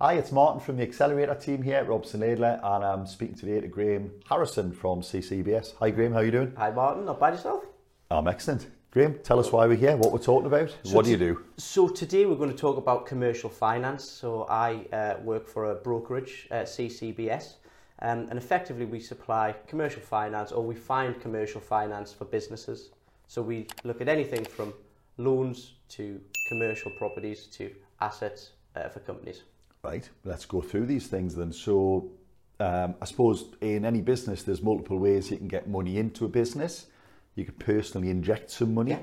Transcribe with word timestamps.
Hi, 0.00 0.14
it's 0.14 0.32
Martin 0.32 0.58
from 0.58 0.76
the 0.76 0.82
Accelerator 0.82 1.36
team 1.36 1.62
here 1.62 1.76
at 1.76 1.86
Robson 1.86 2.20
Laidler, 2.20 2.58
and 2.64 2.84
I'm 2.84 3.06
speaking 3.06 3.36
today 3.36 3.60
to 3.60 3.68
Graham 3.68 4.10
Harrison 4.28 4.72
from 4.72 5.02
CCBS. 5.02 5.74
Hi, 5.78 5.90
Graham, 5.90 6.10
how 6.10 6.18
are 6.18 6.24
you 6.24 6.32
doing? 6.32 6.52
Hi, 6.56 6.72
Martin. 6.72 7.04
Not 7.04 7.20
bad 7.20 7.34
yourself? 7.34 7.62
I'm 8.10 8.26
excellent. 8.26 8.66
Graham, 8.90 9.20
tell 9.22 9.38
us 9.38 9.52
why 9.52 9.68
we're 9.68 9.76
here, 9.76 9.96
what 9.96 10.10
we're 10.10 10.18
talking 10.18 10.46
about. 10.46 10.76
So 10.82 10.96
what 10.96 11.04
do 11.04 11.12
you 11.12 11.16
do? 11.16 11.44
So 11.58 11.86
today 11.86 12.26
we're 12.26 12.34
going 12.34 12.50
to 12.50 12.56
talk 12.56 12.76
about 12.76 13.06
commercial 13.06 13.48
finance. 13.48 14.02
So 14.02 14.48
I 14.50 14.84
uh, 14.92 15.20
work 15.22 15.46
for 15.46 15.70
a 15.70 15.76
brokerage, 15.76 16.48
uh, 16.50 16.64
CCBS, 16.64 17.54
um, 18.02 18.26
and 18.30 18.36
effectively 18.36 18.86
we 18.86 18.98
supply 18.98 19.54
commercial 19.68 20.02
finance, 20.02 20.50
or 20.50 20.64
we 20.64 20.74
find 20.74 21.20
commercial 21.20 21.60
finance 21.60 22.12
for 22.12 22.24
businesses. 22.24 22.90
So 23.28 23.42
we 23.42 23.68
look 23.84 24.00
at 24.00 24.08
anything 24.08 24.44
from 24.44 24.74
loans 25.18 25.74
to 25.90 26.20
commercial 26.48 26.90
properties 26.98 27.46
to 27.58 27.70
assets 28.00 28.50
uh, 28.74 28.88
for 28.88 28.98
companies. 28.98 29.44
Right, 29.84 30.08
let's 30.24 30.46
go 30.46 30.62
through 30.62 30.86
these 30.86 31.06
things 31.08 31.34
then. 31.34 31.52
So, 31.52 32.10
um, 32.58 32.94
I 33.02 33.04
suppose 33.04 33.44
in 33.60 33.84
any 33.84 34.00
business, 34.00 34.42
there's 34.42 34.62
multiple 34.62 34.98
ways 34.98 35.30
you 35.30 35.36
can 35.36 35.48
get 35.48 35.68
money 35.68 35.98
into 35.98 36.24
a 36.24 36.28
business. 36.28 36.86
You 37.34 37.44
could 37.44 37.58
personally 37.58 38.08
inject 38.08 38.50
some 38.50 38.72
money. 38.72 38.92
Yeah. 38.92 39.00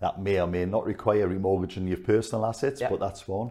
That 0.00 0.22
may 0.22 0.40
or 0.40 0.46
may 0.46 0.64
not 0.64 0.86
require 0.86 1.28
remortgaging 1.28 1.88
your 1.88 1.98
personal 1.98 2.46
assets, 2.46 2.80
Yeah. 2.80 2.88
but 2.88 3.00
that's 3.00 3.28
one. 3.28 3.50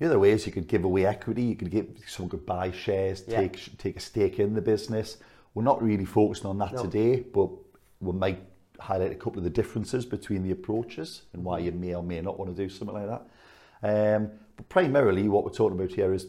The 0.00 0.06
other 0.06 0.18
way 0.18 0.32
is 0.32 0.46
you 0.46 0.52
could 0.52 0.66
give 0.66 0.82
away 0.84 1.06
equity. 1.06 1.42
You 1.42 1.56
could 1.56 1.70
give 1.70 1.86
someone 2.08 2.30
could 2.30 2.46
buy 2.46 2.72
shares, 2.72 3.22
Yeah. 3.28 3.42
take 3.42 3.78
take 3.78 3.96
a 3.98 4.00
stake 4.00 4.40
in 4.40 4.54
the 4.54 4.62
business. 4.62 5.18
We're 5.54 5.62
not 5.62 5.80
really 5.82 6.04
focusing 6.06 6.46
on 6.46 6.58
that 6.58 6.72
No. 6.72 6.82
today, 6.82 7.20
but 7.20 7.50
we 8.00 8.12
might 8.12 8.40
highlight 8.80 9.12
a 9.12 9.16
couple 9.16 9.38
of 9.38 9.44
the 9.44 9.50
differences 9.50 10.06
between 10.06 10.42
the 10.42 10.50
approaches 10.50 11.22
and 11.34 11.44
why 11.44 11.58
you 11.58 11.70
may 11.70 11.94
or 11.94 12.02
may 12.02 12.20
not 12.20 12.38
want 12.38 12.54
to 12.54 12.62
do 12.62 12.68
something 12.68 12.94
like 12.96 13.06
that. 13.06 13.28
Um, 13.82 14.30
but 14.56 14.68
primarily, 14.68 15.28
what 15.28 15.44
we're 15.44 15.50
talking 15.50 15.78
about 15.78 15.92
here 15.92 16.12
is 16.12 16.26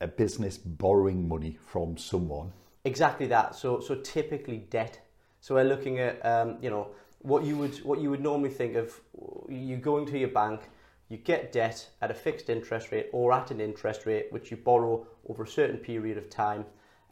a 0.00 0.06
business 0.06 0.58
borrowing 0.58 1.28
money 1.28 1.58
from 1.66 1.96
someone. 1.96 2.52
Exactly 2.84 3.26
that. 3.26 3.54
So 3.54 3.80
so 3.80 3.96
typically 3.96 4.58
debt. 4.58 5.00
So 5.40 5.54
we're 5.54 5.64
looking 5.64 5.98
at 5.98 6.24
um, 6.24 6.58
you 6.60 6.70
know 6.70 6.88
what 7.20 7.44
you 7.44 7.56
would 7.56 7.76
what 7.84 8.00
you 8.00 8.10
would 8.10 8.22
normally 8.22 8.50
think 8.50 8.76
of. 8.76 9.00
You 9.48 9.76
going 9.76 10.06
to 10.06 10.18
your 10.18 10.28
bank, 10.28 10.60
you 11.08 11.16
get 11.18 11.52
debt 11.52 11.88
at 12.00 12.10
a 12.10 12.14
fixed 12.14 12.48
interest 12.50 12.90
rate 12.92 13.08
or 13.12 13.32
at 13.32 13.50
an 13.50 13.60
interest 13.60 14.06
rate 14.06 14.26
which 14.30 14.50
you 14.50 14.56
borrow 14.56 15.06
over 15.28 15.42
a 15.42 15.48
certain 15.48 15.78
period 15.78 16.18
of 16.18 16.30
time. 16.30 16.64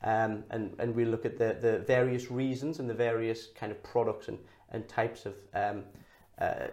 Um, 0.05 0.44
and, 0.50 0.75
and 0.78 0.94
we 0.94 1.05
look 1.05 1.25
at 1.25 1.38
the, 1.38 1.56
the 1.61 1.78
various 1.86 2.31
reasons 2.31 2.81
and 2.81 2.91
the 2.91 2.94
various 2.94 3.48
kind 3.55 3.70
of 3.70 3.81
products 3.84 4.28
and, 4.28 4.38
and 4.70 4.88
types 4.88 5.27
of 5.27 5.34
um, 5.55 5.84
uh, 6.38 6.66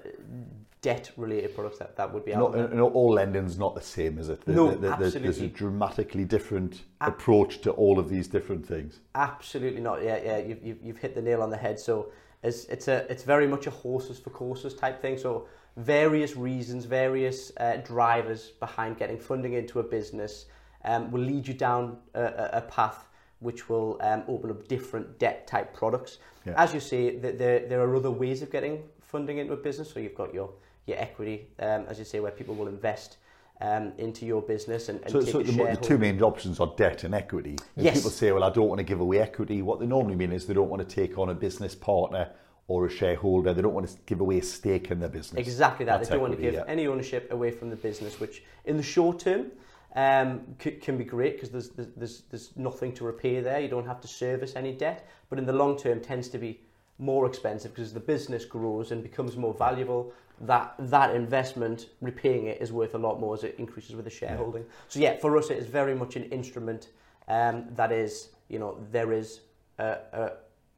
debt 0.81 1.11
related 1.17 1.53
products 1.53 1.77
that, 1.79 1.95
that 1.97 2.13
would 2.13 2.23
be 2.23 2.33
out 2.33 2.55
Not, 2.55 2.71
there. 2.71 2.81
all 2.81 3.13
lending's 3.13 3.57
not 3.57 3.75
the 3.75 3.81
same, 3.81 4.17
is 4.17 4.29
it? 4.29 4.47
No, 4.47 4.69
absolutely, 4.71 5.19
There's 5.19 5.41
a 5.41 5.47
dramatically 5.47 6.23
different 6.23 6.83
approach 7.01 7.59
to 7.61 7.71
all 7.71 7.99
of 7.99 8.09
these 8.09 8.27
different 8.27 8.65
things. 8.65 8.99
Absolutely 9.15 9.81
not. 9.81 10.01
Yeah, 10.03 10.19
yeah, 10.23 10.37
you've, 10.37 10.63
you've, 10.63 10.81
you've 10.81 10.97
hit 10.97 11.15
the 11.15 11.21
nail 11.21 11.41
on 11.41 11.49
the 11.49 11.57
head. 11.57 11.79
So 11.79 12.11
it's, 12.43 12.65
it's, 12.65 12.87
a, 12.87 13.05
it's 13.11 13.23
very 13.23 13.47
much 13.47 13.67
a 13.67 13.71
horses 13.71 14.19
for 14.19 14.29
courses 14.29 14.73
type 14.73 15.01
thing. 15.01 15.17
So 15.17 15.47
various 15.75 16.37
reasons, 16.37 16.85
various 16.85 17.51
uh, 17.57 17.77
drivers 17.83 18.51
behind 18.59 18.97
getting 18.97 19.19
funding 19.19 19.53
into 19.53 19.79
a 19.79 19.83
business 19.83 20.45
um, 20.85 21.11
will 21.11 21.21
lead 21.21 21.45
you 21.45 21.53
down 21.53 21.97
a, 22.13 22.49
a, 22.53 22.61
path 22.61 23.09
which 23.39 23.67
will 23.67 23.97
um, 24.01 24.23
open 24.29 24.49
up 24.49 24.65
different 24.69 25.19
debt 25.19 25.45
type 25.45 25.73
products. 25.73 26.19
Yeah. 26.45 26.53
As 26.55 26.73
you 26.73 26.79
say, 26.79 27.19
th- 27.19 27.37
there, 27.37 27.67
there 27.67 27.81
are 27.81 27.95
other 27.95 28.11
ways 28.11 28.41
of 28.41 28.49
getting 28.49 28.83
funding 29.09 29.39
into 29.39 29.53
a 29.53 29.57
business. 29.57 29.91
So 29.91 29.99
you've 29.99 30.15
got 30.15 30.33
your, 30.33 30.51
your 30.85 30.97
equity, 30.97 31.47
um, 31.59 31.85
as 31.87 31.99
you 31.99 32.05
say, 32.05 32.19
where 32.19 32.31
people 32.31 32.55
will 32.55 32.67
invest 32.67 33.17
um, 33.61 33.91
into 33.97 34.25
your 34.25 34.41
business 34.41 34.89
and, 34.89 35.01
and 35.01 35.11
So, 35.11 35.21
take 35.21 35.31
so 35.31 35.41
the, 35.41 35.51
the 35.51 35.77
two 35.81 35.97
main 35.97 36.21
options 36.21 36.59
are 36.59 36.71
debt 36.77 37.03
and 37.03 37.13
equity. 37.13 37.57
And 37.75 37.85
Yes. 37.85 37.97
people 37.97 38.11
say, 38.11 38.31
well, 38.31 38.43
I 38.43 38.49
don't 38.49 38.69
want 38.69 38.79
to 38.79 38.85
give 38.85 39.01
away 39.01 39.19
equity. 39.19 39.61
What 39.61 39.79
they 39.79 39.85
normally 39.85 40.15
mean 40.15 40.31
is 40.31 40.45
they 40.45 40.53
don't 40.53 40.69
want 40.69 40.87
to 40.87 40.95
take 40.95 41.17
on 41.17 41.29
a 41.29 41.33
business 41.33 41.75
partner 41.75 42.31
or 42.67 42.85
a 42.85 42.89
shareholder. 42.89 43.53
They 43.53 43.61
don't 43.61 43.73
want 43.73 43.89
to 43.89 43.97
give 44.05 44.21
away 44.21 44.37
a 44.37 44.43
stake 44.43 44.91
in 44.91 44.99
their 44.99 45.09
business. 45.09 45.39
Exactly 45.39 45.85
that. 45.85 45.97
That's 45.97 46.09
they 46.09 46.15
don't 46.15 46.21
want 46.21 46.35
to 46.35 46.41
give 46.41 46.53
yeah. 46.53 46.63
any 46.67 46.87
ownership 46.87 47.31
away 47.31 47.51
from 47.51 47.69
the 47.69 47.75
business, 47.75 48.19
which 48.19 48.43
in 48.65 48.77
the 48.77 48.83
short 48.83 49.19
term 49.19 49.47
um, 49.95 50.41
c- 50.61 50.71
can 50.71 50.97
be 50.97 51.03
great 51.03 51.33
because 51.33 51.49
there's, 51.49 51.69
there's, 51.69 51.89
there's, 51.97 52.21
there's 52.29 52.51
nothing 52.55 52.93
to 52.93 53.03
repay 53.03 53.41
there. 53.41 53.59
You 53.59 53.67
don't 53.67 53.87
have 53.87 53.99
to 54.01 54.07
service 54.07 54.53
any 54.55 54.71
debt. 54.71 55.09
But 55.29 55.39
in 55.39 55.45
the 55.45 55.53
long 55.53 55.77
term 55.77 55.99
tends 55.99 56.29
to 56.29 56.37
be 56.37 56.61
more 56.99 57.25
expensive 57.25 57.73
because 57.73 57.93
the 57.93 57.99
business 57.99 58.45
grows 58.45 58.91
and 58.91 59.01
becomes 59.01 59.35
more 59.37 59.53
valuable, 59.53 60.13
that, 60.41 60.75
that 60.79 61.15
investment, 61.15 61.87
repaying 62.01 62.45
it, 62.45 62.61
is 62.61 62.71
worth 62.71 62.93
a 62.93 62.97
lot 62.97 63.19
more 63.19 63.33
as 63.33 63.43
it 63.43 63.55
increases 63.57 63.95
with 63.95 64.05
the 64.05 64.11
shareholding. 64.11 64.65
So 64.87 64.99
yeah, 64.99 65.17
for 65.17 65.37
us 65.37 65.49
it 65.49 65.57
is 65.57 65.65
very 65.67 65.95
much 65.95 66.15
an 66.15 66.25
instrument 66.25 66.89
um, 67.27 67.65
that 67.75 67.91
is, 67.91 68.29
you 68.49 68.59
know, 68.59 68.77
there 68.91 69.11
is 69.13 69.41
a, 69.79 69.97
a, 70.13 70.31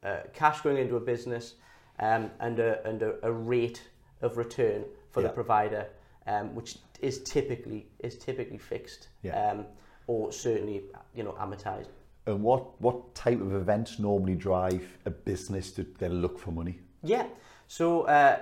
a 0.04 0.28
cash 0.34 0.62
going 0.62 0.78
into 0.78 0.96
a 0.96 1.00
business 1.00 1.56
um, 2.00 2.32
and, 2.40 2.60
a, 2.60 2.86
and 2.88 3.02
a, 3.02 3.16
a 3.24 3.32
rate 3.32 3.82
of 4.22 4.38
return 4.38 4.84
for 5.12 5.22
Yeah. 5.22 5.28
the 5.28 5.34
provider, 5.34 5.88
um, 6.28 6.56
which 6.56 6.78
is 7.02 7.22
typically 7.24 7.88
is 8.00 8.18
typically 8.18 8.58
fixed, 8.58 9.08
Yeah. 9.24 9.52
um, 9.52 9.66
or 10.08 10.32
certainly 10.32 10.84
you 11.16 11.24
know 11.24 11.34
amortized. 11.34 11.88
And 12.28 12.44
what, 12.44 12.80
what 12.82 13.16
type 13.16 13.42
of 13.42 13.54
events 13.54 14.00
normally 14.00 14.36
drive 14.36 14.98
a 15.06 15.10
business 15.10 15.72
to 15.72 15.86
then 15.98 16.22
look 16.22 16.38
for 16.38 16.52
money? 16.52 16.80
Yeah. 17.04 17.26
So 17.68 18.04
uh, 18.04 18.40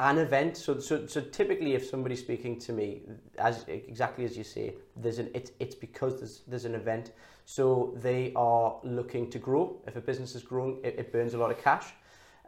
an 0.00 0.18
event. 0.18 0.56
So, 0.56 0.78
so 0.78 1.06
so 1.06 1.20
typically, 1.20 1.74
if 1.74 1.86
somebody's 1.86 2.20
speaking 2.20 2.58
to 2.60 2.72
me, 2.72 3.02
as 3.38 3.64
exactly 3.68 4.24
as 4.24 4.36
you 4.36 4.44
say, 4.44 4.74
there's 4.96 5.18
an 5.18 5.30
it's 5.34 5.52
it's 5.58 5.74
because 5.74 6.18
there's 6.18 6.42
there's 6.46 6.64
an 6.64 6.74
event. 6.74 7.12
So 7.44 7.94
they 8.02 8.32
are 8.34 8.76
looking 8.82 9.30
to 9.30 9.38
grow. 9.38 9.80
If 9.86 9.96
a 9.96 10.00
business 10.00 10.34
is 10.34 10.42
growing, 10.42 10.78
it, 10.82 10.96
it 10.98 11.12
burns 11.12 11.34
a 11.34 11.38
lot 11.38 11.50
of 11.50 11.62
cash. 11.62 11.86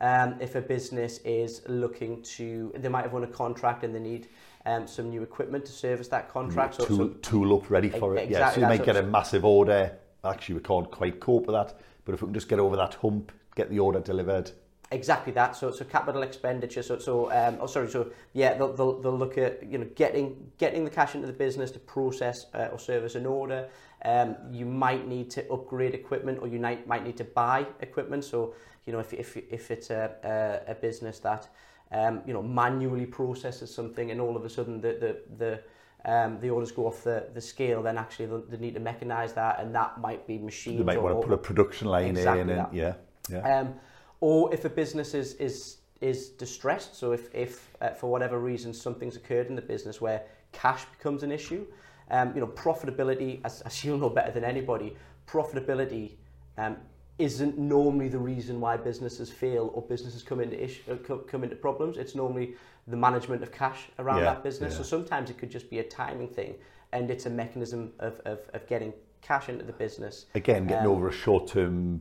Um, 0.01 0.37
if 0.41 0.55
a 0.55 0.61
business 0.61 1.19
is 1.19 1.63
looking 1.67 2.23
to, 2.23 2.73
they 2.77 2.89
might 2.89 3.03
have 3.03 3.13
won 3.13 3.25
a 3.25 3.29
contract 3.29 3.83
and 3.83 3.93
they 3.93 4.01
need 4.01 4.29
um, 4.65 4.87
some 4.87 5.11
new 5.11 5.23
equipment 5.23 5.65
to 5.67 5.73
service 5.73 6.07
that 6.09 6.29
contract. 6.29 6.77
So, 6.77 6.85
tool, 6.85 6.97
so 6.97 7.09
tool 7.23 7.57
up 7.57 7.71
ready 7.71 7.89
for 7.89 8.17
it. 8.17 8.29
Yeah, 8.29 8.39
so 8.39 8.45
Exactly, 8.45 8.63
you 8.63 8.69
might 8.69 8.85
get 8.85 8.97
a 8.97 9.03
massive 9.03 9.45
order. 9.45 9.99
Actually, 10.25 10.57
we 10.57 10.61
can't 10.63 10.91
quite 10.91 11.21
cope 11.21 11.47
with 11.47 11.55
that. 11.55 11.79
But 12.05 12.15
if 12.15 12.23
we 12.23 12.27
can 12.27 12.35
just 12.35 12.49
get 12.49 12.59
over 12.59 12.77
that 12.77 12.95
hump, 12.95 13.33
get 13.55 13.71
the 13.71 13.79
order 13.79 14.01
delivered. 14.01 14.51
Exactly 14.91 15.33
that. 15.35 15.55
So, 15.55 15.71
so 15.71 15.85
capital 15.85 16.23
expenditure. 16.23 16.83
So, 16.83 16.99
so 16.99 17.31
um, 17.31 17.59
oh, 17.61 17.67
sorry. 17.67 17.91
So, 17.91 18.11
yeah, 18.33 18.55
they'll, 18.55 18.73
they'll, 18.73 19.01
they'll 19.03 19.19
look 19.19 19.37
at 19.37 19.63
you 19.71 19.77
know 19.77 19.87
getting 19.95 20.51
getting 20.57 20.85
the 20.85 20.91
cash 20.91 21.15
into 21.15 21.27
the 21.27 21.33
business 21.35 21.71
to 21.73 21.79
process 21.79 22.47
uh, 22.55 22.69
or 22.73 22.79
service 22.79 23.15
an 23.15 23.27
order. 23.27 23.69
Um, 24.05 24.37
you 24.51 24.65
might 24.65 25.07
need 25.07 25.31
to 25.33 25.53
upgrade 25.53 25.93
equipment, 25.93 26.39
or 26.41 26.49
you 26.49 26.59
might 26.59 26.87
might 26.87 27.05
need 27.05 27.19
to 27.19 27.25
buy 27.25 27.67
equipment. 27.81 28.25
So, 28.25 28.55
you 28.87 28.95
know, 28.95 29.01
if 29.01 29.13
if 29.13 29.37
if 29.37 29.71
it's 29.71 29.91
a 29.91 30.15
a, 30.25 30.73
a 30.73 30.75
business 30.75 31.19
that 31.19 31.49
um, 31.93 32.23
you 32.27 32.33
know 32.33 32.43
manually 32.43 33.05
processes 33.05 33.75
something, 33.75 34.11
and 34.11 34.21
all 34.21 34.37
of 34.37 34.45
a 34.47 34.49
sudden 34.49 34.81
the 34.81 34.93
the 34.95 35.37
the 35.37 35.61
um, 36.09 36.41
the 36.41 36.49
orders 36.49 36.73
go 36.73 36.87
off 36.87 37.05
the, 37.05 37.27
the 37.35 37.41
scale, 37.41 37.83
then 37.83 37.99
actually 37.99 38.43
they 38.49 38.57
need 38.57 38.75
to 38.75 38.81
mechanise 38.81 39.35
that, 39.35 39.61
and 39.61 39.75
that 39.75 40.01
might 40.01 40.27
be 40.27 40.39
machines. 40.39 40.79
They 40.79 40.85
might 40.85 40.97
or, 40.97 41.03
want 41.03 41.21
to 41.21 41.29
put 41.29 41.35
a 41.35 41.37
production 41.37 41.89
line 41.89 42.17
Exactly 42.17 42.41
in, 42.41 42.51
and 42.51 42.73
yeah, 42.73 42.95
yeah. 43.29 43.61
um, 43.61 43.75
or 44.21 44.53
if 44.55 44.65
a 44.65 44.71
business 44.71 45.13
is 45.13 45.35
is 45.35 45.77
is 46.01 46.31
distressed, 46.31 46.97
so 46.97 47.13
if 47.13 47.33
if 47.35 47.77
uh, 47.83 47.91
for 47.91 48.11
whatever 48.11 48.39
reason 48.39 48.73
something's 48.73 49.17
occurred 49.17 49.49
in 49.49 49.55
the 49.55 49.61
business 49.61 50.01
where 50.01 50.23
cash 50.53 50.87
becomes 50.97 51.23
an 51.23 51.31
issue, 51.31 51.67
um, 52.11 52.33
you 52.35 52.41
know 52.41 52.47
profitability, 52.47 53.41
as, 53.45 53.61
as 53.61 53.85
you'll 53.85 53.99
know 53.99 54.09
better 54.09 54.33
than 54.33 54.45
anybody, 54.45 54.97
profitability 55.27 56.13
um, 56.57 56.79
isn't 57.19 57.59
normally 57.59 58.09
the 58.09 58.19
reason 58.19 58.61
why 58.61 58.79
businesses 58.79 59.31
fail 59.31 59.71
or 59.75 59.83
businesses 59.83 60.23
come 60.23 60.41
into 60.41 60.59
issue, 60.65 60.81
uh, 60.91 61.17
come 61.17 61.45
into 61.45 61.57
problems. 61.57 61.99
It's 61.99 62.15
normally 62.15 62.55
the 62.89 62.97
management 62.97 63.43
of 63.43 63.53
cash 63.53 63.89
around 63.99 64.19
Yeah, 64.19 64.25
that 64.25 64.43
business. 64.43 64.73
yeah. 64.73 64.79
So 64.79 64.83
sometimes 64.83 65.31
it 65.31 65.39
could 65.39 65.51
just 65.51 65.71
be 65.71 65.79
a 65.79 65.85
timing 65.85 66.29
thing, 66.29 66.55
and 66.93 67.11
it's 67.11 67.27
a 67.27 67.31
mechanism 67.31 67.93
of 67.99 68.21
of, 68.25 68.41
of 68.55 68.67
getting 68.67 68.93
cash 69.21 69.49
into 69.49 69.65
the 69.65 69.73
business. 69.73 70.27
Again, 70.35 70.67
getting 70.67 70.87
um, 70.87 70.93
over 70.93 71.09
a 71.09 71.13
short-term 71.13 72.01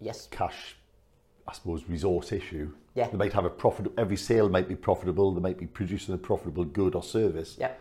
Yes. 0.00 0.28
cash, 0.30 0.76
I 1.48 1.52
suppose, 1.52 1.84
resource 1.88 2.32
issue. 2.32 2.72
Yeah. 2.94 3.08
They 3.08 3.16
might 3.16 3.32
have 3.32 3.44
a 3.44 3.50
profit. 3.50 3.86
Every 3.96 4.16
sale 4.16 4.48
might 4.48 4.68
be 4.68 4.76
profitable. 4.76 5.32
They 5.32 5.40
might 5.40 5.58
be 5.58 5.66
producing 5.66 6.14
a 6.14 6.18
profitable 6.18 6.64
good 6.64 6.94
or 6.94 7.02
service. 7.02 7.56
Yeah. 7.58 7.72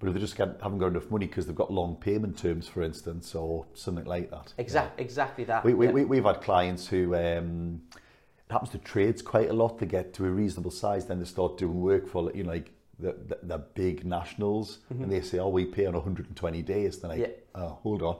But 0.00 0.08
if 0.08 0.14
they 0.14 0.20
just 0.20 0.36
haven't 0.36 0.78
got 0.78 0.88
enough 0.88 1.10
money 1.10 1.26
because 1.26 1.46
they've 1.46 1.54
got 1.54 1.70
long 1.70 1.96
payment 1.96 2.36
terms, 2.38 2.66
for 2.66 2.82
instance, 2.82 3.34
or 3.34 3.66
something 3.74 4.06
like 4.06 4.30
that. 4.30 4.52
Exact, 4.58 4.98
Exactly 4.98 5.44
that. 5.44 5.64
We, 5.64 5.74
we, 5.74 5.86
yeah. 5.86 5.92
we, 5.92 6.04
we've 6.06 6.24
had 6.24 6.40
clients 6.40 6.86
who, 6.88 7.14
um, 7.14 7.82
happens 8.50 8.70
to 8.70 8.78
trades 8.78 9.22
quite 9.22 9.50
a 9.50 9.52
lot. 9.52 9.78
They 9.78 9.86
get 9.86 10.12
to 10.14 10.24
a 10.26 10.30
reasonable 10.30 10.70
size, 10.70 11.06
then 11.06 11.18
they 11.18 11.24
start 11.24 11.58
doing 11.58 11.80
work 11.80 12.08
for, 12.08 12.30
you 12.34 12.44
know, 12.44 12.50
like 12.52 12.72
the, 12.98 13.12
the, 13.28 13.38
the 13.42 13.58
big 13.58 14.04
nationals, 14.04 14.78
and 14.90 15.10
they 15.10 15.20
say, 15.20 15.38
oh, 15.38 15.48
we 15.48 15.64
pay 15.64 15.86
on 15.86 15.94
120 15.94 16.62
days. 16.62 16.98
Then 16.98 17.10
I, 17.12 17.14
Mm-hmm. 17.14 17.22
Yeah. 17.22 17.62
oh, 17.62 17.78
hold 17.82 18.02
on. 18.02 18.16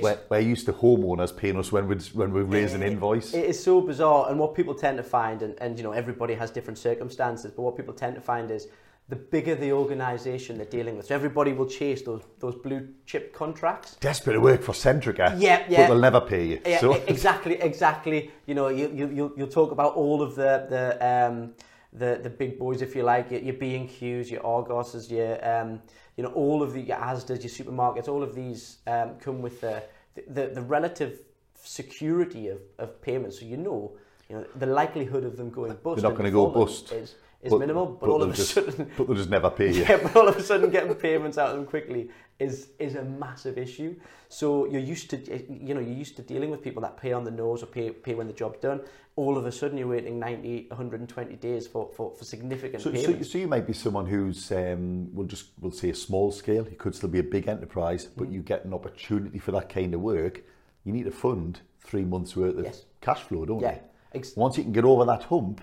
We're, 0.00 0.18
we're 0.30 0.38
used 0.40 0.64
to 0.66 0.72
homeowners 0.72 1.36
paying 1.36 1.58
us 1.58 1.70
when 1.70 1.86
we're, 1.86 2.00
when 2.14 2.32
we 2.32 2.40
raise 2.42 2.72
an 2.72 2.82
invoice. 2.82 3.34
It 3.34 3.44
is 3.44 3.62
so 3.62 3.80
bizarre, 3.82 4.30
and 4.30 4.38
what 4.38 4.54
people 4.54 4.74
tend 4.74 4.96
to 4.96 5.02
find, 5.02 5.42
and, 5.42 5.54
and 5.60 5.76
you 5.76 5.82
know, 5.84 5.92
everybody 5.92 6.32
has 6.34 6.50
different 6.50 6.78
circumstances, 6.78 7.52
but 7.54 7.60
what 7.62 7.76
people 7.76 7.92
tend 7.92 8.14
to 8.14 8.20
find 8.22 8.50
is 8.50 8.68
the 9.08 9.16
bigger 9.16 9.54
the 9.54 9.72
organisation 9.72 10.56
they're 10.56 10.66
dealing 10.66 10.96
with. 10.96 11.06
So 11.06 11.14
everybody 11.14 11.52
will 11.52 11.66
chase 11.66 12.02
those 12.02 12.22
those 12.38 12.54
blue 12.54 12.88
chip 13.04 13.34
contracts. 13.34 13.96
Desperate 13.96 14.34
to 14.34 14.40
work 14.40 14.62
for 14.62 14.72
Centrica, 14.72 15.34
Yeah, 15.38 15.64
yeah. 15.68 15.82
but 15.82 15.88
they'll 15.88 15.98
never 15.98 16.20
pay 16.20 16.46
you. 16.46 16.60
Yeah, 16.64 16.80
so 16.80 16.92
exactly, 17.06 17.54
exactly. 17.60 18.30
You 18.46 18.54
know, 18.54 18.68
you 18.68 18.90
you 18.94 19.08
you'll, 19.08 19.32
you'll 19.36 19.48
talk 19.48 19.70
about 19.72 19.94
all 19.94 20.22
of 20.22 20.34
the 20.34 20.66
the 20.68 20.84
um, 21.06 21.54
the 21.92 22.20
the 22.22 22.30
big 22.30 22.58
boys, 22.58 22.80
if 22.80 22.96
you 22.96 23.02
like, 23.02 23.30
your, 23.30 23.40
your 23.40 23.54
B 23.54 23.76
and 23.76 23.88
Qs, 23.88 24.30
your 24.30 24.42
Argoses, 24.42 25.10
your 25.10 25.32
um, 25.46 25.82
you 26.16 26.22
know, 26.24 26.30
all 26.30 26.62
of 26.62 26.72
the 26.72 26.80
your 26.80 26.96
Asdas, 26.96 27.42
your 27.42 27.52
supermarkets, 27.52 28.08
all 28.08 28.22
of 28.22 28.34
these 28.34 28.78
um, 28.86 29.16
come 29.18 29.42
with 29.42 29.60
the, 29.60 29.82
the 30.28 30.46
the 30.48 30.62
relative 30.62 31.20
security 31.62 32.48
of, 32.48 32.60
of 32.78 33.00
payments. 33.02 33.40
So 33.40 33.46
you 33.46 33.56
know, 33.56 33.92
you 34.28 34.36
know, 34.36 34.46
the 34.56 34.66
likelihood 34.66 35.24
of 35.24 35.36
them 35.36 35.50
going 35.50 35.74
bust. 35.82 36.00
They're 36.00 36.10
not 36.10 36.16
gonna 36.16 36.30
go 36.30 36.46
bust. 36.48 36.92
Is, 36.92 37.14
is 37.42 37.50
But- 37.50 37.58
minimal, 37.58 37.86
but, 37.86 38.00
but 38.00 38.08
all 38.10 38.22
of 38.22 38.30
a 38.30 38.34
just- 38.34 38.52
sudden, 38.54 38.90
but 38.96 39.06
they'll 39.06 39.16
just 39.16 39.30
never 39.30 39.50
pay 39.60 39.72
you. 39.72 39.82
yeah, 39.82 39.98
but 40.02 40.14
all 40.16 40.28
of 40.28 40.36
a 40.36 40.42
sudden 40.42 40.70
getting 40.70 40.94
payments 40.94 41.38
out 41.38 41.50
of 41.50 41.56
them 41.56 41.66
quickly 41.66 42.08
is 42.38 42.68
is 42.78 42.94
a 42.94 43.02
massive 43.04 43.58
issue. 43.58 43.94
So 44.28 44.66
you're 44.66 44.80
used 44.80 45.10
to 45.10 45.16
you 45.52 45.74
know 45.74 45.80
you're 45.80 45.98
used 46.04 46.16
to 46.16 46.22
dealing 46.22 46.50
with 46.50 46.62
people 46.62 46.82
that 46.82 46.96
pay 46.96 47.12
on 47.12 47.24
the 47.24 47.30
nose 47.30 47.62
or 47.62 47.66
pay 47.66 47.90
pay 47.90 48.14
when 48.14 48.26
the 48.28 48.32
job's 48.32 48.58
done. 48.60 48.80
All 49.16 49.36
of 49.36 49.44
a 49.44 49.52
sudden 49.52 49.76
you're 49.76 49.88
waiting 49.88 50.18
90, 50.18 50.66
120 50.68 51.36
days 51.36 51.66
for 51.66 51.90
for, 51.96 52.14
for 52.16 52.24
significant 52.24 52.82
So, 52.82 52.94
so, 52.94 52.96
payments. 53.06 53.30
so 53.30 53.38
you 53.38 53.48
might 53.48 53.66
be 53.66 53.72
someone 53.74 54.06
who's 54.06 54.50
um, 54.52 55.08
we'll 55.14 55.26
just 55.26 55.46
we'll 55.60 55.72
say 55.72 55.90
a 55.90 55.94
small 55.94 56.32
scale. 56.32 56.66
You 56.68 56.76
could 56.76 56.94
still 56.94 57.10
be 57.10 57.18
a 57.18 57.24
big 57.24 57.48
enterprise, 57.48 58.06
but 58.16 58.28
Mm. 58.28 58.32
you 58.34 58.40
get 58.42 58.64
an 58.64 58.72
opportunity 58.72 59.38
for 59.38 59.52
that 59.52 59.68
kind 59.68 59.92
of 59.94 60.00
work. 60.00 60.42
You 60.84 60.92
need 60.92 61.04
to 61.04 61.10
fund 61.10 61.60
three 61.80 62.04
months 62.04 62.36
worth 62.36 62.56
of 62.58 62.64
Yes. 62.64 62.84
cash 63.00 63.20
flow, 63.22 63.44
don't 63.44 63.60
yeah, 63.60 63.78
you? 64.14 64.22
Once 64.36 64.56
you 64.56 64.62
can 64.64 64.72
get 64.72 64.84
over 64.84 65.04
that 65.04 65.24
hump, 65.24 65.60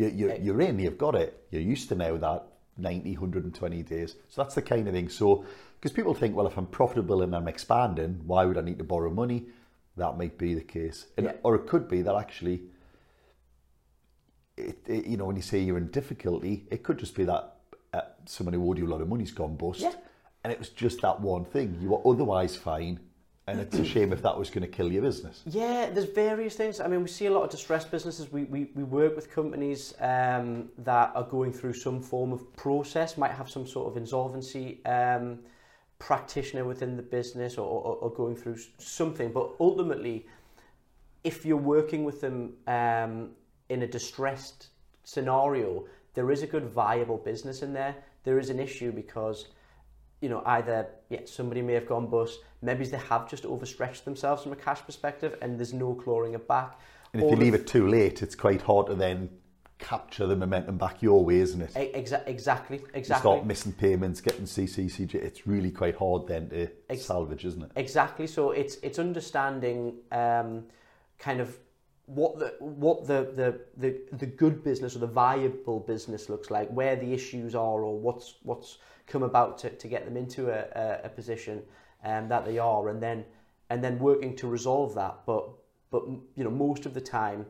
you, 0.00 0.08
you, 0.08 0.28
Yeah. 0.28 0.38
you're 0.40 0.60
in. 0.60 0.78
You've 0.78 0.98
got 0.98 1.14
it. 1.14 1.44
You're 1.50 1.62
used 1.62 1.88
to 1.90 1.94
now 1.94 2.16
that 2.16 2.46
90, 2.78 3.12
120 3.12 3.82
days. 3.82 4.14
So 4.28 4.42
that's 4.42 4.54
the 4.54 4.62
kind 4.62 4.86
of 4.88 4.94
thing. 4.94 5.08
So 5.08 5.44
because 5.80 5.92
people 5.94 6.14
think, 6.14 6.34
well, 6.36 6.46
if 6.46 6.56
I'm 6.56 6.66
profitable 6.66 7.22
and 7.22 7.34
I'm 7.34 7.48
expanding, 7.48 8.20
why 8.26 8.44
would 8.44 8.58
I 8.58 8.62
need 8.62 8.78
to 8.78 8.84
borrow 8.84 9.10
money? 9.10 9.46
That 9.96 10.16
might 10.16 10.38
be 10.38 10.54
the 10.54 10.62
case, 10.62 11.06
and, 11.16 11.26
Yeah. 11.26 11.32
or 11.42 11.54
it 11.56 11.66
could 11.66 11.88
be 11.88 12.00
that 12.02 12.14
actually 12.14 12.62
it, 14.56 14.78
it, 14.86 15.06
you 15.06 15.16
know, 15.16 15.24
when 15.26 15.36
you 15.36 15.42
say 15.42 15.58
you're 15.60 15.78
in 15.78 15.88
difficulty, 15.90 16.66
it 16.70 16.82
could 16.82 16.98
just 16.98 17.14
be 17.14 17.24
that 17.24 17.56
uh, 17.92 18.02
someone 18.26 18.54
who 18.54 18.68
owed 18.68 18.78
you 18.78 18.86
a 18.86 18.92
lot 18.92 19.00
of 19.00 19.08
money's 19.08 19.32
gone 19.32 19.56
bust, 19.56 19.80
Yeah. 19.80 19.92
and 20.44 20.52
it 20.52 20.58
was 20.58 20.68
just 20.70 21.00
that 21.02 21.20
one 21.20 21.44
thing. 21.44 21.78
You 21.80 21.90
were 21.90 22.02
otherwise 22.06 22.56
fine, 22.56 23.00
and 23.46 23.60
it's 23.60 23.78
a 23.78 23.84
shame 23.84 24.12
if 24.12 24.22
that 24.22 24.38
was 24.38 24.50
going 24.50 24.62
to 24.62 24.68
kill 24.68 24.92
your 24.92 25.02
business. 25.02 25.42
Yeah, 25.46 25.90
there's 25.90 26.06
various 26.06 26.54
things. 26.54 26.80
I 26.80 26.86
mean, 26.86 27.02
we 27.02 27.08
see 27.08 27.26
a 27.26 27.30
lot 27.30 27.42
of 27.42 27.50
distressed 27.50 27.90
businesses. 27.90 28.30
We, 28.30 28.44
we, 28.44 28.70
we 28.74 28.84
work 28.84 29.16
with 29.16 29.30
companies 29.30 29.94
um, 30.00 30.68
that 30.78 31.12
are 31.14 31.24
going 31.24 31.52
through 31.52 31.74
some 31.74 32.00
form 32.00 32.32
of 32.32 32.54
process, 32.56 33.16
might 33.16 33.32
have 33.32 33.50
some 33.50 33.66
sort 33.66 33.90
of 33.90 33.96
insolvency 33.96 34.84
um, 34.84 35.40
practitioner 35.98 36.64
within 36.64 36.96
the 36.96 37.02
business 37.02 37.58
or, 37.58 37.66
or, 37.66 37.96
or 37.96 38.10
going 38.10 38.36
through 38.36 38.58
something. 38.78 39.32
But 39.32 39.50
ultimately, 39.58 40.26
if 41.24 41.44
you're 41.44 41.56
working 41.56 42.04
with 42.04 42.20
them 42.20 42.54
um, 42.66 43.30
in 43.68 43.82
a 43.82 43.86
distressed 43.86 44.68
scenario, 45.04 45.86
there 46.14 46.30
is 46.30 46.42
a 46.42 46.46
good 46.46 46.66
viable 46.66 47.18
business 47.18 47.62
in 47.62 47.72
there. 47.72 47.96
There 48.24 48.38
is 48.38 48.50
an 48.50 48.60
issue 48.60 48.92
because 48.92 49.48
you 50.20 50.28
know, 50.28 50.42
either 50.46 50.86
yeah, 51.08 51.20
somebody 51.24 51.62
may 51.62 51.74
have 51.74 51.86
gone 51.86 52.06
bust, 52.06 52.40
maybe 52.62 52.84
they 52.84 52.98
have 52.98 53.28
just 53.28 53.44
overstretched 53.44 54.04
themselves 54.04 54.42
from 54.42 54.52
a 54.52 54.56
cash 54.56 54.80
perspective, 54.84 55.36
and 55.42 55.58
there's 55.58 55.72
no 55.72 55.94
clawing 55.94 56.34
it 56.34 56.46
back. 56.46 56.78
And 57.12 57.22
if 57.22 57.26
Or 57.28 57.32
you 57.32 57.36
leave 57.40 57.54
it 57.54 57.66
too 57.66 57.88
late, 57.88 58.22
it's 58.22 58.34
quite 58.34 58.62
hard 58.62 58.86
to 58.88 58.94
then 58.94 59.30
capture 59.78 60.26
the 60.26 60.36
momentum 60.36 60.76
back 60.76 61.00
your 61.02 61.24
way, 61.24 61.36
isn't 61.36 61.62
it? 61.62 61.72
Exa- 61.74 62.26
exactly, 62.28 62.78
You 62.78 62.88
exactly, 62.92 63.30
start 63.30 63.46
missing 63.46 63.72
payments, 63.72 64.20
getting 64.20 64.44
CCCJ. 64.44 65.14
It's 65.14 65.46
really 65.46 65.70
quite 65.70 65.96
hard 65.96 66.26
then 66.26 66.50
to 66.50 66.68
Ex- 66.90 67.06
salvage, 67.06 67.44
isn't 67.46 67.62
it? 67.62 67.72
exactly. 67.76 68.26
So 68.26 68.50
it's 68.50 68.76
it's 68.82 68.98
understanding 68.98 69.94
um, 70.12 70.64
kind 71.18 71.40
of 71.40 71.56
what 72.04 72.38
the 72.38 72.54
what 72.60 73.06
the, 73.06 73.32
the 73.34 73.60
the 73.78 74.16
the 74.16 74.26
good 74.26 74.62
business 74.62 74.94
or 74.94 74.98
the 74.98 75.06
viable 75.06 75.80
business 75.80 76.28
looks 76.28 76.50
like, 76.50 76.68
where 76.68 76.94
the 76.94 77.12
issues 77.12 77.54
are, 77.54 77.82
or 77.82 77.98
what's 77.98 78.34
what's 78.42 78.78
come 79.10 79.22
about 79.22 79.58
to, 79.58 79.70
to 79.70 79.88
get 79.88 80.04
them 80.04 80.16
into 80.16 80.50
a, 80.50 80.66
a, 80.74 81.06
a 81.06 81.08
position 81.08 81.62
um, 82.04 82.28
that 82.28 82.44
they 82.46 82.58
are, 82.58 82.88
and 82.88 83.02
then 83.02 83.24
and 83.68 83.84
then 83.84 83.98
working 83.98 84.34
to 84.36 84.46
resolve 84.46 84.94
that. 84.94 85.20
But 85.26 85.48
but 85.90 86.06
you 86.08 86.44
know 86.44 86.50
most 86.50 86.86
of 86.86 86.94
the 86.94 87.00
time, 87.00 87.46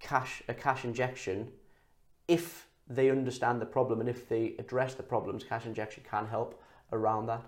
cash 0.00 0.42
a 0.48 0.54
cash 0.54 0.84
injection, 0.84 1.48
if 2.28 2.66
they 2.88 3.10
understand 3.10 3.60
the 3.60 3.66
problem 3.66 4.00
and 4.00 4.08
if 4.08 4.28
they 4.28 4.54
address 4.58 4.94
the 4.94 5.02
problems, 5.02 5.44
cash 5.44 5.66
injection 5.66 6.04
can 6.08 6.26
help 6.26 6.62
around 6.92 7.26
that. 7.26 7.42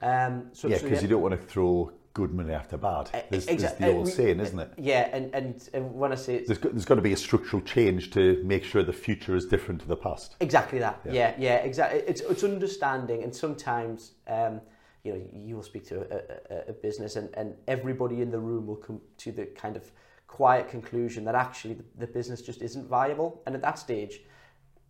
Um, 0.00 0.48
so, 0.52 0.66
yeah, 0.68 0.78
so 0.78 0.84
because 0.84 1.02
you 1.02 1.08
don't 1.08 1.22
want 1.22 1.40
to 1.40 1.46
throw 1.46 1.92
good 2.14 2.32
money 2.34 2.52
after 2.52 2.76
bad. 2.76 3.10
There's, 3.30 3.46
exa- 3.46 3.58
there's 3.58 3.72
the 3.74 3.92
old 3.92 4.04
we- 4.06 4.10
saying, 4.10 4.40
isn't 4.40 4.58
it? 4.58 4.72
Yeah, 4.76 5.08
and, 5.12 5.34
and, 5.34 5.68
and 5.72 5.94
when 5.94 6.12
I 6.12 6.14
say 6.16 6.36
it's 6.36 6.48
There's 6.48 6.58
got, 6.58 6.72
there's 6.72 6.84
got 6.84 6.96
to 6.96 7.02
be 7.02 7.12
a 7.12 7.16
structural 7.16 7.62
change 7.62 8.10
to 8.12 8.42
make 8.44 8.64
sure 8.64 8.82
the 8.82 8.92
future 8.92 9.34
is 9.34 9.46
different 9.46 9.80
to 9.82 9.88
the 9.88 9.96
past. 9.96 10.36
exactly 10.40 10.78
that. 10.80 11.00
Yeah. 11.04 11.12
Yeah, 11.12 11.34
yeah, 11.38 11.54
exactly. 11.56 12.00
It's 12.06 12.20
it's 12.20 12.44
understanding, 12.44 13.22
and 13.22 13.34
sometimes 13.34 14.12
um, 14.28 14.60
you 15.04 15.12
know 15.14 15.22
you 15.32 15.56
will 15.56 15.62
speak 15.62 15.86
to 15.88 16.00
a, 16.00 16.54
a, 16.54 16.70
a 16.70 16.72
business, 16.72 17.16
and, 17.16 17.28
and 17.34 17.54
everybody 17.68 18.20
in 18.20 18.30
the 18.30 18.38
room 18.38 18.66
will 18.66 18.76
come 18.76 19.00
to 19.18 19.32
the 19.32 19.46
kind 19.46 19.76
of 19.76 19.90
quiet 20.26 20.68
conclusion 20.68 21.24
that 21.24 21.34
actually 21.34 21.74
the, 21.74 21.84
the 21.98 22.06
business 22.06 22.40
just 22.42 22.62
isn't 22.62 22.86
viable. 22.88 23.42
And 23.46 23.54
at 23.54 23.62
that 23.62 23.78
stage, 23.78 24.20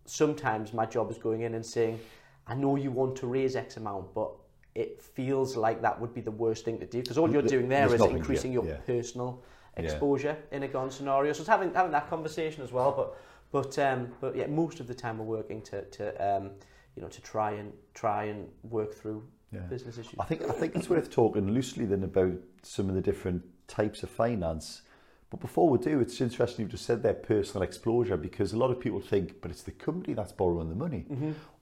sometimes 0.05 0.73
my 0.73 0.85
job 0.85 1.09
is 1.11 1.17
going 1.17 1.41
in 1.41 1.53
and 1.55 1.65
saying, 1.65 1.99
I 2.47 2.55
know 2.55 2.75
you 2.75 2.91
want 2.91 3.15
to 3.17 3.27
raise 3.27 3.55
X 3.55 3.77
amount, 3.77 4.13
but 4.13 4.31
it 4.75 5.01
feels 5.01 5.55
like 5.55 5.81
that 5.81 5.99
would 5.99 6.13
be 6.13 6.21
the 6.21 6.31
worst 6.31 6.65
thing 6.65 6.79
to 6.79 6.85
do 6.85 7.01
because 7.01 7.17
all 7.17 7.31
you're 7.31 7.41
doing 7.41 7.69
there 7.69 7.87
there's 7.87 8.01
is 8.01 8.07
increasing 8.07 8.51
here, 8.51 8.61
your 8.63 8.71
yeah. 8.71 8.77
personal 8.85 9.43
Yeah. 9.77 9.83
exposure 9.83 10.37
in 10.51 10.63
a 10.63 10.67
gone 10.67 10.91
scenario. 10.91 11.33
So 11.33 11.41
it's 11.41 11.49
having 11.49 11.73
having 11.73 11.91
that 11.91 12.09
conversation 12.09 12.63
as 12.63 12.71
well. 12.71 12.91
But 12.91 13.15
but 13.51 13.77
um, 13.79 14.11
but 14.19 14.35
yeah, 14.35 14.47
most 14.47 14.79
of 14.79 14.87
the 14.87 14.95
time 14.95 15.17
we're 15.19 15.25
working 15.37 15.61
to 15.63 15.83
to 15.97 16.03
um, 16.37 16.51
you 16.95 17.01
know 17.01 17.09
to 17.09 17.21
try 17.21 17.51
and 17.51 17.71
try 17.93 18.25
and 18.25 18.47
work 18.63 18.93
through 18.95 19.23
Yeah. 19.51 19.61
business 19.69 19.97
issues. 19.97 20.19
I 20.19 20.25
think 20.25 20.41
I 20.41 20.53
think 20.53 20.75
it's 20.75 20.89
worth 20.89 21.09
talking 21.11 21.51
loosely 21.51 21.85
then 21.85 22.03
about 22.03 22.33
some 22.63 22.89
of 22.89 22.95
the 22.95 23.01
different 23.01 23.43
types 23.67 24.03
of 24.03 24.09
finance. 24.09 24.81
But 25.29 25.39
before 25.39 25.67
we 25.69 25.79
do, 25.79 25.99
it's 25.99 26.21
interesting 26.21 26.63
you've 26.63 26.71
just 26.71 26.85
said 26.85 27.01
there 27.01 27.13
personal 27.15 27.63
exposure 27.63 28.17
because 28.17 28.53
a 28.53 28.57
lot 28.57 28.69
of 28.69 28.79
people 28.79 29.01
think, 29.01 29.41
but 29.41 29.49
it's 29.49 29.63
the 29.63 29.71
company 29.71 30.13
that's 30.13 30.31
borrowing 30.31 30.69
the 30.69 30.75
money, 30.75 31.05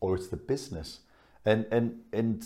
or 0.02 0.16
it's 0.16 0.28
the 0.28 0.38
business, 0.38 1.00
and 1.46 1.66
and 1.72 2.02
and 2.12 2.44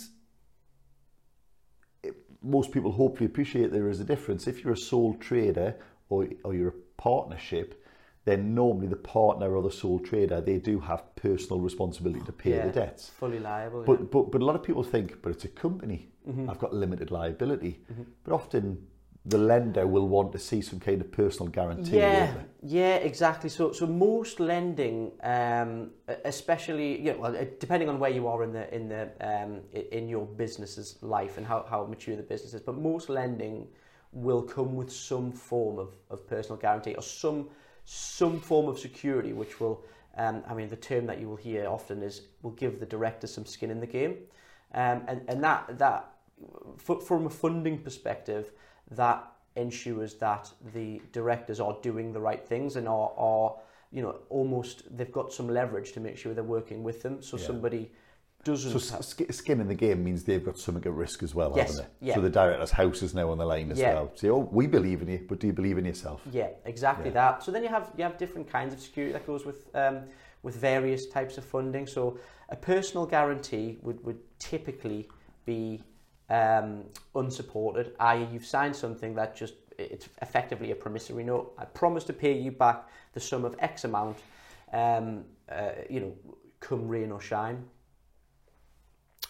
most 2.41 2.71
people 2.71 2.91
hopefully 2.91 3.25
appreciate 3.25 3.71
there 3.71 3.89
is 3.89 3.99
a 3.99 4.03
difference. 4.03 4.47
If 4.47 4.63
you're 4.63 4.73
a 4.73 4.77
sole 4.77 5.15
trader 5.15 5.75
or, 6.09 6.27
or 6.43 6.53
you're 6.53 6.69
a 6.69 7.01
partnership, 7.01 7.81
then 8.25 8.55
normally 8.55 8.87
the 8.87 8.95
partner 8.95 9.55
or 9.55 9.61
the 9.61 9.71
sole 9.71 9.99
trader, 9.99 10.41
they 10.41 10.57
do 10.57 10.79
have 10.79 11.15
personal 11.15 11.59
responsibility 11.59 12.25
to 12.25 12.31
pay 12.31 12.55
yeah, 12.55 12.65
the 12.65 12.71
debts. 12.71 13.09
Fully 13.09 13.39
liable. 13.39 13.83
But, 13.83 13.99
yeah. 13.99 14.05
but, 14.11 14.31
but 14.31 14.41
a 14.41 14.45
lot 14.45 14.55
of 14.55 14.63
people 14.63 14.83
think, 14.83 15.21
but 15.21 15.31
it's 15.31 15.45
a 15.45 15.49
company. 15.49 16.09
Mm 16.27 16.35
-hmm. 16.35 16.49
I've 16.49 16.59
got 16.59 16.73
limited 16.73 17.11
liability. 17.11 17.79
Mm 17.89 17.95
-hmm. 17.95 18.05
But 18.23 18.33
often 18.33 18.77
the 19.27 19.37
lender 19.37 19.87
will 19.87 20.07
want 20.07 20.31
to 20.31 20.39
see 20.39 20.61
some 20.61 20.79
kind 20.79 21.01
of 21.01 21.11
personal 21.11 21.51
guarantee. 21.51 21.97
Yeah, 21.97 22.31
yeah, 22.61 22.95
exactly. 22.97 23.49
So, 23.49 23.71
so 23.71 23.87
most 23.87 24.39
lending, 24.39 25.11
um, 25.23 25.91
especially, 26.25 27.01
you 27.01 27.13
know, 27.13 27.19
well, 27.19 27.47
depending 27.59 27.89
on 27.89 27.97
where 27.97 28.11
you 28.11 28.27
are 28.27 28.43
in 28.43 28.53
the 28.53 28.73
in 28.73 28.87
the 28.87 29.09
um, 29.21 29.61
in 29.73 30.07
your 30.07 30.25
business's 30.25 31.01
life 31.01 31.37
and 31.37 31.45
how, 31.45 31.65
how 31.67 31.85
mature 31.85 32.15
the 32.15 32.23
business 32.23 32.53
is, 32.53 32.61
but 32.61 32.75
most 32.75 33.09
lending 33.09 33.67
will 34.11 34.43
come 34.43 34.75
with 34.75 34.91
some 34.91 35.31
form 35.31 35.79
of, 35.79 35.95
of 36.09 36.27
personal 36.27 36.57
guarantee 36.57 36.93
or 36.93 37.01
some 37.01 37.49
some 37.85 38.39
form 38.39 38.67
of 38.67 38.79
security, 38.79 39.33
which 39.33 39.59
will, 39.59 39.83
um, 40.17 40.43
I 40.47 40.53
mean, 40.53 40.69
the 40.69 40.75
term 40.75 41.05
that 41.07 41.19
you 41.19 41.29
will 41.29 41.35
hear 41.35 41.67
often 41.67 42.03
is 42.03 42.21
will 42.43 42.51
give 42.51 42.79
the 42.79 42.85
director 42.85 43.25
some 43.25 43.45
skin 43.45 43.71
in 43.71 43.79
the 43.79 43.87
game, 43.87 44.17
um, 44.75 45.01
and 45.07 45.21
and 45.27 45.43
that 45.43 45.79
that 45.79 46.11
from 46.77 47.25
a 47.25 47.29
funding 47.29 47.79
perspective, 47.79 48.51
that 48.91 49.25
ensures 49.55 50.15
that 50.15 50.51
the 50.73 51.01
directors 51.11 51.59
are 51.59 51.77
doing 51.81 52.11
the 52.11 52.19
right 52.19 52.45
things 52.45 52.75
and 52.75 52.87
are, 52.87 53.11
are 53.17 53.55
you 53.91 54.01
know 54.01 54.15
almost 54.29 54.83
they've 54.97 55.11
got 55.11 55.31
some 55.31 55.47
leverage 55.47 55.93
to 55.93 55.99
make 55.99 56.17
sure 56.17 56.33
they're 56.33 56.43
working 56.43 56.83
with 56.83 57.01
them 57.01 57.21
so 57.21 57.37
Yeah. 57.37 57.45
somebody 57.45 57.91
doesn't? 58.43 58.79
So 58.79 59.01
sk- 59.01 59.31
skin 59.33 59.59
in 59.59 59.67
the 59.67 59.73
game 59.73 60.03
means 60.03 60.23
they've 60.23 60.43
got 60.45 60.59
something 60.59 60.85
at 60.85 60.91
risk 60.93 61.23
as 61.23 61.33
well, 61.33 61.53
Yes, 61.55 61.71
haven't 61.77 61.91
they? 61.99 62.07
yeah. 62.09 62.13
So 62.15 62.21
the 62.21 62.29
director's 62.29 62.69
house 62.69 63.01
is 63.01 63.15
now 63.15 63.31
on 63.31 63.39
the 63.39 63.45
line 63.45 63.71
as 63.71 63.79
Yeah. 63.79 63.93
well. 63.95 64.11
Say, 64.13 64.29
oh, 64.29 64.47
we 64.51 64.67
believe 64.67 65.01
in 65.01 65.07
you, 65.07 65.25
but 65.27 65.39
do 65.39 65.47
you 65.47 65.53
believe 65.53 65.77
in 65.79 65.85
yourself? 65.85 66.21
yeah 66.31 66.49
exactly 66.65 67.07
Yeah. 67.07 67.13
that 67.13 67.43
so 67.43 67.51
then 67.51 67.63
you 67.63 67.69
have 67.69 67.91
you 67.97 68.03
have 68.03 68.17
different 68.17 68.47
kinds 68.51 68.73
of 68.73 68.79
security 68.81 69.13
that 69.13 69.25
goes 69.25 69.45
with 69.45 69.73
um, 69.75 70.01
with 70.43 70.55
various 70.57 71.07
types 71.07 71.37
of 71.39 71.45
funding 71.45 71.87
so 71.87 72.19
a 72.49 72.55
personal 72.55 73.05
guarantee 73.07 73.79
would, 73.81 74.03
would 74.05 74.19
typically 74.37 75.07
be 75.45 75.81
um, 76.29 76.83
unsupported 77.15 77.93
i.e. 77.99 78.27
you've 78.31 78.45
signed 78.45 78.75
something 78.75 79.13
that 79.15 79.35
just 79.35 79.55
it's 79.77 80.07
effectively 80.21 80.71
a 80.71 80.75
promissory 80.75 81.23
note 81.23 81.53
i 81.57 81.65
promise 81.65 82.03
to 82.03 82.13
pay 82.13 82.37
you 82.37 82.51
back 82.51 82.87
the 83.13 83.19
sum 83.19 83.45
of 83.45 83.55
x 83.59 83.83
amount 83.83 84.17
um, 84.73 85.23
uh, 85.49 85.71
you 85.89 85.99
know 85.99 86.13
come 86.65 86.87
rain 86.87 87.11
or 87.11 87.21
shine. 87.21 87.63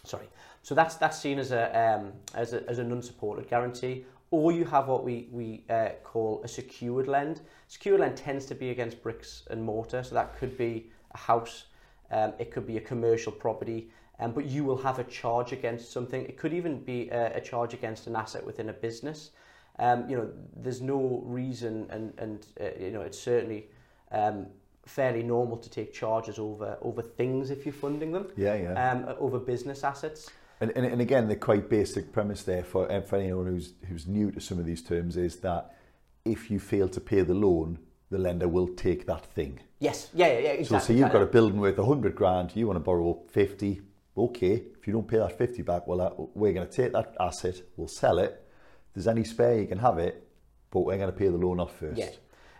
Sorry. 0.03 0.27
So 0.61 0.75
that's 0.75 0.95
that's 0.95 1.19
seen 1.19 1.39
as 1.39 1.51
a 1.51 1.63
um, 1.77 2.13
as 2.33 2.53
a, 2.53 2.67
as 2.69 2.79
an 2.79 2.91
unsupported 2.91 3.49
guarantee, 3.49 4.05
or 4.31 4.51
you 4.51 4.65
have 4.65 4.87
what 4.87 5.03
we 5.03 5.27
we 5.31 5.63
uh, 5.69 5.89
call 6.03 6.41
a 6.43 6.47
secured 6.47 7.07
lend. 7.07 7.41
Secured 7.67 7.99
lend 7.99 8.17
tends 8.17 8.45
to 8.47 8.55
be 8.55 8.69
against 8.69 9.01
bricks 9.03 9.43
and 9.49 9.61
mortar, 9.63 10.03
so 10.03 10.15
that 10.15 10.37
could 10.37 10.57
be 10.57 10.91
a 11.11 11.17
house, 11.17 11.65
um, 12.11 12.33
it 12.39 12.51
could 12.51 12.67
be 12.67 12.77
a 12.77 12.81
commercial 12.81 13.31
property, 13.31 13.89
um, 14.19 14.31
but 14.31 14.45
you 14.45 14.63
will 14.63 14.77
have 14.77 14.99
a 14.99 15.03
charge 15.03 15.51
against 15.51 15.91
something. 15.91 16.23
It 16.23 16.37
could 16.37 16.53
even 16.53 16.79
be 16.79 17.09
a, 17.09 17.37
a 17.37 17.41
charge 17.41 17.73
against 17.73 18.07
an 18.07 18.15
asset 18.15 18.45
within 18.45 18.69
a 18.69 18.73
business. 18.73 19.31
Um, 19.77 20.09
you 20.09 20.15
know, 20.15 20.29
there's 20.55 20.81
no 20.81 21.21
reason, 21.25 21.87
and 21.89 22.13
and 22.17 22.45
uh, 22.59 22.69
you 22.79 22.91
know, 22.91 23.01
it's 23.01 23.19
certainly 23.19 23.67
um, 24.11 24.47
fairly 24.85 25.23
normal 25.23 25.57
to 25.57 25.69
take 25.69 25.93
charges 25.93 26.39
over 26.39 26.77
over 26.81 27.01
things 27.01 27.49
if 27.49 27.65
you're 27.65 27.73
funding 27.73 28.11
them. 28.11 28.27
Yeah, 28.37 28.55
yeah. 28.55 28.91
Um, 28.91 29.15
over 29.19 29.39
business 29.39 29.83
assets. 29.83 30.29
And, 30.61 30.71
and, 30.75 30.85
and 30.85 31.01
again, 31.01 31.27
the 31.27 31.35
quite 31.35 31.69
basic 31.69 32.13
premise 32.13 32.43
there 32.43 32.63
for, 32.63 32.89
uh, 32.89 33.01
for 33.01 33.17
anyone 33.17 33.45
who's, 33.45 33.73
who's 33.89 34.07
new 34.07 34.31
to 34.31 34.39
some 34.39 34.57
of 34.57 34.65
these 34.65 34.81
terms 34.81 35.17
is 35.17 35.37
that 35.37 35.75
if 36.23 36.49
you 36.49 36.59
fail 36.59 36.87
to 36.89 37.01
pay 37.01 37.21
the 37.21 37.33
loan, 37.33 37.77
the 38.09 38.17
lender 38.17 38.47
will 38.47 38.69
take 38.69 39.05
that 39.07 39.25
thing. 39.25 39.59
Yes, 39.79 40.09
yeah, 40.13 40.27
yeah, 40.27 40.39
yeah 40.39 40.49
exactly. 40.51 40.79
So, 40.79 40.85
so 40.85 40.93
you've 40.93 41.11
got 41.11 41.21
a 41.21 41.25
building 41.25 41.59
worth 41.59 41.77
100 41.77 42.15
grand, 42.15 42.55
you 42.55 42.67
want 42.67 42.77
to 42.77 42.81
borrow 42.81 43.21
50, 43.29 43.81
okay, 44.17 44.63
if 44.77 44.87
you 44.87 44.93
don't 44.93 45.07
pay 45.07 45.17
that 45.17 45.37
50 45.37 45.61
back, 45.63 45.87
well, 45.87 46.29
we're 46.33 46.53
going 46.53 46.67
to 46.67 46.73
take 46.73 46.93
that 46.93 47.15
asset, 47.19 47.55
we'll 47.75 47.87
sell 47.87 48.19
it. 48.19 48.41
If 48.89 48.93
there's 48.95 49.07
any 49.07 49.23
spare, 49.23 49.59
you 49.59 49.67
can 49.67 49.79
have 49.79 49.97
it, 49.97 50.27
but 50.71 50.81
we're 50.81 50.97
going 50.97 51.11
to 51.11 51.17
pay 51.17 51.27
the 51.27 51.37
loan 51.37 51.59
off 51.59 51.77
first. 51.77 51.97
Yeah. 51.97 52.09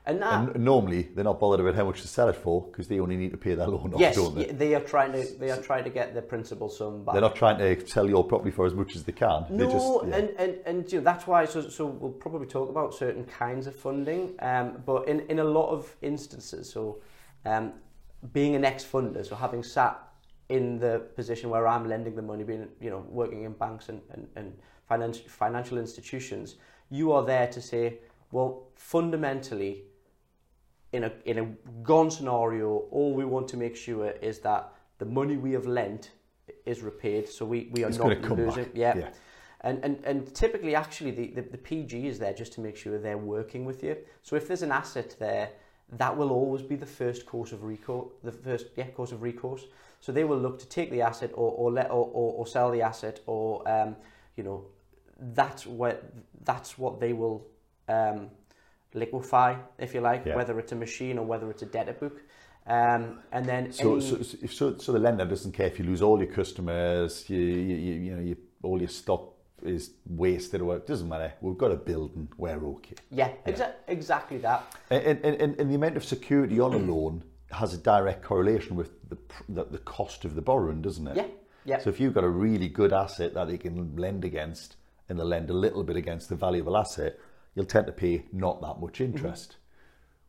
And, 0.08 0.22
that, 0.22 0.56
and 0.56 0.64
normally 0.64 1.10
they're 1.16 1.24
not 1.24 1.40
bothered 1.40 1.62
about 1.62 1.74
how 1.74 1.86
much 1.86 2.02
to 2.04 2.08
sell 2.08 2.30
it 2.30 2.36
for 2.36 2.68
because 2.68 2.88
they 2.88 3.00
only 3.00 3.18
need 3.18 3.32
to 3.32 3.38
pay 3.38 3.56
their 3.56 3.66
loan 3.66 3.92
off, 3.92 4.00
yes, 4.00 4.16
don't 4.16 4.36
they? 4.36 4.46
they 4.46 4.76
are 4.76 4.82
trying 4.82 5.12
to 5.14 5.26
they 5.40 5.50
are 5.50 5.60
trying 5.60 5.84
to 5.84 5.90
get 5.90 6.14
the 6.14 6.22
principal 6.22 6.70
sum 6.70 7.04
back. 7.04 7.14
They're 7.14 7.22
not 7.24 7.36
trying 7.36 7.58
to 7.58 7.88
sell 7.88 8.08
your 8.08 8.24
property 8.24 8.52
for 8.52 8.68
as 8.68 8.76
much 8.76 8.96
as 8.96 9.04
they 9.04 9.14
can. 9.14 9.48
No, 9.50 9.72
just, 9.72 10.08
yeah. 10.08 10.18
and, 10.18 10.30
and, 10.38 10.58
and 10.68 10.92
you 10.92 11.00
know, 11.00 11.04
that's 11.04 11.26
why, 11.26 11.46
so, 11.46 11.68
so 11.70 11.88
we'll 11.88 12.12
probably 12.12 12.46
talk 12.46 12.70
about 12.70 12.94
certain 12.94 13.26
kinds 13.26 13.66
of 13.66 13.76
funding, 13.76 14.36
um, 14.44 14.84
but 14.86 15.08
in, 15.08 15.22
in 15.22 15.40
a 15.40 15.44
lot 15.44 15.72
of 15.72 15.96
instances, 16.04 16.72
so 16.72 17.02
um, 17.46 17.74
being 18.32 18.54
an 18.54 18.64
ex-funder, 18.64 19.26
so 19.26 19.36
having 19.36 19.64
sat 19.64 20.00
in 20.50 20.80
the 20.80 21.00
position 21.16 21.50
where 21.50 21.68
I'm 21.68 21.88
lending 21.88 22.16
the 22.16 22.22
money, 22.22 22.44
being, 22.44 22.68
you 22.80 22.90
know, 22.90 23.06
working 23.10 23.44
in 23.44 23.54
banks 23.54 23.90
and, 23.90 24.02
and, 24.12 24.28
and 24.36 24.58
financial, 24.88 25.28
financial 25.28 25.78
institutions, 25.78 26.56
you 26.90 27.12
are 27.12 27.24
there 27.24 27.48
to 27.48 27.62
say, 27.62 28.00
well, 28.32 28.68
fundamentally, 28.75 29.84
in 30.94 31.06
a, 31.06 31.12
in 31.25 31.40
a 31.40 31.46
gone 31.84 32.12
scenario, 32.12 32.86
all 32.92 33.14
we 33.14 33.25
want 33.25 33.48
to 33.50 33.58
make 33.58 33.75
sure 33.75 34.12
is 34.22 34.40
that 34.40 34.72
the 35.00 35.06
money 35.06 35.36
we 35.36 35.52
have 35.52 35.66
lent 35.66 36.12
is 36.66 36.82
repaid, 36.82 37.28
so 37.28 37.46
we, 37.46 37.70
we 37.72 37.84
are 37.84 37.90
it's 37.90 37.98
not 37.98 38.22
losing. 38.32 38.70
Yeah. 38.74 38.98
yeah. 38.98 39.10
And, 39.62 39.84
and, 39.84 40.00
and 40.06 40.34
typically, 40.36 40.75
actually, 40.75 41.12
the, 41.12 41.28
the, 41.28 41.42
the 41.42 41.58
PG 41.58 42.08
is 42.08 42.20
there 42.20 42.34
just 42.34 42.54
to 42.54 42.62
make 42.62 42.78
sure 42.78 43.00
they're 43.00 43.18
working 43.18 43.66
with 43.66 43.84
you. 43.84 43.98
So 44.22 44.36
if 44.36 44.48
there's 44.48 44.62
an 44.62 44.72
asset 44.72 45.16
there, 45.20 45.50
that 45.94 46.16
will 46.16 46.32
always 46.32 46.62
be 46.62 46.75
the 46.75 46.86
first 46.86 47.25
course 47.25 47.52
of 47.52 47.64
recourse, 47.64 48.12
the 48.24 48.32
first 48.32 48.68
yeah, 48.75 48.88
course 48.88 49.12
of 49.12 49.22
recourse. 49.22 49.66
So 50.06 50.12
they 50.12 50.24
will 50.24 50.38
look 50.38 50.60
to 50.60 50.68
take 50.68 50.92
the 50.92 51.02
asset 51.02 51.32
or, 51.34 51.52
or 51.54 51.72
let 51.72 51.90
or, 51.90 52.06
or, 52.14 52.34
or 52.34 52.46
sell 52.46 52.70
the 52.70 52.84
asset 52.84 53.22
or 53.26 53.68
um, 53.68 53.96
you 54.38 54.44
know 54.44 54.68
that's 55.34 55.66
what 55.66 56.04
that's 56.44 56.78
what 56.78 57.00
they 57.00 57.12
will 57.12 57.48
um, 57.90 58.30
liquefy, 58.94 59.56
if 59.80 59.96
you 59.96 60.02
like, 60.02 60.24
yeah. 60.24 60.36
whether 60.36 60.60
it's 60.60 60.72
a 60.72 60.76
machine 60.76 61.18
or 61.18 61.26
whether 61.26 61.50
it's 61.50 61.64
a 61.64 61.66
debtor 61.66 61.94
book. 61.94 62.22
Um, 62.68 63.22
and 63.32 63.48
then 63.48 63.72
so, 63.72 63.94
any... 63.94 64.02
so, 64.02 64.22
so, 64.48 64.78
so 64.78 64.92
the 64.92 65.00
lender 65.00 65.26
doesn't 65.26 65.54
care 65.54 65.66
if 65.66 65.80
you 65.80 65.86
lose 65.86 66.04
all 66.04 66.20
your 66.20 66.32
customers, 66.32 67.28
you, 67.28 67.40
you, 67.40 67.76
you, 67.76 67.94
you 67.94 68.16
know, 68.16 68.22
you, 68.22 68.38
all 68.62 68.78
your 68.78 68.90
stock 68.90 69.34
is 69.64 69.90
wasted 70.08 70.62
or 70.62 70.76
it 70.76 70.86
doesn't 70.86 71.10
matter. 71.10 71.34
We've 71.42 71.58
got 71.58 71.72
a 71.72 71.78
building, 71.78 72.28
we're 72.38 72.64
okay. 72.64 72.94
Yeah, 73.10 73.32
yeah. 73.48 73.54
Exa- 73.54 73.74
exactly 73.88 74.38
that. 74.38 74.72
And, 74.92 75.20
and, 75.26 75.42
and, 75.42 75.60
and 75.60 75.72
the 75.72 75.76
amount 75.76 75.98
of 75.98 76.06
security 76.06 76.60
on 76.60 76.76
a 76.76 76.78
loan 76.78 77.24
has 77.52 77.74
a 77.74 77.78
direct 77.78 78.24
correlation 78.24 78.75
with 78.75 78.92
the, 79.10 79.18
the, 79.50 79.66
the 79.66 79.78
cost 79.80 80.25
of 80.25 80.36
the 80.36 80.42
borrowing, 80.42 80.82
doesn't 80.82 81.08
it? 81.08 81.16
Yeah, 81.16 81.28
yeah. 81.66 81.80
So 81.80 81.90
if 81.90 82.00
you've 82.00 82.14
got 82.14 82.24
a 82.24 82.30
really 82.30 82.68
good 82.68 82.94
asset 82.94 83.34
that 83.34 83.48
they 83.48 83.58
can 83.58 83.96
lend 83.96 84.25
against 84.25 84.75
and 85.10 85.20
they 85.20 85.24
lend 85.24 85.50
a 85.50 85.54
little 85.54 85.84
bit 85.84 85.96
against 85.96 86.30
the 86.30 86.36
valuable 86.36 86.75
asset, 86.75 87.20
you'll 87.54 87.66
tend 87.66 87.88
to 87.88 87.94
pay 87.94 88.25
not 88.32 88.62
that 88.62 88.80
much 88.80 89.02
interest. 89.02 89.52
Mm-hmm. 89.52 89.60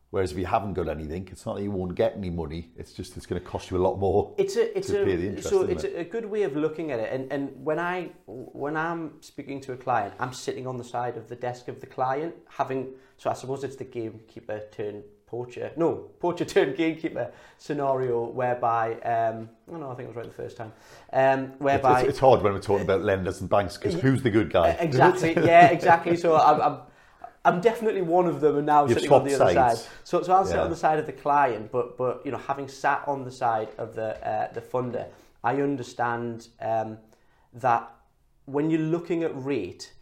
Whereas 0.09 0.31
if 0.31 0.37
you 0.37 0.45
haven't 0.45 0.73
got 0.73 0.87
anything, 0.87 1.27
it's 1.29 1.45
not 1.45 1.57
that 1.57 1.63
you 1.63 1.71
won't 1.71 1.93
get 1.93 2.15
any 2.15 2.29
money. 2.29 2.71
It's 2.77 2.93
just 2.93 3.17
it's 3.17 3.25
going 3.25 3.41
to 3.41 3.45
cost 3.45 3.69
you 3.69 3.77
a 3.77 3.83
lot 3.83 3.99
more. 3.99 4.33
It's 4.37 4.55
a 4.55 4.77
it's 4.77 4.87
to 4.87 5.01
a 5.01 5.05
pay 5.05 5.17
the 5.17 5.27
interest, 5.27 5.49
so 5.49 5.63
it's 5.63 5.83
it? 5.83 5.97
a 5.97 6.05
good 6.05 6.25
way 6.25 6.43
of 6.43 6.55
looking 6.55 6.91
at 6.91 6.99
it. 6.99 7.11
And 7.11 7.29
and 7.31 7.51
when 7.65 7.77
I 7.77 8.11
when 8.25 8.77
I'm 8.77 9.21
speaking 9.21 9.59
to 9.61 9.73
a 9.73 9.77
client, 9.77 10.13
I'm 10.17 10.31
sitting 10.31 10.65
on 10.65 10.77
the 10.77 10.83
side 10.85 11.17
of 11.17 11.27
the 11.27 11.35
desk 11.35 11.67
of 11.67 11.81
the 11.81 11.87
client, 11.87 12.35
having 12.47 12.93
so 13.17 13.29
I 13.29 13.33
suppose 13.33 13.65
it's 13.65 13.75
the 13.75 13.83
gamekeeper 13.83 14.61
turn 14.71 15.03
poacher. 15.27 15.71
No, 15.75 16.09
poacher 16.19 16.45
turned 16.55 16.75
gamekeeper 16.75 17.31
scenario 17.57 18.25
whereby 18.25 18.93
um, 19.01 19.49
oh 19.71 19.77
no, 19.77 19.91
I 19.91 19.95
think 19.95 20.07
I 20.07 20.09
was 20.09 20.15
right 20.15 20.25
the 20.25 20.31
first 20.31 20.57
time. 20.57 20.73
Um, 21.13 21.47
whereby 21.59 22.01
it's, 22.01 22.09
it's, 22.09 22.19
hard 22.19 22.41
when 22.41 22.53
we're 22.53 22.59
talking 22.59 22.85
about 22.85 23.03
lenders 23.03 23.41
and 23.41 23.49
banks 23.49 23.77
because 23.77 23.93
who's 23.93 24.23
the 24.23 24.31
good 24.31 24.51
guy? 24.51 24.69
Exactly. 24.79 25.33
yeah, 25.35 25.67
exactly. 25.67 26.17
So 26.17 26.35
I'm, 26.35 26.61
I'm 26.61 26.79
I'm 27.47 27.61
definitely 27.61 28.01
one 28.01 28.27
of 28.27 28.41
them 28.41 28.57
and 28.57 28.65
now 28.65 28.85
You've 28.85 28.95
sitting 28.95 29.11
on 29.13 29.23
the 29.23 29.35
other 29.35 29.53
sides. 29.53 29.81
side. 29.81 29.89
So, 30.03 30.21
so 30.21 30.33
I'll 30.33 30.45
sit 30.45 30.59
on 30.59 30.69
the 30.69 30.75
side 30.75 30.99
of 30.99 31.05
the 31.05 31.13
client, 31.13 31.71
but, 31.71 31.97
but 31.97 32.21
you 32.25 32.31
know, 32.31 32.37
having 32.37 32.67
sat 32.67 33.07
on 33.07 33.23
the 33.23 33.31
side 33.31 33.69
of 33.77 33.95
the, 33.95 34.17
uh, 34.27 34.51
the 34.51 34.59
funder, 34.59 35.07
I 35.45 35.61
understand 35.61 36.49
um, 36.59 36.97
that 37.53 37.89
when 38.45 38.69
you're 38.69 38.81
looking 38.81 39.23
at 39.23 39.31
rate, 39.33 39.93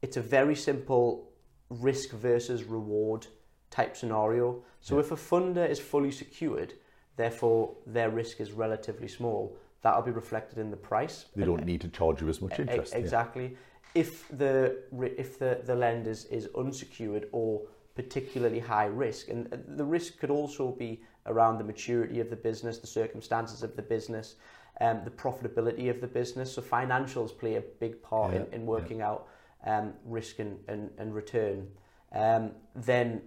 it's 0.00 0.16
a 0.16 0.20
very 0.20 0.54
simple 0.54 1.32
risk 1.70 2.10
versus 2.10 2.62
reward 2.62 3.26
type 3.76 3.96
scenario. 3.96 4.62
So 4.80 4.94
yeah. 4.94 5.00
if 5.04 5.12
a 5.12 5.16
funder 5.16 5.68
is 5.68 5.78
fully 5.78 6.12
secured, 6.22 6.74
therefore 7.16 7.74
their 7.86 8.10
risk 8.10 8.40
is 8.40 8.52
relatively 8.52 9.08
small, 9.08 9.56
that'll 9.82 10.02
be 10.02 10.16
reflected 10.22 10.58
in 10.58 10.70
the 10.70 10.82
price. 10.90 11.26
They 11.34 11.44
don't 11.44 11.66
need 11.72 11.82
to 11.82 11.88
charge 11.88 12.20
you 12.22 12.28
as 12.28 12.40
much 12.40 12.58
interest. 12.58 12.94
Exactly. 12.94 13.48
Yeah 13.52 13.58
if 13.96 14.28
the 14.28 14.76
if 15.18 15.38
the 15.38 15.60
the 15.64 15.74
lender 15.74 16.10
is, 16.10 16.26
is 16.26 16.48
unsecured 16.54 17.28
or 17.32 17.62
particularly 17.94 18.58
high 18.58 18.84
risk, 18.84 19.28
and 19.28 19.48
the 19.68 19.84
risk 19.84 20.18
could 20.18 20.30
also 20.30 20.70
be 20.70 21.00
around 21.24 21.56
the 21.56 21.64
maturity 21.64 22.20
of 22.20 22.28
the 22.28 22.36
business, 22.36 22.78
the 22.78 22.86
circumstances 22.86 23.62
of 23.62 23.74
the 23.74 23.82
business, 23.82 24.36
um, 24.82 25.00
the 25.04 25.10
profitability 25.10 25.88
of 25.88 26.02
the 26.02 26.06
business. 26.06 26.52
So 26.52 26.60
financials 26.60 27.36
play 27.36 27.54
a 27.56 27.62
big 27.80 28.02
part 28.02 28.34
yeah, 28.34 28.40
in, 28.40 28.52
in 28.52 28.66
working 28.66 28.98
yeah. 28.98 29.08
out 29.08 29.28
um, 29.64 29.94
risk 30.04 30.40
and, 30.40 30.58
and, 30.68 30.90
and 30.98 31.14
return. 31.14 31.66
Um, 32.12 32.52
then, 32.74 33.22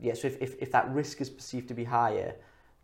yeah, 0.00 0.14
so 0.14 0.26
if, 0.28 0.40
if, 0.40 0.60
if 0.60 0.72
that 0.72 0.90
risk 0.90 1.20
is 1.20 1.30
perceived 1.30 1.68
to 1.68 1.74
be 1.74 1.84
higher, 1.84 2.34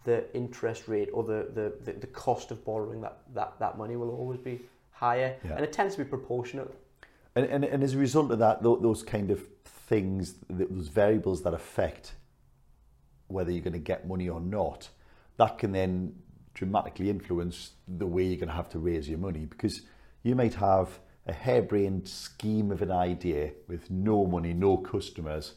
the 0.05 0.25
interest 0.37 0.87
rate 0.87 1.09
or 1.13 1.25
the, 1.25 1.49
the, 1.55 1.93
the, 1.93 1.99
the 1.99 2.07
cost 2.07 2.51
of 2.51 2.65
borrowing 2.65 3.01
that, 3.01 3.19
that, 3.35 3.55
that 3.59 3.77
money 3.77 3.97
will 3.97 4.11
always 4.11 4.39
be 4.39 4.61
higher. 4.93 5.37
Yeah. 5.45 5.57
And 5.57 5.65
it 5.65 5.73
tends 5.73 5.97
to 5.97 6.05
be 6.05 6.09
proportionate 6.09 6.73
and, 7.37 7.45
and, 7.45 7.65
and 7.65 7.85
as 7.85 7.95
a 7.95 7.99
result 7.99 8.33
of 8.33 8.39
that, 8.39 8.63
those 8.63 9.03
kind 9.03 9.31
of 9.31 9.47
things, 9.65 10.37
those 10.49 10.89
variables 10.89 11.43
that 11.43 11.53
affect 11.53 12.15
whether 13.29 13.51
you're 13.51 13.63
going 13.63 13.75
to 13.75 13.79
get 13.79 14.09
money 14.09 14.29
or 14.29 14.41
not, 14.41 14.89
that 15.37 15.59
can 15.59 15.73
then 15.73 16.15
dramatically 16.55 17.11
influence 17.11 17.73
the 17.87 18.07
way 18.07 18.25
you're 18.25 18.39
going 18.39 18.49
to 18.49 18.55
have 18.55 18.71
to 18.71 18.79
raise 18.79 19.07
your 19.07 19.19
money 19.19 19.45
because 19.45 19.83
you 20.23 20.35
might 20.35 20.55
have 20.55 20.99
a 21.27 21.33
harebrained 21.33 22.09
scheme 22.09 22.71
of 22.71 22.81
an 22.81 22.91
idea 22.91 23.51
with 23.69 23.91
no 23.91 24.25
money, 24.27 24.55
no 24.55 24.79
customers. 24.79 25.55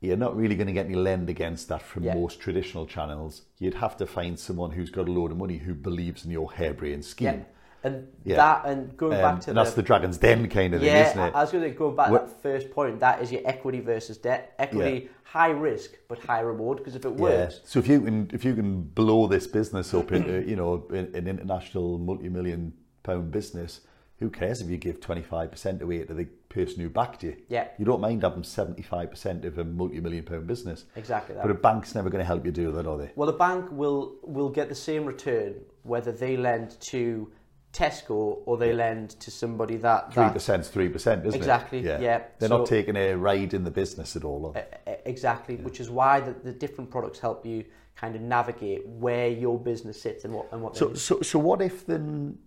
You're 0.00 0.16
not 0.16 0.36
really 0.36 0.54
going 0.54 0.66
to 0.66 0.72
get 0.72 0.86
any 0.86 0.94
lend 0.94 1.30
against 1.30 1.68
that 1.68 1.82
from 1.82 2.04
yeah. 2.04 2.14
most 2.14 2.38
traditional 2.38 2.86
channels. 2.86 3.42
You'd 3.58 3.74
have 3.74 3.96
to 3.96 4.06
find 4.06 4.38
someone 4.38 4.70
who's 4.70 4.90
got 4.90 5.08
a 5.08 5.12
load 5.12 5.30
of 5.30 5.38
money 5.38 5.58
who 5.58 5.74
believes 5.74 6.24
in 6.24 6.30
your 6.30 6.52
harebrained 6.52 7.04
scheme. 7.04 7.26
Yeah. 7.26 7.44
And 7.82 8.08
yeah. 8.24 8.36
that, 8.36 8.66
and 8.66 8.96
going 8.96 9.14
um, 9.14 9.20
back 9.20 9.40
to 9.42 9.46
the, 9.46 9.54
that's 9.54 9.74
the 9.74 9.82
Dragon's 9.82 10.18
Den 10.18 10.48
kind 10.48 10.74
of 10.74 10.82
yeah, 10.82 10.92
thing, 10.92 11.10
isn't 11.12 11.28
it? 11.28 11.34
I 11.34 11.40
was 11.42 11.52
going 11.52 11.64
to 11.64 11.70
go 11.70 11.90
back 11.90 12.08
to 12.08 12.12
that 12.14 12.42
first 12.42 12.70
point. 12.70 12.98
That 13.00 13.22
is 13.22 13.30
your 13.30 13.42
equity 13.44 13.80
versus 13.80 14.18
debt. 14.18 14.54
Equity, 14.58 15.08
high 15.22 15.50
risk 15.50 15.92
but 16.08 16.18
high 16.18 16.40
reward 16.40 16.78
because 16.78 16.94
if 16.94 17.04
it 17.04 17.12
works. 17.12 17.60
So 17.64 17.78
if 17.78 17.88
you 17.88 18.00
can 18.00 18.30
if 18.32 18.44
you 18.44 18.54
can 18.54 18.82
blow 18.82 19.26
this 19.26 19.46
business 19.46 19.92
up 19.92 20.12
into 20.12 20.48
you 20.48 20.56
know 20.56 20.86
an 20.90 21.28
international 21.28 21.98
multi-million 21.98 22.72
pound 23.02 23.30
business, 23.30 23.80
who 24.18 24.30
cares 24.30 24.60
if 24.60 24.68
you 24.70 24.76
give 24.78 25.00
twenty 25.00 25.22
five 25.22 25.50
percent 25.50 25.82
away 25.82 26.02
to 26.04 26.14
the 26.14 26.24
person 26.48 26.80
who 26.80 26.88
backed 26.88 27.22
you? 27.22 27.36
Yeah. 27.48 27.68
You 27.78 27.84
don't 27.84 28.00
mind 28.00 28.22
having 28.22 28.44
seventy 28.44 28.82
five 28.82 29.10
percent 29.10 29.44
of 29.44 29.58
a 29.58 29.64
multi-million 29.64 30.24
pound 30.24 30.46
business. 30.46 30.84
Exactly 30.96 31.34
that. 31.34 31.42
But 31.42 31.50
a 31.50 31.54
bank's 31.54 31.94
never 31.94 32.08
going 32.10 32.20
to 32.22 32.26
help 32.26 32.44
you 32.46 32.52
do 32.52 32.72
that, 32.72 32.86
are 32.86 32.96
they? 32.98 33.10
Well, 33.16 33.28
a 33.28 33.36
bank 33.36 33.66
will 33.70 34.16
will 34.22 34.48
get 34.48 34.68
the 34.68 34.74
same 34.74 35.04
return 35.04 35.54
whether 35.82 36.12
they 36.12 36.36
lend 36.36 36.80
to 36.80 37.30
Tesco 37.72 38.38
or 38.46 38.56
they 38.56 38.72
lend 38.72 39.10
to 39.20 39.30
somebody 39.30 39.76
that 39.76 40.12
Three 40.14 40.22
that 40.24 40.32
percent, 40.32 40.64
three 40.64 40.88
percent, 40.88 41.26
isn't 41.26 41.38
Exactly, 41.38 41.80
it? 41.80 42.00
yeah. 42.00 42.22
They're 42.38 42.48
So- 42.48 42.58
not 42.58 42.66
taking 42.66 42.96
a 42.96 43.14
ride 43.14 43.52
in 43.52 43.64
the 43.64 43.70
business 43.70 44.16
at 44.16 44.24
all. 44.24 44.46
are 44.46 44.52
they? 44.86 44.98
exactly, 45.04 45.56
which 45.56 45.78
is 45.78 45.90
why 45.90 46.20
the, 46.20 46.32
the 46.32 46.52
different 46.52 46.90
products 46.90 47.18
help 47.18 47.44
you 47.44 47.64
kind 47.94 48.14
of 48.16 48.22
navigate 48.22 48.86
where 48.86 49.28
your 49.28 49.58
business 49.58 50.00
sits 50.00 50.24
and 50.24 50.32
what 50.32 50.48
and 50.52 50.62
what. 50.62 50.74
So, 50.76 50.94
so, 50.94 51.20
so 51.20 51.38
what 51.38 51.60
if 51.60 51.84
then? 51.86 52.38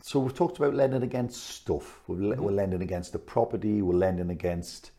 So 0.00 0.20
we've 0.20 0.34
talked 0.34 0.58
about 0.58 0.74
lending 0.74 1.02
against 1.02 1.42
stuff. 1.48 2.00
We're, 2.06 2.16
Mm-hmm. 2.16 2.42
we're 2.42 2.52
lending 2.52 2.82
against 2.82 3.12
the 3.12 3.18
property. 3.18 3.82
We're 3.82 3.94
lending 3.96 4.30
against. 4.30 4.92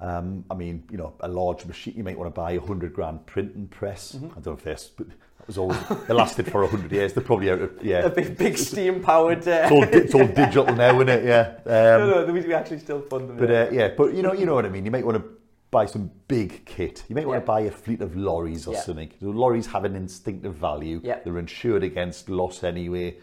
Um, 0.00 0.44
I 0.50 0.54
mean, 0.54 0.84
you 0.90 0.96
know, 0.96 1.12
a 1.20 1.28
large 1.28 1.66
machine. 1.66 1.94
You 1.96 2.02
might 2.04 2.18
want 2.18 2.34
to 2.34 2.38
buy 2.40 2.52
a 2.52 2.60
hundred 2.60 2.94
grand 2.94 3.26
printing 3.26 3.68
press. 3.68 4.12
Mm-hmm. 4.12 4.26
I 4.26 4.34
don't 4.40 4.46
know 4.46 4.52
if 4.54 4.64
this, 4.64 4.90
but 4.96 5.08
that 5.10 5.46
was 5.46 5.58
always. 5.58 5.78
it 6.08 6.14
lasted 6.14 6.50
for 6.50 6.62
a 6.62 6.66
hundred 6.68 6.90
years. 6.90 7.12
They're 7.12 7.22
probably 7.22 7.50
out 7.50 7.60
of 7.60 7.84
yeah. 7.84 7.98
a 8.06 8.08
big, 8.10 8.38
big 8.38 8.56
steam 8.56 9.02
powered. 9.02 9.46
Uh, 9.46 9.68
It's 9.68 9.72
all, 9.72 9.84
it's 9.84 10.14
all 10.14 10.26
digital 10.26 10.64
now, 10.74 10.94
isn't 10.96 11.08
it? 11.10 11.24
Yeah. 11.26 11.52
Um, 11.66 12.00
no, 12.10 12.24
no, 12.26 12.32
we 12.32 12.40
we 12.40 12.54
actually 12.54 12.78
still 12.78 13.02
fund 13.02 13.28
them. 13.28 13.36
But 13.36 13.50
yeah. 13.50 13.62
uh, 13.64 13.70
yeah, 13.70 13.88
but 13.94 14.14
you 14.14 14.22
know, 14.22 14.32
you 14.32 14.46
know 14.46 14.54
what 14.54 14.64
I 14.64 14.70
mean. 14.70 14.86
You 14.86 14.90
might 14.90 15.04
want 15.04 15.18
to 15.18 15.24
buy 15.70 15.84
some 15.84 16.10
big 16.28 16.64
kit. 16.64 17.04
You 17.08 17.14
might 17.14 17.26
want 17.26 17.36
Yeah. 17.36 17.40
to 17.40 17.46
buy 17.46 17.60
a 17.60 17.70
fleet 17.70 18.00
of 18.00 18.16
lorries 18.16 18.66
or 18.66 18.72
Yeah. 18.72 18.80
something. 18.80 19.10
So 19.20 19.26
lorries 19.26 19.66
have 19.66 19.84
an 19.84 19.96
instinctive 19.96 20.54
value. 20.54 21.02
Yeah. 21.04 21.18
They're 21.22 21.38
insured 21.38 21.84
against 21.84 22.30
loss 22.30 22.64
anyway. 22.64 23.18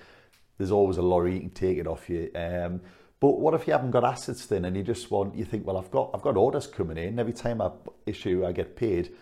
There's 0.57 0.71
always 0.71 0.97
a 0.97 1.01
lorry 1.01 1.35
you 1.35 1.39
can 1.41 1.49
take 1.51 1.77
it 1.77 1.87
off 1.87 2.09
you. 2.09 2.31
Um, 2.35 2.81
but 3.19 3.39
what 3.39 3.53
if 3.53 3.67
you 3.67 3.73
haven't 3.73 3.91
got 3.91 4.03
assets 4.03 4.45
then, 4.45 4.65
and 4.65 4.75
you 4.75 4.83
just 4.83 5.09
want 5.09 5.35
you 5.35 5.45
think, 5.45 5.65
well, 5.65 5.77
I've 5.77 5.91
got 5.91 6.11
I've 6.13 6.21
got 6.21 6.37
orders 6.37 6.67
coming 6.67 6.97
in. 6.97 7.19
Every 7.19 7.33
time 7.33 7.61
I 7.61 7.71
issue, 8.05 8.45
I 8.45 8.51
get 8.51 8.75
paid. 8.75 9.13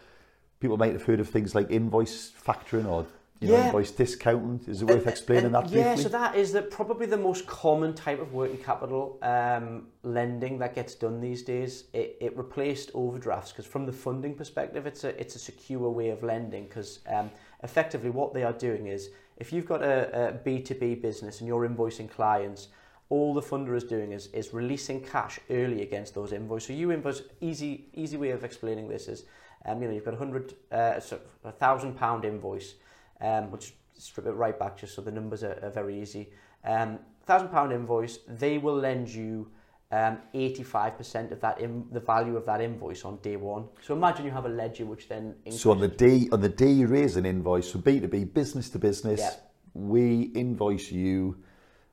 People 0.60 0.78
might 0.78 0.94
have 0.94 1.04
heard 1.04 1.20
of 1.20 1.30
things 1.30 1.54
like 1.54 1.70
invoice 1.70 2.32
factoring 2.32 2.86
or 2.88 3.06
you 3.42 3.50
know, 3.50 3.56
Yeah. 3.56 3.66
invoice 3.68 3.92
discounting. 3.92 4.62
Is 4.66 4.82
it 4.82 4.86
worth 4.88 5.08
explaining 5.08 5.48
And- 5.48 5.56
that 5.56 5.64
briefly? 5.64 5.80
Yeah, 5.82 5.96
so 5.96 6.08
that 6.10 6.36
is 6.38 6.54
the, 6.54 6.62
probably 6.62 7.06
the 7.06 7.18
most 7.18 7.46
common 7.46 7.94
type 7.94 8.22
of 8.22 8.34
working 8.34 8.58
capital 8.58 9.18
um, 9.22 9.88
lending 10.04 10.58
that 10.60 10.74
gets 10.74 10.96
done 10.96 11.20
these 11.20 11.44
days. 11.44 11.84
It, 11.92 12.18
it 12.22 12.38
replaced 12.38 12.92
overdrafts 12.94 13.52
because 13.52 13.66
from 13.66 13.86
the 13.86 13.92
funding 13.92 14.36
perspective, 14.36 14.88
it's 14.88 15.04
a 15.04 15.20
it's 15.20 15.36
a 15.36 15.40
secure 15.40 15.90
way 15.90 16.10
of 16.10 16.24
lending 16.24 16.64
because 16.64 17.00
um, 17.14 17.30
effectively 17.62 18.10
what 18.10 18.34
they 18.34 18.44
are 18.44 18.54
doing 18.54 18.88
is 18.88 19.10
if 19.38 19.52
you've 19.52 19.66
got 19.66 19.82
a, 19.82 20.30
a 20.30 20.34
B2B 20.34 21.02
business 21.02 21.40
and 21.40 21.48
you're 21.48 21.68
invoicing 21.68 22.10
clients, 22.10 22.70
all 23.10 23.34
the 23.34 23.42
funder 23.42 23.76
is 23.76 23.84
doing 23.84 24.12
is, 24.12 24.28
is 24.28 24.54
releasing 24.54 25.02
cash 25.02 25.40
early 25.50 25.82
against 25.82 26.16
those 26.16 26.32
invoices. 26.32 26.68
So 26.68 26.74
you 26.74 26.92
invoice, 26.92 27.22
easy 27.40 27.86
easy 27.94 28.18
way 28.18 28.32
of 28.32 28.44
explaining 28.44 28.88
this 28.88 29.08
is, 29.08 29.26
um, 29.66 29.82
you 29.82 29.88
know, 29.88 29.94
you've 29.94 30.06
got 30.06 30.16
a 30.16 30.18
hundred, 30.18 30.56
uh, 30.72 31.00
so 31.00 31.20
a 31.44 31.52
thousand 31.52 31.96
pound 31.96 32.26
invoice, 32.26 32.76
um, 33.22 33.52
we'll 33.52 33.62
strip 33.98 34.26
it 34.26 34.32
right 34.32 34.58
back 34.58 34.78
just 34.78 34.96
so 34.96 35.02
the 35.02 35.12
numbers 35.12 35.44
are, 35.44 35.60
are 35.62 35.70
very 35.70 36.02
easy. 36.02 36.30
Um, 36.64 37.00
thousand 37.26 37.50
pound 37.50 37.72
invoice, 37.72 38.20
they 38.28 38.58
will 38.58 38.76
lend 38.76 39.10
you 39.10 39.52
um, 39.92 40.18
85% 40.34 41.32
of 41.32 41.42
that 41.42 41.60
in, 41.62 41.86
the 41.92 42.00
value 42.00 42.36
of 42.36 42.46
that 42.46 42.62
invoice 42.62 43.06
on 43.06 43.18
day 43.18 43.36
one. 43.36 43.66
So 43.82 43.96
imagine 43.96 44.26
you 44.26 44.32
have 44.32 44.46
a 44.46 44.50
ledger 44.50 44.86
which 44.86 45.08
then 45.08 45.36
So 45.52 45.72
on 45.72 45.80
the 45.80 45.88
day 45.88 46.28
on 46.32 46.42
the 46.42 46.50
day 46.50 46.72
you 46.72 46.88
raise 46.88 47.16
an 47.18 47.26
invoice 47.26 47.72
from 47.72 47.82
B 47.82 48.00
two 48.00 48.08
B, 48.08 48.24
business 48.24 48.70
to 48.72 48.80
business, 48.80 49.20
Yeah. 49.20 49.34
we 49.74 50.22
invoice 50.36 50.92
you. 50.92 51.38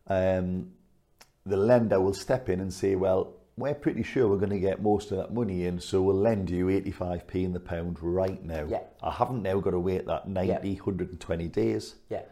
Um, 0.09 0.73
the 1.45 1.57
lender 1.57 2.01
will 2.01 2.15
step 2.15 2.49
in 2.49 2.61
and 2.61 2.73
say, 2.73 2.95
"Well, 2.95 3.35
we're 3.57 3.75
pretty 3.75 4.03
sure 4.03 4.29
we're 4.29 4.37
going 4.39 4.51
to 4.51 4.59
get 4.59 4.83
most 4.83 5.11
of 5.11 5.19
that 5.19 5.35
money 5.35 5.67
in, 5.67 5.79
so 5.79 6.01
we'll 6.03 6.17
lend 6.17 6.49
you 6.51 6.67
85p 6.67 7.45
in 7.45 7.53
the 7.53 7.61
pound 7.61 7.99
right 8.01 8.43
now. 8.43 8.67
Yeah. 8.69 8.81
I 9.03 9.11
haven't 9.11 9.43
now 9.43 9.61
got 9.61 9.73
to 9.73 9.79
wait 9.81 10.07
that 10.07 10.29
90, 10.29 10.75
120 10.77 11.49
days. 11.49 11.97
Yeah. 12.09 12.23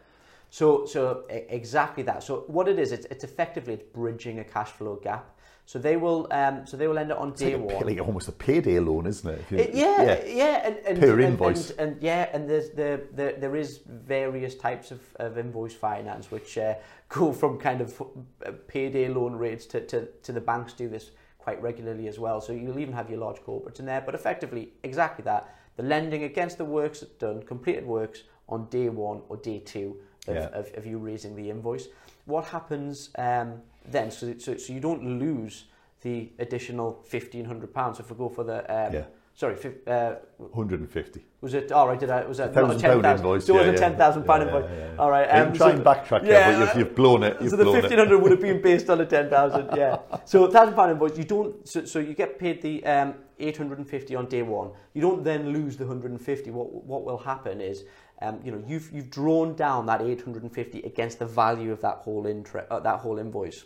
So, 0.49 0.85
so 0.85 1.23
exactly 1.29 2.03
that. 2.03 2.23
So 2.23 2.43
what 2.47 2.67
it 2.67 2.79
is, 2.79 2.91
it's, 2.91 3.05
it's 3.11 3.23
effectively 3.23 3.75
it's 3.75 3.83
bridging 3.93 4.39
a 4.39 4.43
cash 4.43 4.69
flow 4.69 4.95
gap. 5.01 5.37
So 5.65 5.79
they 5.79 5.95
will, 5.95 6.27
um, 6.31 6.65
so 6.67 6.75
they 6.75 6.87
will 6.87 6.97
end 6.97 7.11
it 7.11 7.17
on 7.17 7.29
It's 7.29 7.39
day 7.39 7.55
like, 7.55 7.65
one. 7.65 7.77
pay- 7.77 7.85
like 7.95 7.99
almost 8.05 8.27
a 8.27 8.31
payday 8.33 8.79
loan, 8.79 9.05
isn't 9.07 9.29
it? 9.29 9.41
You- 9.49 9.57
It- 9.59 9.73
yeah, 9.73 10.23
yeah, 10.25 10.67
and, 10.67 10.75
and, 10.85 10.99
Per 10.99 11.13
and- 11.13 11.21
invoice. 11.23 11.69
and, 11.71 11.79
and 11.93 12.01
yeah, 12.01 12.27
and 12.33 12.49
there's 12.49 12.71
the, 12.71 13.01
the 13.15 13.35
there 13.39 13.55
is 13.55 13.79
various 13.87 14.55
types 14.55 14.91
of, 14.91 14.99
of 15.17 15.37
invoice 15.37 15.73
finance 15.73 16.29
which 16.29 16.57
uh, 16.57 16.73
go 17.09 17.31
from 17.31 17.57
kind 17.57 17.79
of 17.79 18.01
uh, 18.45 18.51
payday 18.67 19.07
loan 19.07 19.33
rates 19.33 19.65
to, 19.67 19.79
to, 19.87 20.07
to 20.23 20.31
the 20.33 20.41
banks 20.41 20.73
do 20.73 20.89
this 20.89 21.11
quite 21.37 21.61
regularly 21.61 22.07
as 22.07 22.19
well. 22.19 22.41
So 22.41 22.51
you'll 22.53 22.79
even 22.79 22.93
have 22.93 23.09
your 23.09 23.19
large 23.19 23.37
corporates 23.37 23.79
in 23.79 23.85
there, 23.85 24.01
but 24.01 24.13
effectively 24.13 24.73
exactly 24.83 25.23
that. 25.23 25.55
The 25.77 25.83
lending 25.83 26.23
against 26.23 26.57
the 26.57 26.65
works 26.65 26.99
done, 27.17 27.43
completed 27.43 27.85
works 27.85 28.23
on 28.49 28.65
day 28.69 28.89
one 28.89 29.21
or 29.29 29.37
day 29.37 29.59
two 29.59 29.97
of, 30.27 30.35
Yeah. 30.35 30.47
of, 30.47 30.69
of 30.75 30.85
you 30.85 30.97
raising 30.97 31.35
the 31.35 31.49
invoice. 31.49 31.87
What 32.25 32.45
happens 32.45 33.09
um, 33.17 33.61
then? 33.85 34.11
So, 34.11 34.33
so, 34.37 34.57
so 34.57 34.73
you 34.73 34.79
don't 34.79 35.19
lose 35.19 35.65
the 36.01 36.31
additional 36.39 37.03
fifteen 37.07 37.45
hundred 37.45 37.73
pounds. 37.73 37.99
If 37.99 38.09
we 38.09 38.17
go 38.17 38.29
for 38.29 38.43
the 38.43 38.59
um, 38.73 38.93
Yeah. 38.93 39.03
sorry, 39.35 39.55
uh, 39.87 40.15
150. 40.37 41.25
was 41.41 41.53
it 41.53 41.71
all 41.71 41.87
right? 41.87 41.99
Did 41.99 42.09
I 42.09 42.25
was 42.25 42.37
that 42.37 42.53
thousand 42.53 42.79
ten 42.79 43.01
thousand? 43.01 43.25
invoice, 43.25 43.45
So 43.45 43.55
it 43.55 43.57
was 43.59 43.67
yeah, 43.67 43.73
a 43.73 43.77
ten 43.77 43.97
thousand 43.97 44.23
pound 44.23 44.41
Yeah, 44.43 44.55
invoice. 44.57 44.99
All 44.99 45.11
right. 45.11 45.27
Um, 45.29 45.47
can 45.47 45.55
try 45.55 45.69
so- 45.69 45.75
and 45.75 45.85
backtrack 45.85 46.23
yeah, 46.23 46.31
yeah, 46.31 46.65
but 46.65 46.75
you've, 46.75 46.87
you've 46.87 46.95
blown 46.95 47.23
it. 47.23 47.37
You've 47.41 47.51
so 47.51 47.55
the 47.57 47.71
fifteen 47.71 47.97
hundred 47.99 48.19
would 48.19 48.31
have 48.31 48.41
been 48.41 48.61
based 48.61 48.89
on 48.89 48.99
a 49.01 49.05
ten 49.05 49.29
thousand. 49.29 49.69
Yeah. 49.75 49.97
So 50.25 50.49
thousand 50.49 50.75
pound 50.75 50.91
invoice. 50.91 51.17
You 51.17 51.23
don't. 51.23 51.67
So, 51.67 51.85
so 51.85 51.99
you 51.99 52.13
get 52.13 52.39
paid 52.39 52.61
the 52.61 52.83
um, 52.85 53.13
eight 53.39 53.57
hundred 53.57 53.77
and 53.77 53.87
fifty 53.87 54.15
on 54.15 54.25
day 54.27 54.41
one. 54.41 54.71
You 54.93 55.01
don't 55.01 55.23
then 55.23 55.53
lose 55.53 55.77
the 55.77 55.85
hundred 55.85 56.11
and 56.11 56.21
fifty. 56.21 56.49
What 56.51 56.67
what 56.85 57.03
will 57.05 57.17
happen 57.19 57.61
is. 57.61 57.83
Um, 58.21 58.39
you 58.43 58.51
know, 58.51 58.63
you've 58.67 58.91
you've 58.91 59.09
drawn 59.09 59.55
down 59.55 59.85
that 59.87 60.01
850 60.01 60.81
against 60.83 61.19
the 61.19 61.25
value 61.25 61.71
of 61.71 61.81
that 61.81 61.97
whole 61.97 62.23
intre- 62.25 62.67
uh, 62.69 62.79
that 62.79 62.99
whole 62.99 63.17
invoice. 63.17 63.63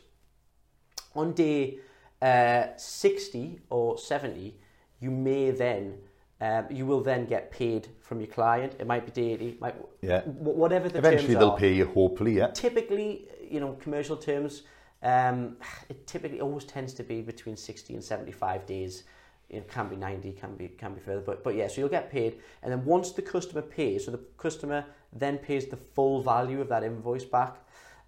On 1.13 1.33
day 1.33 1.79
uh, 2.21 2.67
60 2.77 3.59
or 3.69 3.97
70, 3.97 4.55
you 4.99 5.11
may 5.11 5.51
then 5.51 5.97
um, 6.41 6.65
you 6.69 6.85
will 6.85 7.01
then 7.01 7.25
get 7.25 7.51
paid 7.51 7.87
from 8.01 8.19
your 8.19 8.27
client. 8.27 8.75
It 8.79 8.87
might 8.87 9.05
be 9.05 9.11
day 9.11 9.33
80, 9.33 9.57
might 9.59 9.75
Yeah. 10.01 10.21
wh- 10.21 10.57
whatever 10.57 10.89
the 10.89 10.97
Eventually 10.99 11.33
terms 11.33 11.39
they'll 11.39 11.51
are. 11.51 11.57
pay 11.57 11.73
you, 11.73 11.85
hopefully, 11.85 12.33
yeah. 12.37 12.47
Typically, 12.47 13.27
you 13.49 13.59
know, 13.61 13.73
commercial 13.81 14.17
terms, 14.17 14.63
um, 15.03 15.57
it 15.89 16.05
typically 16.07 16.41
always 16.41 16.65
tends 16.65 16.93
to 16.95 17.03
be 17.03 17.21
between 17.21 17.55
60 17.55 17.93
and 17.93 18.03
75 18.03 18.65
days. 18.65 19.03
It 19.55 19.69
can 19.69 19.87
be 19.87 19.95
90, 19.95 20.31
can 20.33 20.55
be 20.55 20.67
can 20.69 20.93
be 20.93 20.99
further, 20.99 21.21
but 21.21 21.43
but 21.43 21.55
yeah. 21.55 21.67
So 21.67 21.81
you'll 21.81 21.89
get 21.89 22.11
paid, 22.11 22.39
and 22.63 22.71
then 22.71 22.83
once 22.85 23.11
the 23.11 23.21
customer 23.21 23.61
pays, 23.61 24.05
so 24.05 24.11
the 24.11 24.21
customer 24.37 24.85
then 25.13 25.37
pays 25.37 25.67
the 25.67 25.77
full 25.77 26.21
value 26.21 26.61
of 26.61 26.69
that 26.69 26.83
invoice 26.83 27.25
back, 27.25 27.55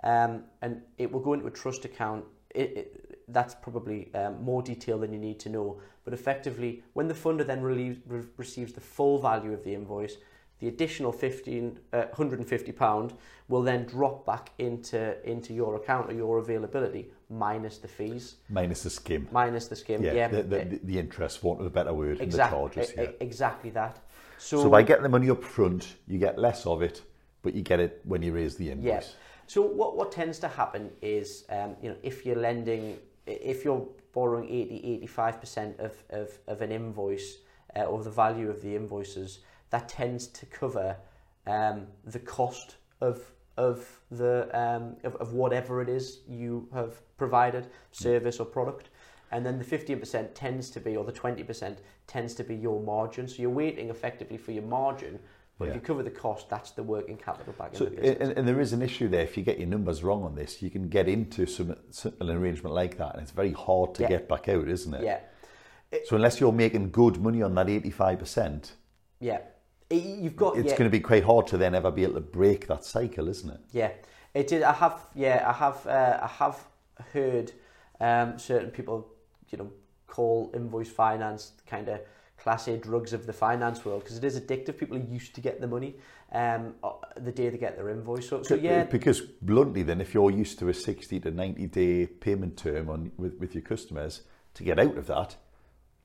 um, 0.04 0.44
and 0.62 0.82
it 0.98 1.12
will 1.12 1.22
go 1.22 1.34
into 1.34 1.48
a 1.48 1.52
trust 1.52 1.86
account. 1.86 2.26
It, 2.54 2.78
it, 2.78 3.20
that's 3.30 3.56
probably 3.56 4.14
um, 4.16 4.42
more 4.44 4.62
detail 4.62 4.98
than 5.00 5.12
you 5.12 5.20
need 5.20 5.40
to 5.42 5.50
know, 5.50 5.82
but 6.06 6.14
effectively, 6.14 6.84
when 6.94 7.08
the 7.08 7.14
funder 7.14 7.46
then 7.46 7.62
relieves, 7.62 8.00
re- 8.08 8.24
receives 8.38 8.74
the 8.74 8.82
full 8.82 9.20
value 9.20 9.54
of 9.54 9.64
the 9.64 9.74
invoice, 9.74 10.18
the 10.60 10.68
additional 10.68 11.12
15, 11.12 11.80
uh, 11.94 11.98
150 11.98 12.72
pound 12.72 13.14
will 13.48 13.62
then 13.62 13.86
drop 13.86 14.26
back 14.26 14.52
into 14.58 15.16
into 15.30 15.54
your 15.54 15.76
account 15.76 16.10
or 16.10 16.14
your 16.14 16.40
availability 16.40 17.08
minus 17.30 17.78
the 17.78 17.88
fees, 17.88 18.36
Minus 18.50 18.84
the 18.84 18.90
skim. 18.90 19.28
minus 19.32 19.68
the 19.68 19.76
skim. 19.76 20.04
Yeah, 20.04 20.14
Yeah, 20.14 20.28
the, 20.30 20.44
the, 20.44 20.66
the, 20.66 20.80
the 20.84 21.00
interest, 21.00 21.44
want 21.44 21.60
of 21.60 21.66
a 21.66 21.70
better 21.70 21.94
word, 21.94 22.22
exactly, 22.22 22.58
and 22.60 22.72
the 22.72 22.76
charges, 22.76 22.94
yeah. 22.98 23.26
exactly 23.26 23.70
that. 23.72 24.00
So, 24.38 24.62
So, 24.64 24.70
by 24.70 24.84
getting 24.84 25.04
the 25.04 25.10
money 25.10 25.30
up 25.30 25.44
front, 25.44 25.96
you 26.08 26.20
get 26.20 26.38
less 26.38 26.66
of 26.66 26.82
it, 26.82 27.02
but 27.42 27.54
you 27.54 27.64
get 27.64 27.80
it 27.80 28.02
when 28.04 28.22
you 28.22 28.34
raise 28.34 28.56
the 28.56 28.72
invoice. 28.72 28.86
Yeah. 28.86 29.02
So 29.48 29.62
what, 29.62 29.96
what 29.96 30.12
tends 30.12 30.40
to 30.40 30.48
happen 30.48 30.92
is, 31.02 31.46
um, 31.50 31.76
you 31.82 31.90
know, 31.90 31.96
if 32.04 32.26
you're 32.26 32.36
lending, 32.36 32.98
if 33.26 33.64
you're 33.64 33.88
borrowing 34.14 34.46
80, 34.50 35.08
85% 35.08 35.80
of, 35.80 35.94
of, 36.10 36.30
of 36.48 36.62
an 36.62 36.72
invoice 36.72 37.38
uh, 37.76 37.84
or 37.84 38.04
the 38.04 38.10
value 38.12 38.50
of 38.50 38.62
the 38.62 38.76
invoices, 38.76 39.40
that 39.70 39.90
tends 39.90 40.28
to 40.28 40.46
cover 40.46 40.98
um, 41.46 41.88
the 42.06 42.20
cost 42.20 42.76
of 43.02 43.22
of 43.58 43.88
the 44.12 44.50
um, 44.54 44.96
of, 45.04 45.16
of 45.16 45.34
whatever 45.34 45.82
it 45.82 45.90
is 45.90 46.20
you 46.28 46.68
have 46.74 47.02
provided, 47.18 47.68
service 47.92 48.40
or 48.40 48.46
product. 48.46 48.90
And 49.32 49.46
then 49.46 49.60
the 49.60 49.66
15% 49.66 50.30
tends 50.36 50.70
to 50.70 50.80
be, 50.80 50.96
or 50.96 51.04
the 51.04 51.12
20% 51.12 51.80
tends 52.08 52.34
to 52.36 52.46
be 52.46 52.56
your 52.56 52.82
margin. 52.82 53.28
So 53.28 53.42
you're 53.42 53.52
waiting 53.52 53.90
effectively 53.90 54.38
for 54.38 54.54
your 54.54 54.64
margin, 54.64 55.20
but 55.60 55.70
if 55.70 55.76
you 55.76 55.82
cover 55.82 56.04
the 56.04 56.12
cost, 56.12 56.50
that's 56.50 56.72
the 56.72 56.84
working 56.84 57.18
capital 57.18 57.52
back 57.54 57.76
So, 57.76 57.88
in 57.88 57.96
the 57.96 58.22
and, 58.22 58.38
and 58.38 58.48
there 58.48 58.62
is 58.62 58.72
an 58.74 58.82
issue 58.82 59.10
there. 59.10 59.24
If 59.24 59.36
you 59.36 59.44
get 59.44 59.58
your 59.60 59.68
numbers 59.68 60.04
wrong 60.04 60.24
on 60.24 60.36
this, 60.36 60.62
you 60.62 60.70
can 60.70 60.88
get 60.88 61.10
into 61.10 61.46
some, 61.46 61.76
some 61.90 62.14
an 62.22 62.30
arrangement 62.30 62.74
like 62.76 62.98
that, 63.00 63.14
and 63.16 63.24
it's 63.24 63.32
very 63.32 63.54
hard 63.54 63.96
to 63.96 64.04
Yeah. 64.04 64.10
get 64.10 64.30
back 64.30 64.48
out, 64.48 64.68
isn't 64.68 64.94
it? 64.94 65.04
Yeah, 65.04 65.20
So 66.06 66.16
unless 66.16 66.40
you're 66.40 66.54
making 66.54 66.92
good 66.92 67.20
money 67.20 67.42
on 67.42 67.56
that 67.56 67.70
eighty-five 67.70 68.20
percent, 68.20 68.74
yeah. 69.20 69.40
You've 69.90 70.36
got 70.36 70.58
it's 70.58 70.72
yeah, 70.72 70.78
going 70.78 70.90
to 70.90 70.98
be 70.98 71.00
quite 71.00 71.24
hard 71.24 71.48
to 71.48 71.58
then 71.58 71.74
ever 71.74 71.92
be 71.92 72.04
able 72.04 72.16
to 72.16 72.22
break 72.22 72.68
that 72.68 72.84
cycle, 72.84 73.28
isn't 73.30 73.50
it? 73.50 73.60
yeah. 73.72 73.92
It 74.34 74.48
did. 74.48 74.62
I 74.62 74.74
have 74.74 75.00
yeah. 75.16 75.44
I 75.48 75.54
have 75.54 75.88
uh, 75.88 76.20
I 76.22 76.28
have 76.28 76.64
heard 77.14 77.52
um, 78.00 78.38
certain 78.38 78.70
people 78.70 79.08
you 79.50 79.58
know 79.58 79.72
call 80.08 80.52
invoice 80.54 80.90
finance 80.90 81.54
kind 81.66 81.88
of 81.88 82.02
class 82.38 82.68
A 82.68 82.78
drugs 82.78 83.14
of 83.14 83.26
the 83.26 83.34
finance 83.34 83.84
world 83.84 84.04
because 84.04 84.18
it 84.18 84.24
is 84.24 84.40
addictive. 84.40 84.78
People 84.78 84.98
are 84.98 85.02
used 85.02 85.34
to 85.36 85.42
get 85.42 85.60
the 85.60 85.68
money 85.68 85.96
um, 86.32 86.76
the 87.18 87.32
day 87.32 87.50
they 87.50 87.58
get 87.58 87.78
their 87.78 87.90
invoice. 87.90 88.30
So, 88.30 88.44
so 88.44 88.56
yeah. 88.56 88.84
Because 88.84 89.22
bluntly, 89.22 89.84
then, 89.84 90.02
if 90.02 90.14
you're 90.14 90.32
used 90.32 90.60
to 90.60 90.70
a 90.70 90.74
60 90.74 91.20
to 91.22 91.32
90 91.32 91.68
day 91.68 92.06
payment 92.06 92.58
term 92.58 92.90
on 92.90 93.12
with, 93.18 93.38
with 93.40 93.56
your 93.56 93.64
customers, 93.64 94.22
to 94.56 94.64
get 94.64 94.80
out 94.80 94.98
of 94.98 95.08
that, 95.08 95.36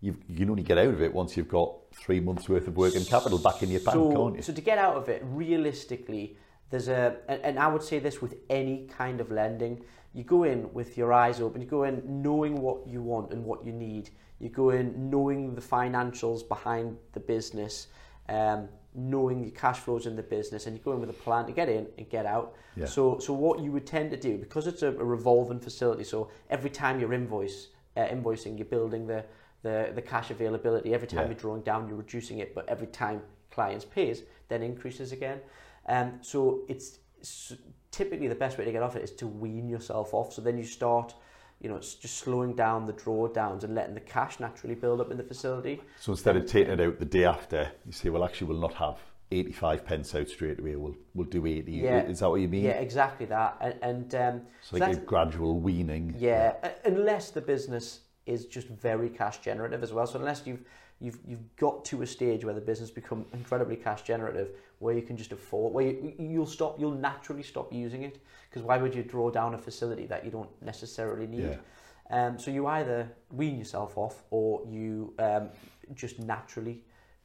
you 0.02 0.16
can 0.36 0.50
only 0.50 0.64
get 0.64 0.78
out 0.78 0.88
of 0.88 1.00
it 1.00 1.14
once 1.14 1.36
you've 1.36 1.48
got 1.48 1.72
three 1.94 2.18
months 2.18 2.48
worth 2.48 2.66
of 2.66 2.76
working 2.76 3.04
capital 3.04 3.38
back 3.38 3.62
in 3.62 3.70
your 3.70 3.80
bank, 3.80 3.94
so, 3.94 4.12
can't 4.12 4.36
you? 4.36 4.42
So 4.42 4.52
to 4.52 4.60
get 4.60 4.76
out 4.76 4.96
of 4.96 5.08
it, 5.08 5.22
realistically, 5.24 6.36
there's 6.70 6.88
a, 6.88 7.16
and, 7.28 7.58
I 7.58 7.68
would 7.68 7.82
say 7.82 8.00
this 8.00 8.20
with 8.20 8.34
any 8.50 8.88
kind 8.98 9.20
of 9.20 9.30
lending, 9.30 9.84
you 10.12 10.24
go 10.24 10.42
in 10.42 10.72
with 10.72 10.98
your 10.98 11.12
eyes 11.12 11.40
open, 11.40 11.60
you 11.60 11.68
go 11.68 11.84
in 11.84 12.02
knowing 12.22 12.60
what 12.60 12.86
you 12.86 13.00
want 13.00 13.32
and 13.32 13.44
what 13.44 13.64
you 13.64 13.72
need, 13.72 14.10
you 14.40 14.48
go 14.48 14.70
in 14.70 15.08
knowing 15.08 15.54
the 15.54 15.60
financials 15.60 16.46
behind 16.46 16.96
the 17.12 17.20
business, 17.20 17.86
um, 18.28 18.68
knowing 18.94 19.42
your 19.44 19.52
cash 19.52 19.78
flows 19.78 20.06
in 20.06 20.16
the 20.16 20.22
business, 20.22 20.66
and 20.66 20.76
you 20.76 20.82
go 20.82 20.92
in 20.92 21.00
with 21.00 21.10
a 21.10 21.14
plan 21.14 21.46
to 21.46 21.52
get 21.52 21.68
in 21.68 21.86
and 21.96 22.10
get 22.10 22.26
out. 22.26 22.54
Yeah. 22.74 22.86
So, 22.86 23.18
so 23.20 23.32
what 23.32 23.60
you 23.60 23.70
would 23.70 23.86
tend 23.86 24.10
to 24.10 24.16
do, 24.16 24.36
because 24.36 24.66
it's 24.66 24.82
a, 24.82 24.88
a 24.88 25.04
revolving 25.04 25.60
facility, 25.60 26.02
so 26.02 26.28
every 26.50 26.70
time 26.70 26.98
you're 26.98 27.12
invoice, 27.12 27.68
uh, 27.96 28.00
invoicing, 28.06 28.58
you're 28.58 28.66
building 28.66 29.06
the, 29.06 29.24
the, 29.62 29.92
the 29.94 30.02
cash 30.02 30.30
availability. 30.30 30.94
Every 30.94 31.06
time 31.08 31.20
Yeah. 31.20 31.26
you're 31.26 31.34
drawing 31.34 31.62
down, 31.62 31.88
you're 31.88 31.96
reducing 31.96 32.38
it, 32.38 32.54
but 32.54 32.68
every 32.68 32.88
time 32.88 33.22
clients 33.50 33.84
pays, 33.84 34.22
then 34.48 34.62
increases 34.62 35.12
again. 35.12 35.40
Um, 35.88 36.18
so 36.20 36.62
it's 36.68 36.98
s- 37.20 37.54
typically 37.90 38.28
the 38.28 38.34
best 38.34 38.58
way 38.58 38.64
to 38.64 38.72
get 38.72 38.82
off 38.82 38.96
it 38.96 39.02
is 39.02 39.12
to 39.12 39.26
wean 39.26 39.68
yourself 39.68 40.14
off. 40.14 40.32
So 40.32 40.42
then 40.42 40.56
you 40.58 40.64
start, 40.64 41.14
you 41.60 41.68
know, 41.68 41.76
it's 41.76 41.94
just 41.94 42.16
slowing 42.18 42.54
down 42.54 42.86
the 42.86 42.92
drawdowns 42.92 43.62
and 43.64 43.74
letting 43.74 43.94
the 43.94 44.00
cash 44.00 44.40
naturally 44.40 44.74
build 44.74 45.00
up 45.00 45.10
in 45.10 45.16
the 45.16 45.22
facility. 45.24 45.80
So 46.00 46.12
instead 46.12 46.36
of 46.36 46.46
taking 46.46 46.72
it 46.72 46.80
out 46.80 46.98
the 46.98 47.04
day 47.04 47.24
after, 47.24 47.70
you 47.86 47.92
say, 47.92 48.08
well, 48.08 48.24
actually, 48.24 48.48
we'll 48.48 48.60
not 48.60 48.74
have 48.74 48.98
85 49.30 49.84
pence 49.84 50.14
out 50.14 50.28
straight 50.28 50.58
away. 50.58 50.76
We'll 50.76 50.96
we'll 51.14 51.26
do 51.28 51.46
80. 51.46 51.72
Yeah. 51.72 52.02
Is 52.02 52.18
that 52.20 52.28
what 52.28 52.40
you 52.40 52.48
mean? 52.48 52.64
Yeah, 52.64 52.72
exactly 52.72 53.26
that. 53.26 53.56
And, 53.60 53.74
and 53.82 54.14
um, 54.16 54.42
So 54.60 54.76
like 54.76 54.96
a 54.96 55.00
gradual 55.00 55.58
weaning. 55.60 56.14
Yeah, 56.18 56.54
u- 56.64 56.70
unless 56.92 57.30
the 57.30 57.40
business 57.40 58.00
is 58.26 58.46
just 58.46 58.68
very 58.68 59.08
cash 59.08 59.38
generative 59.38 59.82
as 59.82 59.92
well. 59.92 60.06
So 60.06 60.18
unless 60.18 60.46
you've 60.46 60.64
you've 61.00 61.18
you've 61.26 61.56
got 61.56 61.84
to 61.86 62.02
a 62.02 62.06
stage 62.06 62.44
where 62.44 62.54
the 62.54 62.60
business 62.60 62.90
become 62.90 63.26
incredibly 63.32 63.76
cash 63.76 64.02
generative, 64.02 64.50
where 64.78 64.94
you 64.94 65.02
can 65.02 65.16
just 65.16 65.32
afford, 65.32 65.72
where 65.72 65.86
you, 65.86 66.14
you'll 66.18 66.46
stop, 66.46 66.78
you'll 66.78 66.92
naturally 66.92 67.42
stop 67.42 67.72
using 67.72 68.02
it. 68.02 68.20
Because 68.48 68.62
why 68.62 68.76
would 68.76 68.94
you 68.94 69.02
draw 69.02 69.30
down 69.30 69.54
a 69.54 69.58
facility 69.58 70.06
that 70.06 70.24
you 70.24 70.30
don't 70.30 70.50
necessarily 70.62 71.26
need? 71.26 71.58
Yeah. 72.10 72.26
Um, 72.26 72.38
so 72.38 72.50
you 72.50 72.66
either 72.66 73.10
wean 73.30 73.58
yourself 73.58 73.96
off, 73.96 74.22
or 74.30 74.62
you 74.68 75.14
um, 75.18 75.48
just 75.94 76.18
naturally 76.18 76.82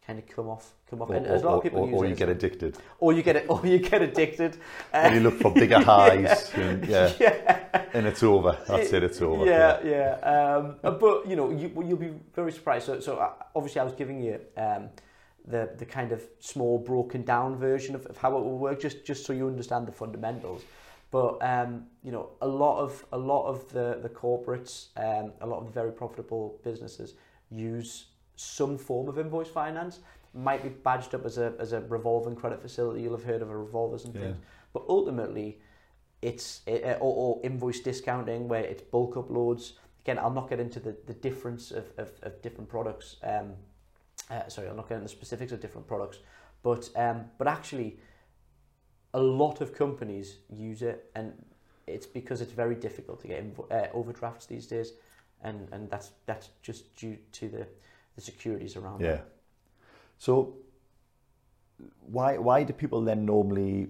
kind 0.08 0.20
of 0.20 0.28
come 0.28 0.48
off, 0.48 0.74
come 0.90 1.02
off. 1.02 1.10
Or, 1.10 1.16
and 1.16 1.26
there's 1.26 1.42
a 1.42 1.46
lot 1.46 1.58
of 1.58 1.64
people 1.64 1.82
or- 1.82 1.90
use 1.90 2.00
or 2.00 2.06
you 2.06 2.16
get 2.16 2.30
addicted. 2.30 2.78
or 3.00 3.12
you 3.12 3.22
get 3.22 3.36
it, 3.36 3.46
or 3.50 3.64
you 3.66 3.80
get 3.80 4.02
addicted. 4.02 4.58
And 4.94 5.14
you 5.14 5.22
look 5.22 5.36
for 5.42 5.52
bigger 5.54 5.80
highs. 5.94 6.50
And, 6.54 6.88
yeah, 6.88 7.12
yeah. 7.20 7.86
and 7.94 8.08
it's 8.08 8.24
over. 8.24 8.58
That's 8.68 8.94
it. 8.94 9.04
It's 9.04 9.22
over. 9.22 9.46
Yeah, 9.46 9.80
yeah. 9.84 10.14
Um, 10.22 10.78
uh, 10.82 10.92
but 10.92 11.28
you 11.28 11.36
know, 11.36 11.50
you, 11.52 11.72
you'll 11.86 11.98
be 11.98 12.14
very 12.34 12.54
surprised. 12.54 12.86
So, 12.86 13.02
so 13.02 13.18
uh, 13.18 13.34
obviously, 13.54 13.82
I 13.82 13.84
was 13.84 13.94
giving 13.94 14.22
you 14.22 14.40
um, 14.56 14.90
the 15.46 15.72
the 15.78 15.86
kind 15.86 16.14
of 16.14 16.24
small, 16.40 16.80
broken 16.80 17.24
down 17.24 17.58
version 17.58 17.94
of, 17.94 18.06
of 18.06 18.18
how 18.18 18.38
it 18.38 18.44
will 18.44 18.58
work, 18.58 18.80
just 18.80 19.06
just 19.06 19.26
so 19.26 19.34
you 19.34 19.48
understand 19.48 19.88
the 19.88 19.92
fundamentals. 19.92 20.64
But 21.12 21.38
um, 21.42 21.86
you 22.02 22.14
know, 22.14 22.30
a 22.42 22.48
lot 22.48 22.80
of 22.80 23.06
a 23.12 23.18
lot 23.18 23.48
of 23.48 23.70
the 23.74 24.00
the 24.02 24.10
corporates, 24.10 24.88
um, 24.96 25.34
a 25.42 25.48
lot 25.48 25.60
of 25.60 25.66
the 25.66 25.72
very 25.72 25.92
profitable 25.92 26.60
businesses 26.64 27.16
use 27.50 28.08
some 28.38 28.78
form 28.78 29.10
of 29.10 29.20
invoice 29.20 29.50
finance. 29.50 30.00
Might 30.34 30.64
be 30.64 30.70
badged 30.70 31.14
up 31.14 31.26
as 31.26 31.38
a 31.38 31.54
as 31.60 31.74
a 31.74 31.82
revolving 31.82 32.36
credit 32.36 32.62
facility. 32.62 33.02
You'll 33.02 33.18
have 33.18 33.26
heard 33.26 33.42
of 33.42 33.50
a 33.50 33.58
revolvers 33.58 34.06
and 34.06 34.16
Yeah. 34.16 34.22
things. 34.22 34.38
But 34.72 34.84
ultimately, 34.88 35.60
it's 36.22 36.62
uh, 36.68 36.98
or, 37.00 37.16
or 37.16 37.42
invoice 37.44 37.80
discounting 37.80 38.48
where 38.48 38.64
it's 38.64 38.82
bulk 38.82 39.16
uploads. 39.16 39.74
Again, 40.04 40.20
I'll 40.20 40.32
not 40.32 40.50
get 40.50 40.60
into 40.60 40.80
the, 40.80 40.96
the 41.06 41.14
difference 41.14 41.72
of, 41.72 41.86
of, 41.98 42.12
of 42.22 42.42
different 42.42 42.70
products. 42.70 43.18
Um, 43.24 43.54
uh, 44.30 44.48
sorry, 44.48 44.68
I'll 44.68 44.76
not 44.76 44.88
get 44.90 44.96
into 44.96 45.06
the 45.06 45.10
specifics 45.10 45.52
of 45.52 45.60
different 45.60 45.88
products, 45.88 46.20
but 46.64 46.90
um, 46.96 47.26
but 47.38 47.48
actually, 47.48 47.98
a 49.14 49.22
lot 49.22 49.62
of 49.62 49.74
companies 49.74 50.38
use 50.50 50.82
it, 50.82 51.10
and 51.16 51.34
it's 51.88 52.06
because 52.06 52.42
it's 52.42 52.52
very 52.52 52.76
difficult 52.76 53.22
to 53.22 53.28
get 53.28 53.44
invo- 53.44 53.72
uh, 53.72 53.88
overdrafts 53.94 54.46
these 54.46 54.68
days, 54.68 54.94
and 55.42 55.68
and 55.72 55.90
that's 55.90 56.12
that's 56.26 56.50
just 56.62 56.96
due 56.96 57.18
to 57.32 57.50
the 57.50 57.68
the 58.18 58.22
securities 58.22 58.76
around. 58.76 59.00
Yeah. 59.00 59.22
So 60.18 60.56
why 62.02 62.38
why 62.38 62.64
do 62.64 62.74
people 62.74 63.02
then 63.02 63.26
normally 63.26 63.88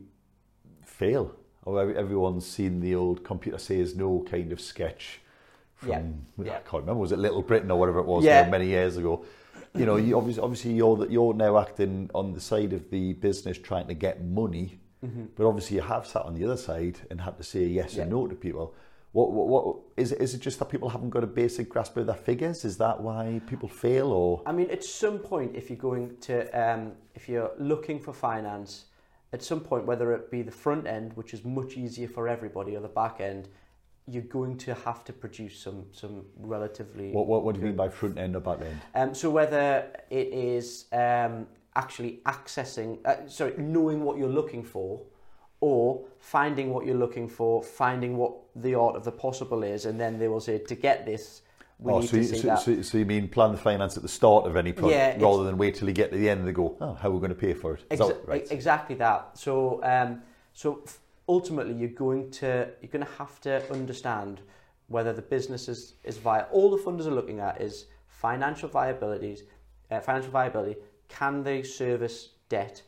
fail? 0.85 1.33
Or 1.65 1.81
every- 1.81 1.97
everyone's 1.97 2.45
seen 2.45 2.79
the 2.79 2.95
old 2.95 3.23
computer 3.23 3.57
says 3.57 3.95
no 3.95 4.23
kind 4.29 4.51
of 4.51 4.61
sketch 4.61 5.21
from 5.75 5.89
Yeah, 6.43 6.57
I 6.57 6.59
can't 6.59 6.83
remember 6.83 7.01
was 7.01 7.11
it 7.11 7.19
Little 7.19 7.41
Britain 7.41 7.71
or 7.71 7.79
whatever 7.79 7.99
it 7.99 8.05
was 8.05 8.23
Yeah. 8.23 8.49
many 8.49 8.67
years 8.67 8.97
ago. 8.97 9.25
You 9.73 9.85
know, 9.85 9.95
you 9.97 10.17
obviously 10.17 10.41
obviously 10.43 10.73
you're 10.73 10.97
that 10.97 11.11
you're 11.11 11.33
now 11.33 11.57
acting 11.57 12.09
on 12.15 12.33
the 12.33 12.39
side 12.41 12.73
of 12.73 12.89
the 12.89 13.13
business 13.13 13.57
trying 13.57 13.87
to 13.87 13.93
get 13.93 14.23
money, 14.23 14.79
mm-hmm. 15.05 15.25
but 15.35 15.45
obviously 15.45 15.75
you 15.77 15.83
have 15.83 16.07
sat 16.07 16.23
on 16.23 16.33
the 16.35 16.43
other 16.45 16.57
side 16.57 16.99
and 17.11 17.21
had 17.21 17.37
to 17.37 17.43
say 17.43 17.65
yes 17.65 17.95
Yeah. 17.95 18.03
and 18.03 18.11
no 18.11 18.27
to 18.27 18.35
people. 18.35 18.73
What, 19.13 19.31
what, 19.31 19.47
what 19.47 19.77
is 19.95 20.11
it? 20.11 20.21
Is 20.21 20.33
it 20.33 20.41
just 20.41 20.59
that 20.59 20.69
people 20.69 20.89
haven't 20.89 21.09
got 21.09 21.23
a 21.23 21.27
basic 21.27 21.69
grasp 21.69 21.97
of 21.97 22.05
their 22.05 22.15
figures? 22.15 22.65
Is 22.65 22.77
that 22.77 23.01
why 23.01 23.41
people 23.47 23.69
fail, 23.69 24.11
or 24.11 24.43
I 24.45 24.51
mean, 24.51 24.69
at 24.69 24.83
some 24.83 25.19
point, 25.19 25.55
if 25.55 25.69
you're 25.69 25.77
going 25.77 26.17
to, 26.21 26.47
um, 26.51 26.91
if 27.15 27.27
you're 27.29 27.51
looking 27.57 27.99
for 27.99 28.13
finance, 28.13 28.85
at 29.33 29.41
some 29.41 29.61
point, 29.61 29.85
whether 29.85 30.13
it 30.13 30.29
be 30.29 30.41
the 30.41 30.51
front 30.51 30.87
end, 30.87 31.13
which 31.15 31.33
is 31.33 31.43
much 31.43 31.77
easier 31.77 32.07
for 32.07 32.27
everybody, 32.27 32.75
or 32.75 32.81
the 32.81 32.87
back 32.87 33.19
end, 33.19 33.49
you're 34.07 34.23
going 34.23 34.57
to 34.57 34.73
have 34.73 35.03
to 35.05 35.13
produce 35.13 35.59
some 35.59 35.85
some 35.91 36.25
relatively. 36.37 37.11
What, 37.11 37.27
what, 37.27 37.43
what 37.43 37.55
do 37.55 37.61
you 37.61 37.67
mean 37.67 37.75
by 37.75 37.89
front 37.89 38.17
end 38.17 38.35
or 38.35 38.41
back 38.41 38.61
end? 38.61 38.79
Um, 38.93 39.15
so 39.15 39.29
whether 39.29 39.87
it 40.09 40.27
is 40.27 40.85
um, 40.91 41.47
actually 41.75 42.21
accessing, 42.25 43.05
uh, 43.05 43.27
sorry, 43.27 43.53
knowing 43.57 44.03
what 44.03 44.17
you're 44.17 44.29
looking 44.29 44.63
for, 44.63 45.01
or 45.59 46.05
finding 46.19 46.69
what 46.71 46.85
you're 46.85 46.95
looking 46.95 47.27
for, 47.27 47.63
finding 47.63 48.17
what 48.17 48.33
the 48.55 48.75
art 48.75 48.95
of 48.95 49.03
the 49.03 49.11
possible 49.11 49.63
is, 49.63 49.85
and 49.85 49.99
then 49.99 50.19
they 50.19 50.27
will 50.27 50.39
say, 50.39 50.57
to 50.59 50.75
get 50.75 51.05
this, 51.05 51.41
we 51.79 51.91
oh, 51.91 51.99
need 51.99 52.07
so, 52.07 52.11
to 52.11 52.17
you, 52.17 52.23
see 52.23 52.37
so, 52.37 52.47
that. 52.47 52.59
so, 52.59 52.81
so 52.81 52.97
you 52.97 53.05
mean 53.05 53.27
plan 53.27 53.51
the 53.51 53.57
finance 53.57 53.97
at 53.97 54.03
the 54.03 54.09
start 54.09 54.45
of 54.45 54.55
any 54.55 54.73
project 54.73 55.19
Yeah, 55.19 55.25
rather 55.25 55.43
than 55.43 55.57
wait 55.57 55.75
till 55.75 55.87
you 55.87 55.93
get 55.93 56.11
to 56.11 56.17
the 56.17 56.29
end 56.29 56.39
and 56.39 56.47
they 56.47 56.53
go, 56.53 56.75
oh, 56.81 56.93
how 56.95 57.09
are 57.09 57.11
we 57.11 57.19
going 57.19 57.29
to 57.29 57.35
pay 57.35 57.53
for 57.53 57.75
it? 57.75 57.87
Exa- 57.89 58.07
that 58.07 58.27
right? 58.27 58.51
Exactly 58.51 58.95
that. 58.95 59.37
So, 59.37 59.83
um, 59.83 60.21
so 60.53 60.83
ultimately, 61.29 61.75
you're 61.75 61.89
going 61.89 62.31
to 62.31 62.69
you're 62.81 62.91
going 62.91 63.05
to 63.05 63.11
have 63.17 63.39
to 63.41 63.71
understand 63.71 64.41
whether 64.87 65.13
the 65.13 65.21
business 65.21 65.67
is 65.67 65.93
is 66.03 66.17
viable. 66.17 66.49
All 66.51 66.71
the 66.71 66.81
funders 66.81 67.05
are 67.05 67.11
looking 67.11 67.39
at 67.39 67.61
is 67.61 67.85
financial 68.07 68.69
viabilities, 68.69 69.43
uh, 69.91 69.99
financial 69.99 70.31
viability. 70.31 70.77
Can 71.09 71.43
they 71.43 71.61
service 71.61 72.29
debt, 72.49 72.81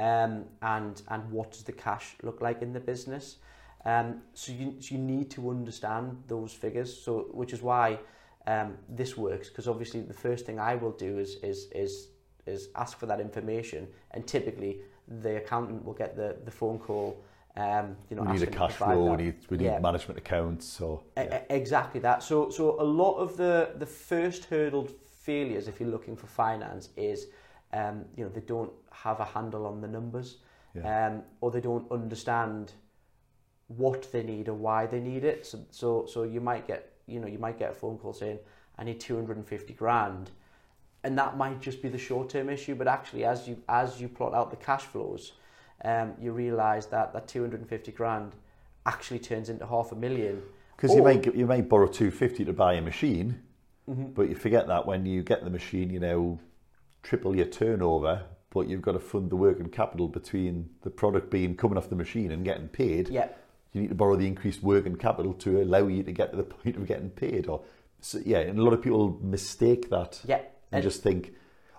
um, 0.00 0.44
and 0.62 1.02
and 1.08 1.30
what 1.30 1.52
does 1.52 1.62
the 1.62 1.72
cash 1.72 2.16
look 2.22 2.40
like 2.40 2.62
in 2.62 2.72
the 2.72 2.80
business? 2.80 3.36
Um, 3.84 4.22
so 4.34 4.52
you 4.52 4.76
so 4.80 4.94
you 4.94 5.00
need 5.00 5.30
to 5.32 5.50
understand 5.50 6.22
those 6.26 6.52
figures. 6.52 6.90
So 7.04 7.28
which 7.32 7.52
is 7.52 7.62
why 7.62 7.98
um, 8.46 8.76
this 8.88 9.16
works 9.16 9.48
because 9.48 9.68
obviously 9.68 10.00
the 10.00 10.14
first 10.14 10.46
thing 10.46 10.58
I 10.58 10.74
will 10.74 10.92
do 10.92 11.18
is 11.18 11.36
is 11.42 11.68
is 11.74 12.08
is 12.46 12.68
ask 12.74 12.98
for 12.98 13.06
that 13.06 13.20
information, 13.20 13.86
and 14.12 14.26
typically 14.26 14.80
the 15.22 15.36
accountant 15.36 15.84
will 15.84 15.98
get 16.02 16.16
the 16.16 16.36
the 16.44 16.50
phone 16.50 16.78
call. 16.78 17.22
Um, 17.56 17.96
you 18.08 18.16
know, 18.16 18.22
we 18.22 18.32
need 18.32 18.42
a 18.42 18.46
cash 18.46 18.74
flow, 18.74 19.04
that. 19.04 19.18
we 19.18 19.24
need, 19.24 19.34
we 19.50 19.56
need 19.56 19.64
Yeah. 19.64 19.80
management 19.80 20.18
accounts. 20.18 20.64
So, 20.66 21.02
yeah. 21.16 21.42
e- 21.42 21.46
Exactly 21.50 22.00
that. 22.00 22.22
So, 22.22 22.48
so 22.48 22.80
a 22.80 22.88
lot 23.02 23.16
of 23.16 23.36
the 23.36 23.70
the 23.76 23.86
first 23.86 24.44
hurdle 24.44 24.88
failures, 25.26 25.66
if 25.68 25.80
you're 25.80 25.90
looking 25.90 26.16
for 26.16 26.28
finance, 26.28 26.90
is 26.96 27.26
um, 27.72 28.04
you 28.16 28.24
know 28.24 28.30
they 28.30 28.40
don't 28.40 28.72
have 28.92 29.20
a 29.20 29.24
handle 29.24 29.66
on 29.66 29.80
the 29.80 29.88
numbers, 29.88 30.38
Yeah. 30.74 31.06
um, 31.06 31.22
or 31.40 31.50
they 31.50 31.60
don't 31.60 31.90
understand 31.90 32.72
what 33.68 34.10
they 34.12 34.22
need 34.22 34.48
or 34.48 34.54
why 34.54 34.86
they 34.86 35.00
need 35.00 35.24
it. 35.24 35.46
So, 35.46 35.60
so, 35.70 36.06
so 36.06 36.22
you 36.24 36.40
might 36.40 36.66
get 36.66 36.92
you 37.06 37.20
know 37.20 37.26
you 37.28 37.38
might 37.38 37.58
get 37.58 37.70
a 37.70 37.74
phone 37.74 37.98
call 37.98 38.12
saying 38.12 38.38
I 38.78 38.84
need 38.84 39.00
250 39.00 39.72
grand, 39.74 40.30
and 41.04 41.16
that 41.18 41.36
might 41.36 41.60
just 41.60 41.82
be 41.82 41.88
the 41.88 41.98
short 41.98 42.28
term 42.30 42.48
issue. 42.50 42.74
But 42.74 42.88
actually, 42.88 43.24
as 43.24 43.46
you 43.48 43.62
as 43.68 44.00
you 44.00 44.08
plot 44.08 44.34
out 44.34 44.50
the 44.50 44.56
cash 44.56 44.82
flows, 44.82 45.32
um, 45.84 46.14
you 46.20 46.32
realise 46.32 46.86
that 46.86 47.12
that 47.12 47.28
250 47.28 47.92
grand 47.92 48.32
actually 48.86 49.18
turns 49.18 49.48
into 49.48 49.66
half 49.66 49.92
a 49.92 49.96
million. 49.96 50.42
Because 50.76 50.94
you 50.96 51.02
may, 51.02 51.20
you 51.34 51.46
might 51.46 51.68
borrow 51.68 51.86
250 51.86 52.46
to 52.46 52.52
buy 52.54 52.74
a 52.74 52.80
machine, 52.80 53.42
Mm-hmm. 53.88 54.12
but 54.12 54.28
you 54.28 54.34
forget 54.36 54.66
that 54.68 54.86
when 54.86 55.04
you 55.04 55.22
get 55.22 55.42
the 55.42 55.50
machine, 55.50 55.90
you 55.90 55.98
know, 55.98 56.38
triple 57.02 57.34
your 57.36 57.46
turnover, 57.46 58.22
but 58.50 58.68
you've 58.68 58.82
got 58.82 58.92
to 58.92 59.00
fund 59.00 59.30
the 59.30 59.36
working 59.36 59.68
capital 59.68 60.08
between 60.08 60.68
the 60.82 60.90
product 60.90 61.30
being 61.30 61.54
coming 61.56 61.78
off 61.78 61.88
the 61.88 61.96
machine 61.96 62.30
and 62.32 62.44
getting 62.44 62.68
paid. 62.68 63.08
Yeah. 63.08 63.28
you 63.72 63.80
need 63.80 63.88
to 63.88 63.94
borrow 63.94 64.16
the 64.16 64.26
increased 64.26 64.62
working 64.62 64.96
capital 64.96 65.32
to 65.34 65.62
allow 65.62 65.86
you 65.86 66.02
to 66.02 66.12
get 66.12 66.30
to 66.32 66.36
the 66.36 66.42
point 66.56 66.76
of 66.76 66.86
getting 66.86 67.10
paid. 67.10 67.46
Or 67.46 67.62
so, 68.00 68.18
yeah, 68.24 68.38
and 68.38 68.58
a 68.58 68.62
lot 68.62 68.72
of 68.72 68.82
people 68.82 69.18
mistake 69.22 69.90
that 69.90 70.20
Yeah, 70.26 70.36
and 70.38 70.46
and- 70.72 70.82
just 70.82 71.02
think, 71.02 71.34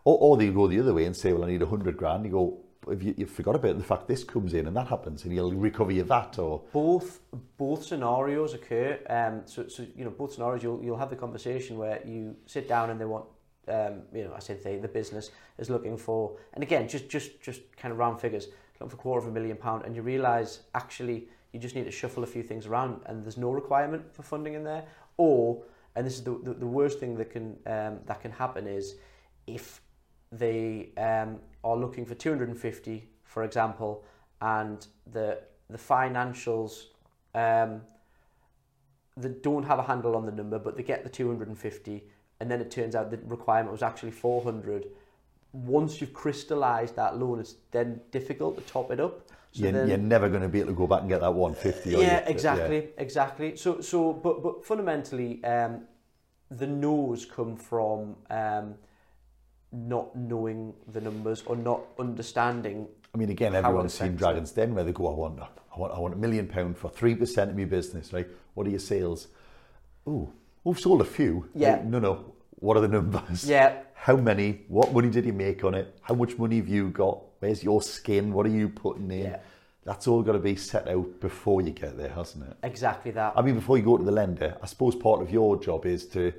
Or, 0.06 0.18
or 0.20 0.38
they 0.38 0.50
go 0.50 0.68
the 0.68 0.80
other 0.80 0.94
way 0.94 1.06
and 1.06 1.16
say, 1.16 1.34
well, 1.34 1.44
I 1.46 1.48
need 1.52 1.62
a 1.62 1.66
hundred 1.68 1.98
grand. 1.98 2.26
You 2.26 2.32
go, 2.32 2.58
if 2.92 3.04
you, 3.04 3.14
you 3.18 3.26
forgot 3.28 3.56
about 3.56 3.78
the 3.78 3.84
fact 3.84 4.08
this 4.08 4.24
comes 4.24 4.54
in 4.56 4.66
and 4.66 4.76
that 4.76 4.88
happens, 4.88 5.24
and 5.26 5.34
you'll 5.36 5.52
recover 5.54 5.92
your 5.92 6.06
VAT 6.06 6.40
or 6.40 6.64
both 6.74 7.20
both 7.58 7.84
scenarios 7.86 8.56
occur. 8.56 8.98
Um, 9.08 9.42
so, 9.46 9.68
so 9.68 9.86
you 9.96 10.04
know, 10.06 10.10
both 10.10 10.34
scenarios 10.34 10.64
you'll 10.64 10.82
you'll 10.84 10.98
have 10.98 11.12
the 11.12 11.16
conversation 11.16 11.78
where 11.78 12.02
you 12.08 12.36
sit 12.48 12.68
down 12.68 12.90
and 12.90 13.00
they 13.00 13.06
want, 13.06 13.26
um, 13.68 14.04
you 14.14 14.24
know, 14.24 14.34
I 14.36 14.40
said 14.40 14.64
they 14.64 14.78
the 14.78 14.88
business 14.88 15.32
is 15.58 15.70
looking 15.70 15.98
for, 15.98 16.38
and 16.54 16.64
again, 16.64 16.88
just 16.88 17.10
just 17.10 17.42
just 17.42 17.62
kind 17.78 17.92
of 17.92 17.98
round 17.98 18.20
figures, 18.20 18.48
looking 18.80 18.90
for 18.90 18.96
a 18.96 19.00
quarter 19.00 19.26
of 19.26 19.32
a 19.32 19.34
million 19.34 19.58
pound, 19.58 19.86
and 19.86 19.96
you 19.96 20.02
realise 20.02 20.62
actually 20.76 21.28
you 21.54 21.60
just 21.60 21.76
need 21.76 21.86
to 21.86 21.92
shuffle 21.92 22.24
a 22.24 22.28
few 22.28 22.44
things 22.44 22.66
around, 22.66 23.02
and 23.06 23.24
there's 23.24 23.38
no 23.38 23.52
requirement 23.52 24.14
for 24.14 24.24
funding 24.24 24.54
in 24.54 24.64
there, 24.64 24.86
or 25.18 25.64
and 25.96 26.06
this 26.06 26.16
is 26.16 26.24
the 26.24 26.40
the, 26.44 26.54
the 26.54 26.68
worst 26.68 27.00
thing 27.00 27.16
that 27.18 27.30
can 27.30 27.58
um, 27.66 28.00
that 28.06 28.22
can 28.22 28.32
happen 28.32 28.68
is 28.68 28.96
if 29.48 29.82
they 30.32 30.90
um, 30.98 31.40
are 31.64 31.76
looking 31.76 32.06
for 32.06 32.16
250, 32.16 33.10
for 33.24 33.44
example, 33.44 34.04
and 34.42 34.88
the 35.12 35.40
the 35.70 35.78
financials 35.78 36.86
um, 37.34 37.82
they 39.18 39.30
don't 39.30 39.64
have 39.64 39.80
a 39.80 39.84
handle 39.84 40.16
on 40.16 40.26
the 40.26 40.32
number, 40.32 40.60
but 40.60 40.78
they 40.78 40.84
get 40.84 41.04
the 41.04 41.10
250, 41.10 42.04
and 42.42 42.50
then 42.50 42.60
it 42.60 42.72
turns 42.72 42.96
out 42.96 43.12
the 43.12 43.20
requirement 43.26 43.72
was 43.72 43.84
actually 43.84 44.10
400. 44.10 44.88
Once 45.54 46.02
you've 46.02 46.14
crystallised 46.14 46.96
that 46.96 47.18
loan, 47.18 47.40
it's 47.40 47.56
then 47.70 48.02
difficult 48.10 48.58
to 48.58 48.64
top 48.64 48.92
it 48.92 49.00
up. 49.00 49.30
So 49.52 49.64
you're, 49.64 49.72
then, 49.74 49.88
you're 49.88 49.98
never 49.98 50.28
going 50.28 50.42
to 50.42 50.50
be 50.50 50.60
able 50.60 50.72
to 50.72 50.76
go 50.76 50.88
back 50.88 51.02
and 51.02 51.10
get 51.10 51.22
that 51.22 51.34
150. 51.34 51.92
Yeah, 51.92 52.20
exactly, 52.26 52.78
yeah. 52.78 52.90
exactly. 52.98 53.56
So, 53.58 53.80
so, 53.82 54.12
but, 54.12 54.42
but 54.42 54.66
fundamentally, 54.66 55.44
um, 55.44 55.82
the 56.50 56.66
no's 56.66 57.26
come 57.26 57.56
from 57.56 58.16
um, 58.32 58.74
not 59.72 60.16
knowing 60.16 60.74
the 60.92 61.02
numbers 61.02 61.44
or 61.46 61.56
not 61.56 61.82
understanding. 62.00 62.88
I 63.14 63.18
mean, 63.18 63.30
again, 63.30 63.54
everyone's 63.54 63.94
seen 63.94 64.16
Dragon's 64.16 64.52
Den 64.52 64.74
where 64.74 64.84
they 64.84 64.94
go, 64.94 65.08
I 65.08 65.12
want, 65.12 65.40
I 65.42 65.80
want, 65.80 65.94
I 65.94 66.00
want 66.00 66.14
a 66.16 66.18
million 66.18 66.48
pound 66.48 66.78
for 66.78 66.90
three 66.90 67.14
percent 67.14 67.52
of 67.52 67.58
my 67.58 67.66
business, 67.66 68.14
right? 68.14 68.28
What 68.56 68.66
are 68.66 68.72
your 68.72 68.80
sales? 68.80 69.28
Oh, 70.08 70.32
we've 70.64 70.80
sold 70.80 71.02
a 71.02 71.06
few. 71.06 71.50
Yeah. 71.54 71.74
Like, 71.74 71.86
no, 71.86 72.00
no. 72.00 72.31
What 72.62 72.78
are 72.78 72.82
the 72.82 72.88
numbers? 72.88 73.44
Yeah. 73.44 73.82
How 73.96 74.16
many? 74.16 74.62
What 74.68 74.94
money 74.94 75.10
did 75.10 75.26
he 75.26 75.32
make 75.32 75.64
on 75.64 75.74
it? 75.74 75.98
How 76.02 76.14
much 76.14 76.38
money 76.38 76.58
have 76.58 76.68
you 76.68 76.90
got? 76.90 77.20
Where's 77.40 77.64
your 77.64 77.82
skin? 77.82 78.32
What 78.32 78.46
are 78.46 78.50
you 78.50 78.70
putting 78.70 79.12
in? 79.12 79.26
Yeah. 79.26 79.40
That's 79.84 80.08
all 80.08 80.22
got 80.22 80.34
to 80.34 80.40
be 80.40 80.56
set 80.56 80.88
out 80.88 81.20
before 81.20 81.64
you 81.64 81.72
get 81.72 81.98
there, 81.98 82.10
hasn't 82.10 82.48
it? 82.48 82.58
Exactly 82.62 83.10
that. 83.12 83.34
I 83.36 83.42
mean, 83.42 83.56
before 83.56 83.80
you 83.80 83.84
go 83.84 83.98
to 83.98 84.04
the 84.04 84.12
lender, 84.12 84.56
I 84.62 84.68
suppose 84.68 84.96
part 84.96 85.24
of 85.24 85.32
your 85.32 85.60
job 85.60 85.88
is 85.88 86.06
to 86.10 86.32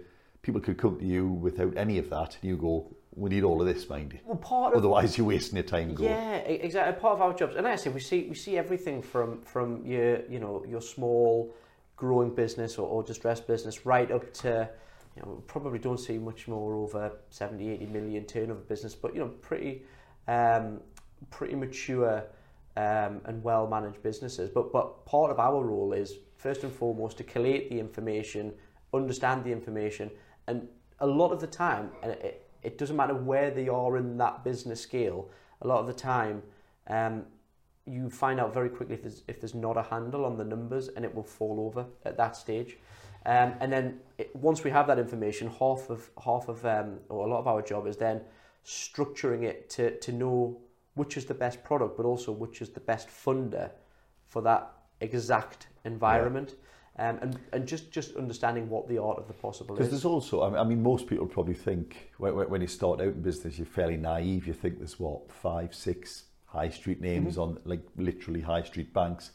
people 0.43 0.61
could 0.61 0.79
come 0.79 0.97
to 1.01 1.05
you 1.05 1.27
without 1.27 1.77
any 1.77 1.99
of 1.99 2.09
that, 2.11 2.37
and 2.41 2.51
you 2.51 2.57
go, 2.57 2.87
we 3.17 3.31
need 3.31 3.43
all 3.43 3.61
of 3.61 3.67
this, 3.67 3.89
mind 3.89 4.13
you. 4.13 4.21
Well, 4.25 4.37
part 4.37 4.75
of, 4.75 4.79
Otherwise, 4.79 5.19
you're 5.19 5.27
wasting 5.27 5.57
your 5.57 5.65
time. 5.65 5.93
Going. 5.95 6.11
Yeah, 6.11 6.37
exactly. 6.37 7.01
Part 7.01 7.15
of 7.15 7.21
our 7.21 7.35
jobs, 7.35 7.57
and 7.57 7.65
like 7.65 7.73
I 7.73 7.77
say, 7.77 7.91
we 7.91 8.01
see 8.01 8.29
we 8.29 8.37
see 8.37 8.57
everything 8.57 9.03
from 9.03 9.43
from 9.43 9.85
your 9.85 10.25
you 10.27 10.39
know 10.39 10.65
your 10.69 10.81
small 10.81 11.53
growing 11.97 12.33
business 12.33 12.79
or, 12.79 12.89
or 12.89 13.03
distressed 13.03 13.49
business 13.49 13.85
right 13.85 14.11
up 14.13 14.33
to 14.35 14.69
you 15.17 15.23
know 15.23 15.43
probably 15.47 15.79
don't 15.79 15.99
see 15.99 16.19
much 16.19 16.49
more 16.49 16.75
over 16.75 17.13
70 17.31 17.71
80 17.71 17.87
million 17.87 18.25
turnover 18.25 18.61
business 18.61 18.95
but 18.95 19.15
you 19.15 19.21
know 19.21 19.29
pretty 19.41 19.83
um, 20.29 20.81
pretty 21.31 21.55
mature 21.55 22.25
um, 22.77 23.21
and 23.25 23.43
well 23.43 23.67
managed 23.67 24.03
businesses 24.03 24.49
but 24.51 24.73
but 24.73 25.05
part 25.07 25.31
of 25.31 25.39
our 25.39 25.63
role 25.63 25.93
is 25.93 26.15
first 26.37 26.65
and 26.65 26.73
foremost 26.73 27.19
to 27.19 27.25
collate 27.25 27.71
the 27.71 27.79
information 27.79 28.53
understand 28.95 29.45
the 29.45 29.51
information 29.53 30.11
and 30.47 30.67
a 31.01 31.07
lot 31.07 31.33
of 31.33 31.41
the 31.41 31.47
time 31.47 31.91
and 32.03 32.13
it, 32.13 32.43
it 32.63 32.79
doesn't 32.79 32.97
matter 32.97 33.15
where 33.15 33.51
they 33.51 33.69
are 33.69 33.97
in 33.97 34.17
that 34.19 34.45
business 34.45 34.81
scale. 34.81 35.29
A 35.63 35.67
lot 35.67 35.81
of 35.81 35.87
the 35.87 35.93
time, 35.93 36.43
um, 36.89 37.25
you 37.87 38.09
find 38.09 38.39
out 38.39 38.55
very 38.55 38.69
quickly 38.69 38.95
if 38.95 39.03
there's, 39.03 39.23
if 39.27 39.41
there's 39.41 39.55
not 39.55 39.77
a 39.77 39.83
handle 39.83 40.25
on 40.25 40.37
the 40.37 40.45
numbers 40.45 40.89
and 40.89 41.05
it 41.05 41.13
will 41.13 41.25
fall 41.25 41.67
over 41.67 41.87
at 42.05 42.17
that 42.17 42.37
stage. 42.37 42.79
Um, 43.25 43.55
and 43.61 43.73
then 43.73 44.01
it, 44.19 44.35
once 44.35 44.65
we 44.65 44.71
have 44.71 44.87
that 44.89 44.99
information, 44.99 45.49
half 45.49 45.91
of 45.91 46.11
half 46.25 46.49
of 46.49 46.65
um, 46.67 46.99
or 47.09 47.27
a 47.27 47.31
lot 47.31 47.39
of 47.39 47.47
our 47.47 47.63
job 47.63 47.87
is 47.87 47.97
then 47.97 48.21
structuring 48.65 49.43
it 49.43 49.71
to 49.71 49.99
to 49.99 50.13
know 50.13 50.61
which 50.95 51.17
is 51.17 51.25
the 51.25 51.35
best 51.35 51.63
product, 51.65 51.97
but 51.97 52.05
also 52.05 52.33
which 52.33 52.61
is 52.61 52.71
the 52.71 52.81
best 52.81 53.09
funder 53.09 53.71
for 54.27 54.43
that 54.43 54.73
exact 55.01 55.69
environment. 55.85 56.51
Yeah. 56.51 56.59
Um, 56.99 57.19
and, 57.23 57.39
and 57.55 57.67
just, 57.67 57.91
just 57.91 58.17
understanding 58.17 58.69
what 58.69 58.87
the 58.87 58.99
art 58.99 59.17
of 59.17 59.27
the 59.27 59.33
possible 59.33 59.75
is. 59.75 59.79
Because 59.79 59.91
there's 59.91 60.05
also, 60.05 60.55
I 60.55 60.63
mean, 60.63 60.83
most 60.83 61.07
people 61.07 61.27
probably 61.27 61.55
think 61.55 62.13
when, 62.19 62.35
when 62.35 62.61
you 62.61 62.67
start 62.67 63.01
out 63.01 63.07
in 63.07 63.23
business, 63.23 63.57
you're 63.57 63.67
fairly 63.67 63.97
naive. 63.97 64.47
You 64.47 64.53
think 64.53 64.77
there's 64.77 65.01
what, 65.01 65.33
five, 65.33 65.75
six 65.75 66.25
high 66.45 66.69
street 66.69 67.01
names 67.01 67.33
mm-hmm. 67.33 67.43
on 67.43 67.59
like 67.65 67.81
literally 67.97 68.43
high 68.43 68.63
street 68.63 68.93
banks. 68.93 69.31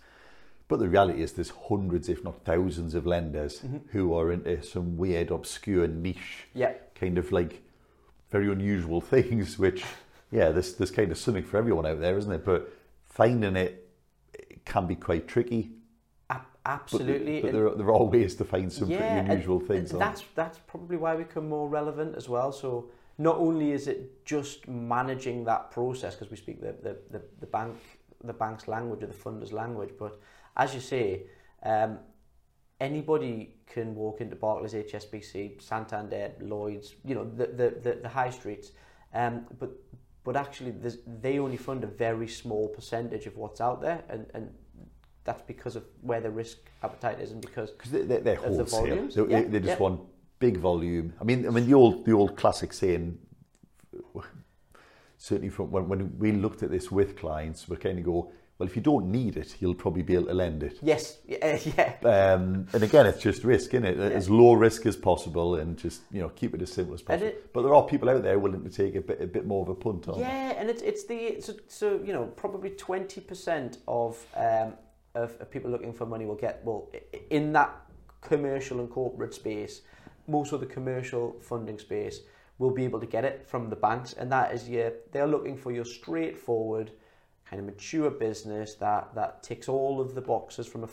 But 0.67 0.79
the 0.79 0.89
reality 0.89 1.21
is 1.21 1.33
there's 1.33 1.51
hundreds, 1.69 2.09
if 2.09 2.23
not 2.23 2.43
thousands 2.43 2.93
of 2.93 3.05
lenders 3.05 3.59
mm-hmm. 3.59 3.77
who 3.91 4.13
are 4.13 4.31
into 4.31 4.61
some 4.61 4.97
weird, 4.97 5.31
obscure 5.31 5.87
niche, 5.87 6.47
yeah. 6.53 6.73
kind 6.93 7.17
of 7.17 7.31
like 7.31 7.63
very 8.29 8.51
unusual 8.51 8.99
things, 9.15 9.57
which, 9.57 9.83
yeah, 10.31 10.49
there's, 10.49 10.73
there's 10.75 10.91
kind 10.91 11.11
of 11.11 11.17
something 11.17 11.43
for 11.43 11.57
everyone 11.57 11.85
out 11.85 12.01
there, 12.01 12.17
isn't 12.17 12.31
it? 12.31 12.43
But 12.43 12.73
finding 13.05 13.55
it, 13.55 13.87
it 14.33 14.65
can 14.65 14.87
be 14.87 14.95
quite 14.95 15.27
tricky. 15.27 15.71
Absolutely. 16.67 17.41
But, 17.41 17.47
but 17.47 17.53
there, 17.53 17.67
are, 17.67 17.75
there 17.75 17.91
are 17.91 18.03
ways 18.03 18.35
to 18.35 18.43
find 18.43 18.71
some 18.71 18.91
yeah, 18.91 18.97
pretty 18.97 19.31
unusual 19.31 19.59
and, 19.59 19.67
things. 19.67 19.91
And 19.91 20.01
that's 20.01 20.23
that's 20.35 20.59
probably 20.67 20.97
why 20.97 21.15
we 21.15 21.23
become 21.23 21.47
more 21.47 21.69
relevant 21.69 22.15
as 22.15 22.27
well. 22.27 22.51
So 22.51 22.89
not 23.17 23.37
only 23.37 23.71
is 23.71 23.87
it 23.87 24.25
just 24.25 24.67
managing 24.67 25.45
that 25.45 25.71
process 25.71 26.15
because 26.15 26.29
we 26.29 26.37
speak 26.37 26.61
the, 26.61 26.75
the, 26.83 26.97
the, 27.09 27.21
the 27.39 27.45
bank 27.45 27.77
the 28.23 28.33
bank's 28.33 28.67
language 28.67 29.03
or 29.03 29.07
the 29.07 29.13
funder's 29.13 29.53
language, 29.53 29.91
but 29.97 30.19
as 30.57 30.73
you 30.73 30.81
say, 30.81 31.23
um, 31.63 31.99
anybody 32.81 33.55
can 33.65 33.95
walk 33.95 34.21
into 34.21 34.35
Barclays, 34.35 34.73
HSBC, 34.73 35.61
Santander, 35.61 36.31
Lloyd's, 36.41 36.95
you 37.05 37.15
know, 37.15 37.23
the 37.23 37.47
the, 37.47 37.69
the, 37.81 37.99
the 38.03 38.09
high 38.09 38.29
streets, 38.29 38.71
um, 39.13 39.45
but 39.59 39.71
but 40.23 40.35
actually 40.35 40.73
they 41.21 41.39
only 41.39 41.57
fund 41.57 41.83
a 41.83 41.87
very 41.87 42.27
small 42.27 42.67
percentage 42.67 43.27
of 43.27 43.37
what's 43.37 43.61
out 43.61 43.81
there, 43.81 44.03
and, 44.09 44.25
and 44.33 44.49
that's 45.23 45.41
because 45.43 45.75
of 45.75 45.85
where 46.01 46.21
the 46.21 46.29
risk 46.29 46.57
appetite 46.83 47.19
is 47.19 47.31
and 47.31 47.41
because 47.41 47.71
Cause 47.77 47.91
they're, 47.91 48.03
they're 48.03 48.43
of 48.43 48.57
the 48.57 48.63
volumes. 48.63 49.15
They, 49.15 49.25
yeah, 49.27 49.43
they 49.43 49.59
just 49.59 49.71
yeah. 49.71 49.77
want 49.77 50.01
big 50.39 50.57
volume. 50.57 51.13
I 51.21 51.23
mean, 51.23 51.47
I 51.47 51.49
mean 51.49 51.67
the 51.67 51.73
old 51.73 52.05
the 52.05 52.13
old 52.13 52.35
classic 52.35 52.73
saying. 52.73 53.19
Certainly, 55.19 55.49
from 55.49 55.71
when, 55.71 55.87
when 55.89 56.19
we 56.19 56.31
looked 56.31 56.61
at 56.61 56.69
this 56.69 56.91
with 56.91 57.17
clients, 57.17 57.67
we 57.67 57.75
kind 57.75 57.97
of 57.97 58.05
go, 58.05 58.31
well, 58.57 58.67
if 58.67 58.75
you 58.75 58.81
don't 58.81 59.11
need 59.11 59.37
it, 59.37 59.55
you'll 59.59 59.75
probably 59.75 60.01
be 60.01 60.15
able 60.15 60.27
to 60.27 60.33
lend 60.33 60.63
it. 60.63 60.79
Yes, 60.81 61.19
yeah. 61.27 61.93
Um, 62.03 62.67
and 62.73 62.83
again, 62.83 63.05
it's 63.05 63.21
just 63.21 63.43
risk, 63.43 63.73
isn't 63.73 63.85
it? 63.85 63.97
Yeah. 63.97 64.05
As 64.05 64.29
low 64.29 64.53
risk 64.53 64.85
as 64.85 64.95
possible, 64.95 65.55
and 65.55 65.77
just 65.77 66.01
you 66.11 66.21
know 66.21 66.29
keep 66.29 66.53
it 66.53 66.61
as 66.61 66.71
simple 66.71 66.95
as 66.95 67.01
possible. 67.01 67.27
It, 67.27 67.53
but 67.53 67.61
there 67.61 67.73
are 67.73 67.83
people 67.83 68.09
out 68.09 68.23
there 68.23 68.39
willing 68.39 68.63
to 68.63 68.69
take 68.69 68.95
a 68.95 69.01
bit 69.01 69.21
a 69.21 69.27
bit 69.27 69.45
more 69.45 69.61
of 69.61 69.69
a 69.69 69.75
punt 69.75 70.07
on. 70.07 70.19
Yeah, 70.19 70.53
and 70.57 70.69
it's 70.69 70.81
it's 70.81 71.05
the 71.05 71.39
so, 71.39 71.53
so 71.67 72.01
you 72.03 72.13
know 72.13 72.25
probably 72.35 72.71
twenty 72.71 73.21
percent 73.21 73.77
of 73.87 74.25
um, 74.35 74.73
of, 75.17 75.35
of 75.41 75.51
people 75.51 75.69
looking 75.69 75.93
for 75.93 76.05
money 76.05 76.25
will 76.25 76.35
get, 76.35 76.61
well, 76.63 76.89
in 77.29 77.51
that 77.53 77.75
commercial 78.21 78.79
and 78.79 78.89
corporate 78.89 79.33
space, 79.33 79.81
most 80.27 80.51
of 80.51 80.59
the 80.59 80.65
commercial 80.65 81.35
funding 81.41 81.79
space 81.79 82.21
will 82.59 82.71
be 82.71 82.83
able 82.83 82.99
to 82.99 83.05
get 83.05 83.23
it 83.23 83.45
from 83.47 83.69
the 83.69 83.75
banks. 83.75 84.13
And 84.13 84.31
that 84.31 84.53
is 84.53 84.69
your, 84.69 84.93
they're 85.11 85.27
looking 85.27 85.57
for 85.57 85.71
your 85.71 85.85
straightforward, 85.85 86.91
kind 87.49 87.59
of 87.59 87.65
mature 87.65 88.09
business 88.09 88.75
that, 88.75 89.13
that 89.15 89.43
ticks 89.43 89.69
all 89.69 90.01
of 90.01 90.15
the 90.15 90.21
boxes 90.21 90.67
from 90.67 90.83
a, 90.83 90.87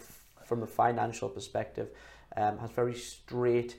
from 0.44 0.62
a 0.62 0.66
financial 0.66 1.28
perspective, 1.28 1.88
um, 2.36 2.58
has 2.58 2.70
very 2.70 2.94
straight 2.94 3.76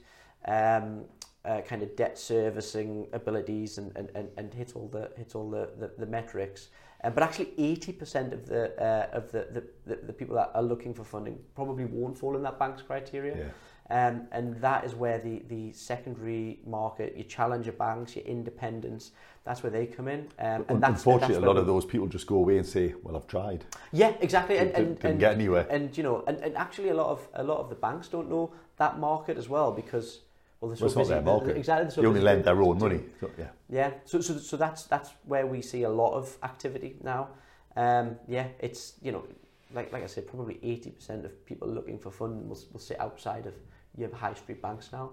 um, 0.47 1.05
uh, 1.45 1.61
kind 1.61 1.83
of 1.83 1.95
debt 1.95 2.17
servicing 2.17 3.07
abilities 3.13 3.77
and, 3.77 3.95
and, 3.95 4.09
and, 4.15 4.29
and 4.37 4.53
hits 4.53 4.73
all 4.73 4.87
the 4.87 5.11
hits 5.15 5.35
all 5.35 5.49
the, 5.49 5.69
the, 5.77 5.91
the 5.99 6.05
metrics. 6.05 6.69
Um, 7.03 7.13
but 7.13 7.23
actually, 7.23 7.53
80% 7.59 8.33
of 8.33 8.47
the 8.47 8.81
uh, 8.81 9.07
of 9.15 9.31
the, 9.31 9.63
the, 9.85 9.95
the, 9.95 10.13
people 10.13 10.35
that 10.37 10.51
are 10.55 10.63
looking 10.63 10.93
for 10.93 11.03
funding 11.03 11.37
probably 11.53 11.85
won't 11.85 12.17
fall 12.17 12.35
in 12.35 12.41
that 12.43 12.57
bank's 12.57 12.81
criteria. 12.81 13.37
Yeah. 13.37 13.43
Um, 13.89 14.27
and 14.31 14.59
that 14.61 14.83
is 14.83 14.95
where 14.95 15.19
the, 15.19 15.43
the 15.47 15.71
secondary 15.73 16.59
market, 16.65 17.15
your 17.15 17.25
challenger 17.25 17.71
banks, 17.71 18.15
your 18.15 18.25
independents, 18.25 19.11
that's 19.43 19.61
where 19.61 19.69
they 19.69 19.85
come 19.85 20.07
in. 20.07 20.27
Um, 20.39 20.65
and 20.69 20.81
that's, 20.81 21.01
Unfortunately, 21.01 21.35
that's 21.35 21.43
a 21.43 21.47
lot 21.47 21.57
of 21.57 21.67
those 21.67 21.85
people 21.85 22.07
just 22.07 22.25
go 22.25 22.37
away 22.37 22.57
and 22.57 22.65
say, 22.65 22.95
"Well, 23.03 23.15
I've 23.15 23.27
tried." 23.27 23.63
Yeah, 23.91 24.13
exactly. 24.19 24.57
And, 24.57 24.71
and, 24.71 24.95
didn't 24.95 25.11
and, 25.11 25.19
get 25.19 25.33
anywhere. 25.33 25.67
And 25.69 25.95
you 25.95 26.01
know, 26.01 26.23
and, 26.25 26.39
and 26.39 26.57
actually, 26.57 26.89
a 26.89 26.95
lot 26.95 27.09
of 27.09 27.27
a 27.35 27.43
lot 27.43 27.59
of 27.59 27.69
the 27.69 27.75
banks 27.75 28.07
don't 28.07 28.27
know 28.27 28.51
that 28.77 28.97
market 28.97 29.37
as 29.37 29.47
well 29.47 29.71
because 29.71 30.21
well, 30.59 30.69
they're 30.69 30.77
so 30.77 30.85
well, 30.85 30.87
it's 30.87 30.95
busy. 30.95 31.09
not 31.09 31.15
their 31.15 31.33
market. 31.33 31.57
Exactly. 31.57 31.91
So 31.91 32.01
they 32.01 32.07
only 32.07 32.21
lend 32.21 32.43
their 32.43 32.59
own 32.59 32.79
money. 32.79 33.01
So, 33.19 33.29
yeah. 33.37 33.49
Yeah. 33.69 33.91
So, 34.05 34.19
so, 34.19 34.39
so 34.39 34.57
that's 34.57 34.85
that's 34.85 35.11
where 35.25 35.45
we 35.45 35.61
see 35.61 35.83
a 35.83 35.89
lot 35.89 36.13
of 36.13 36.35
activity 36.41 36.95
now. 37.03 37.29
Um, 37.75 38.15
yeah, 38.27 38.47
it's 38.59 38.93
you 39.03 39.11
know, 39.11 39.27
like 39.75 39.93
like 39.93 40.01
I 40.01 40.07
said, 40.07 40.25
probably 40.25 40.59
eighty 40.63 40.89
percent 40.89 41.23
of 41.23 41.45
people 41.45 41.67
looking 41.67 41.99
for 41.99 42.09
funding 42.09 42.49
will, 42.49 42.59
will 42.73 42.79
sit 42.79 42.99
outside 42.99 43.45
of 43.45 43.53
your 43.97 44.13
high 44.13 44.33
street 44.33 44.61
banks 44.61 44.89
now, 44.91 45.11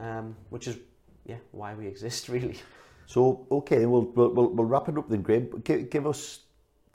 um, 0.00 0.36
which 0.50 0.68
is 0.68 0.76
yeah 1.26 1.36
why 1.52 1.74
we 1.74 1.86
exist 1.86 2.28
really. 2.34 2.58
So 3.06 3.46
okay, 3.50 3.86
we'll 3.86 4.02
we'll, 4.14 4.30
we'll, 4.30 4.48
we'll 4.48 4.66
wrap 4.66 4.88
it 4.88 4.98
up 4.98 5.08
then, 5.08 5.22
Graham. 5.22 5.62
Give, 5.64 5.90
give 5.90 6.06
us 6.06 6.40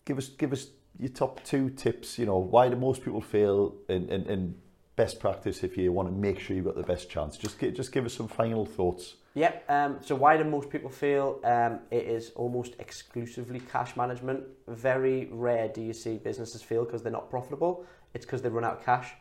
give 0.05 0.17
us 0.17 0.29
give 0.29 0.51
us 0.53 0.67
your 0.99 1.09
top 1.09 1.43
two 1.43 1.69
tips. 1.69 2.19
You 2.19 2.25
know, 2.25 2.37
why 2.37 2.69
do 2.69 2.75
most 2.75 3.03
people 3.03 3.21
fail 3.21 3.75
in, 3.87 4.09
in, 4.09 4.25
in 4.25 4.55
best 4.95 5.19
practice 5.19 5.63
if 5.63 5.77
you 5.77 5.91
want 5.91 6.09
to 6.09 6.13
make 6.13 6.39
sure 6.39 6.55
you've 6.55 6.65
got 6.65 6.75
the 6.75 6.83
best 6.83 7.09
chance? 7.09 7.37
Just 7.37 7.57
give, 7.59 7.73
just 7.73 7.91
give 7.91 8.05
us 8.05 8.13
some 8.13 8.27
final 8.27 8.65
thoughts. 8.65 9.15
Yep. 9.35 9.65
Um, 9.69 9.97
so 10.01 10.15
why 10.15 10.35
do 10.35 10.43
most 10.43 10.69
people 10.69 10.89
fail? 10.89 11.39
Um, 11.43 11.79
it 11.91 12.05
is 12.05 12.31
almost 12.35 12.73
exclusively 12.79 13.61
cash 13.71 13.95
management. 13.95 14.43
Very 14.67 15.29
rare 15.31 15.69
do 15.69 15.81
you 15.81 15.93
see 15.93 16.17
businesses 16.17 16.61
fail 16.61 16.83
because 16.83 17.03
they're 17.03 17.11
not 17.11 17.29
profitable. 17.29 17.85
It's 18.13 18.25
because 18.25 18.41
they 18.41 18.49
run 18.49 18.65
out 18.65 18.79
of 18.79 18.85
cash. 18.85 19.13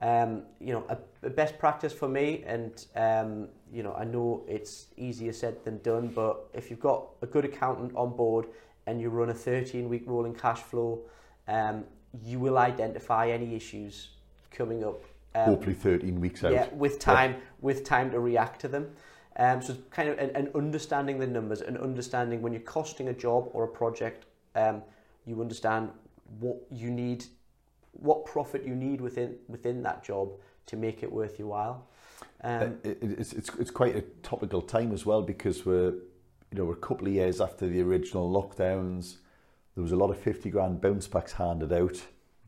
Um, 0.00 0.42
you 0.60 0.72
know, 0.72 0.84
a, 0.88 0.98
a 1.26 1.30
best 1.30 1.58
practice 1.58 1.92
for 1.92 2.08
me, 2.08 2.44
and 2.46 2.84
um, 2.96 3.48
you 3.72 3.82
know, 3.82 3.94
I 3.94 4.04
know 4.04 4.44
it's 4.48 4.86
easier 4.96 5.32
said 5.32 5.64
than 5.64 5.78
done, 5.78 6.08
but 6.08 6.48
if 6.52 6.70
you've 6.70 6.80
got 6.80 7.06
a 7.22 7.26
good 7.26 7.44
accountant 7.44 7.92
on 7.94 8.16
board 8.16 8.46
and 8.86 9.00
you 9.00 9.08
run 9.08 9.30
a 9.30 9.34
13-week 9.34 10.02
rolling 10.06 10.34
cash 10.34 10.60
flow, 10.60 11.00
um, 11.48 11.84
you 12.22 12.38
will 12.38 12.58
identify 12.58 13.30
any 13.30 13.54
issues 13.54 14.08
coming 14.50 14.84
up. 14.84 15.02
Um, 15.34 15.46
Hopefully, 15.46 15.74
thirteen 15.74 16.20
weeks 16.20 16.44
out. 16.44 16.52
Yeah, 16.52 16.68
with 16.72 16.98
time, 16.98 17.32
yeah. 17.32 17.38
with 17.60 17.84
time 17.84 18.10
to 18.12 18.20
react 18.20 18.60
to 18.60 18.68
them. 18.68 18.90
Um, 19.36 19.60
so 19.60 19.76
kind 19.90 20.08
of 20.08 20.18
and, 20.18 20.48
understanding 20.54 21.18
the 21.18 21.26
numbers 21.26 21.60
and 21.60 21.76
understanding 21.76 22.40
when 22.40 22.52
you're 22.52 22.62
costing 22.62 23.08
a 23.08 23.12
job 23.12 23.48
or 23.52 23.64
a 23.64 23.68
project, 23.68 24.26
um, 24.54 24.82
you 25.26 25.40
understand 25.40 25.90
what 26.38 26.56
you 26.70 26.90
need, 26.90 27.24
what 27.94 28.26
profit 28.26 28.64
you 28.64 28.74
need 28.74 29.00
within 29.00 29.36
within 29.48 29.82
that 29.82 30.04
job 30.04 30.32
to 30.66 30.76
make 30.76 31.02
it 31.02 31.12
worth 31.12 31.38
your 31.38 31.48
while. 31.48 31.86
Um, 32.42 32.78
it, 32.84 32.98
it's, 33.00 33.32
it's 33.32 33.50
it's 33.58 33.70
quite 33.70 33.96
a 33.96 34.02
topical 34.22 34.62
time 34.62 34.92
as 34.92 35.06
well 35.06 35.22
because 35.22 35.64
we're 35.64 35.92
you 36.50 36.58
know 36.58 36.64
we're 36.64 36.74
a 36.74 36.76
couple 36.76 37.06
of 37.06 37.12
years 37.12 37.40
after 37.40 37.66
the 37.66 37.80
original 37.82 38.30
lockdowns. 38.30 39.16
There 39.74 39.82
was 39.82 39.92
a 39.92 39.96
lot 39.96 40.10
of 40.10 40.18
fifty 40.18 40.50
grand 40.50 40.80
bounce 40.80 41.06
backs 41.06 41.32
handed 41.32 41.72
out. 41.72 42.02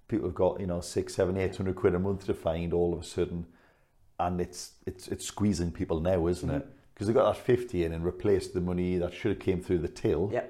People 0.08 0.28
have 0.28 0.34
got 0.34 0.60
you 0.60 0.66
know 0.66 0.80
six, 0.80 1.14
seven, 1.14 1.36
eight 1.36 1.56
hundred 1.56 1.76
quid 1.76 1.94
a 1.94 1.98
month 1.98 2.26
to 2.26 2.34
find 2.34 2.72
all 2.72 2.92
of 2.92 3.00
a 3.00 3.04
sudden, 3.04 3.46
and 4.18 4.40
it's 4.40 4.72
it's 4.86 5.08
it's 5.08 5.26
squeezing 5.26 5.72
people 5.72 6.00
now, 6.00 6.26
isn't 6.26 6.48
mm-hmm. 6.48 6.58
it? 6.58 6.68
because 6.96 7.08
they 7.08 7.12
got 7.12 7.30
that 7.30 7.44
50 7.44 7.84
in 7.84 7.92
and 7.92 8.02
replaced 8.02 8.54
the 8.54 8.60
money 8.62 8.96
that 8.96 9.12
should 9.12 9.32
have 9.32 9.38
came 9.38 9.60
through 9.60 9.80
the 9.80 9.88
till. 9.88 10.30
Yeah. 10.32 10.44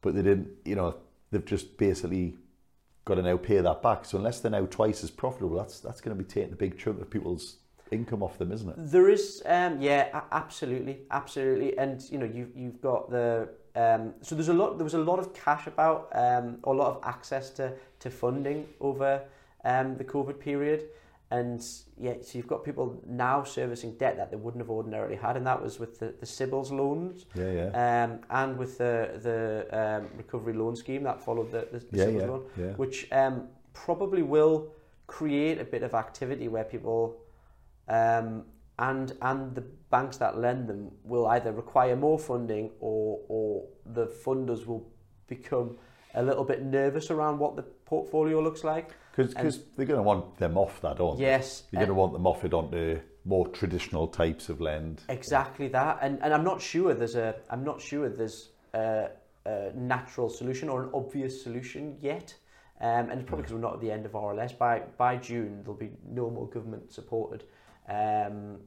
But 0.00 0.16
they 0.16 0.22
didn't, 0.22 0.48
you 0.64 0.74
know, 0.74 0.96
they've 1.30 1.44
just 1.44 1.76
basically 1.76 2.34
got 3.06 3.14
to 3.14 3.22
now 3.22 3.38
pay 3.38 3.58
that 3.58 3.82
back. 3.82 4.04
So 4.04 4.18
unless 4.18 4.40
they're 4.40 4.50
now 4.50 4.66
twice 4.66 5.02
as 5.02 5.10
profitable, 5.10 5.56
that's 5.56 5.80
that's 5.80 6.02
going 6.02 6.16
to 6.16 6.22
be 6.22 6.28
taking 6.28 6.52
a 6.52 6.56
big 6.56 6.78
chunk 6.78 7.00
of 7.00 7.08
people's 7.08 7.56
income 7.90 8.22
off 8.22 8.36
them, 8.36 8.52
isn't 8.52 8.68
it? 8.68 8.74
There 8.76 9.08
is, 9.08 9.42
um, 9.46 9.80
yeah, 9.80 10.20
absolutely, 10.32 10.98
absolutely, 11.10 11.78
and 11.78 12.02
you 12.10 12.18
know, 12.18 12.26
you've 12.26 12.54
you've 12.54 12.82
got 12.82 13.10
the 13.10 13.48
um, 13.76 14.14
so 14.22 14.34
there's 14.34 14.48
a 14.48 14.54
lot. 14.54 14.78
There 14.78 14.84
was 14.84 14.94
a 14.94 14.98
lot 14.98 15.18
of 15.18 15.32
cash 15.34 15.66
about, 15.66 16.08
um, 16.14 16.58
or 16.62 16.74
a 16.74 16.76
lot 16.76 16.96
of 16.96 17.00
access 17.04 17.50
to 17.50 17.72
to 18.00 18.10
funding 18.10 18.66
over 18.80 19.22
um, 19.64 19.96
the 19.96 20.04
COVID 20.04 20.40
period. 20.40 20.86
And 21.30 21.64
yeah, 21.98 22.14
so 22.22 22.38
you've 22.38 22.46
got 22.46 22.64
people 22.64 23.02
now 23.04 23.42
servicing 23.42 23.96
debt 23.98 24.16
that 24.16 24.30
they 24.30 24.36
wouldn't 24.36 24.62
have 24.62 24.70
ordinarily 24.70 25.16
had, 25.16 25.36
and 25.36 25.44
that 25.46 25.60
was 25.60 25.80
with 25.80 25.98
the, 25.98 26.14
the 26.20 26.26
CBILS 26.26 26.70
loans, 26.70 27.26
yeah, 27.34 27.50
yeah. 27.50 28.04
Um, 28.04 28.20
and 28.30 28.56
with 28.56 28.78
the 28.78 29.18
the 29.20 29.66
um, 29.72 30.08
recovery 30.16 30.52
loan 30.52 30.76
scheme 30.76 31.02
that 31.02 31.20
followed 31.20 31.50
the, 31.50 31.66
the, 31.72 31.78
the 31.80 31.96
yeah, 31.96 32.08
yeah, 32.08 32.26
loan, 32.26 32.44
yeah. 32.56 32.72
which 32.74 33.10
um, 33.10 33.48
probably 33.72 34.22
will 34.22 34.68
create 35.08 35.60
a 35.60 35.64
bit 35.64 35.82
of 35.82 35.94
activity 35.94 36.46
where 36.46 36.64
people 36.64 37.16
um, 37.88 38.44
and 38.78 39.12
and 39.22 39.54
the 39.54 39.64
banks 39.90 40.16
that 40.18 40.38
lend 40.38 40.68
them 40.68 40.92
will 41.02 41.26
either 41.28 41.50
require 41.50 41.96
more 41.96 42.18
funding 42.18 42.70
or 42.78 43.20
or 43.28 43.64
the 43.94 44.06
funders 44.06 44.64
will 44.66 44.86
become 45.26 45.76
a 46.14 46.22
little 46.22 46.44
bit 46.44 46.62
nervous 46.62 47.10
around 47.10 47.38
what 47.38 47.56
the 47.56 47.64
portfolio 47.86 48.40
looks 48.40 48.64
like. 48.64 48.90
Because 49.16 49.60
they're 49.76 49.86
going 49.86 49.98
to 49.98 50.02
want 50.02 50.36
them 50.36 50.58
off 50.58 50.82
that, 50.82 51.00
aren't 51.00 51.18
yes, 51.18 51.62
they? 51.72 51.78
You're 51.78 51.86
going 51.86 51.96
to 51.96 52.00
want 52.00 52.12
them 52.12 52.26
off 52.26 52.44
it 52.44 52.52
onto 52.52 53.00
more 53.24 53.48
traditional 53.48 54.06
types 54.06 54.50
of 54.50 54.60
lend. 54.60 55.02
Exactly 55.08 55.68
that, 55.68 55.98
and 56.02 56.22
and 56.22 56.34
I'm 56.34 56.44
not 56.44 56.60
sure 56.60 56.92
there's 56.92 57.16
a 57.16 57.34
I'm 57.48 57.64
not 57.64 57.80
sure 57.80 58.10
there's 58.10 58.50
a, 58.74 59.08
a 59.46 59.72
natural 59.74 60.28
solution 60.28 60.68
or 60.68 60.84
an 60.84 60.90
obvious 60.92 61.42
solution 61.42 61.96
yet. 62.00 62.34
Um, 62.78 63.08
and 63.08 63.12
it's 63.12 63.26
probably 63.26 63.44
because 63.44 63.54
we're 63.54 63.60
not 63.60 63.72
at 63.72 63.80
the 63.80 63.90
end 63.90 64.04
of 64.04 64.12
RLS. 64.12 64.56
By 64.58 64.82
by 64.98 65.16
June, 65.16 65.62
there'll 65.62 65.78
be 65.78 65.92
no 66.06 66.28
more 66.28 66.46
government 66.46 66.92
supported 66.92 67.44
um, 67.88 68.58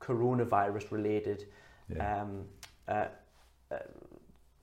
coronavirus 0.00 0.90
related 0.90 1.46
yeah. 1.94 2.22
um, 2.22 2.44
uh, 2.88 3.06
uh, 3.70 3.76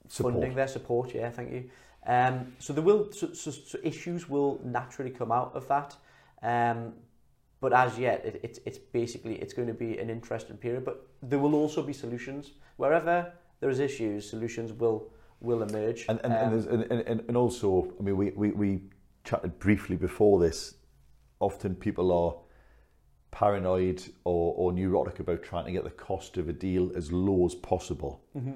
funding 0.09 0.55
their 0.55 0.67
support. 0.67 1.13
Yeah, 1.13 1.29
thank 1.29 1.51
you. 1.51 1.69
Um, 2.07 2.53
so 2.59 2.73
there 2.73 2.83
will 2.83 3.11
so, 3.11 3.33
so, 3.33 3.51
so 3.51 3.77
issues 3.83 4.29
will 4.29 4.59
naturally 4.63 5.11
come 5.11 5.31
out 5.31 5.51
of 5.55 5.67
that. 5.67 5.95
Um, 6.41 6.93
but 7.59 7.73
as 7.73 7.99
yet, 7.99 8.25
it, 8.25 8.39
it's 8.43 8.59
it's 8.65 8.77
basically 8.77 9.35
it's 9.35 9.53
going 9.53 9.67
to 9.67 9.73
be 9.73 9.99
an 9.99 10.09
interesting 10.09 10.57
period. 10.57 10.83
But 10.83 11.05
there 11.21 11.39
will 11.39 11.53
also 11.53 11.83
be 11.83 11.93
solutions 11.93 12.51
wherever 12.77 13.31
there 13.59 13.69
is 13.69 13.79
issues. 13.79 14.29
Solutions 14.29 14.73
will 14.73 15.11
will 15.41 15.61
emerge. 15.61 16.05
And 16.09 16.19
and, 16.23 16.33
um, 16.33 16.53
and, 16.53 16.91
and, 16.91 17.01
and, 17.01 17.23
and 17.27 17.37
also, 17.37 17.93
I 17.99 18.03
mean, 18.03 18.17
we, 18.17 18.31
we, 18.31 18.51
we 18.51 18.81
chatted 19.23 19.59
briefly 19.59 19.95
before 19.95 20.39
this. 20.39 20.75
Often 21.39 21.75
people 21.75 22.11
are 22.11 22.35
paranoid 23.31 24.03
or, 24.23 24.53
or 24.55 24.73
neurotic 24.73 25.19
about 25.19 25.41
trying 25.41 25.65
to 25.65 25.71
get 25.71 25.83
the 25.83 25.89
cost 25.89 26.37
of 26.37 26.49
a 26.49 26.53
deal 26.53 26.91
as 26.95 27.11
low 27.11 27.45
as 27.45 27.55
possible. 27.55 28.21
Mm-hmm. 28.35 28.51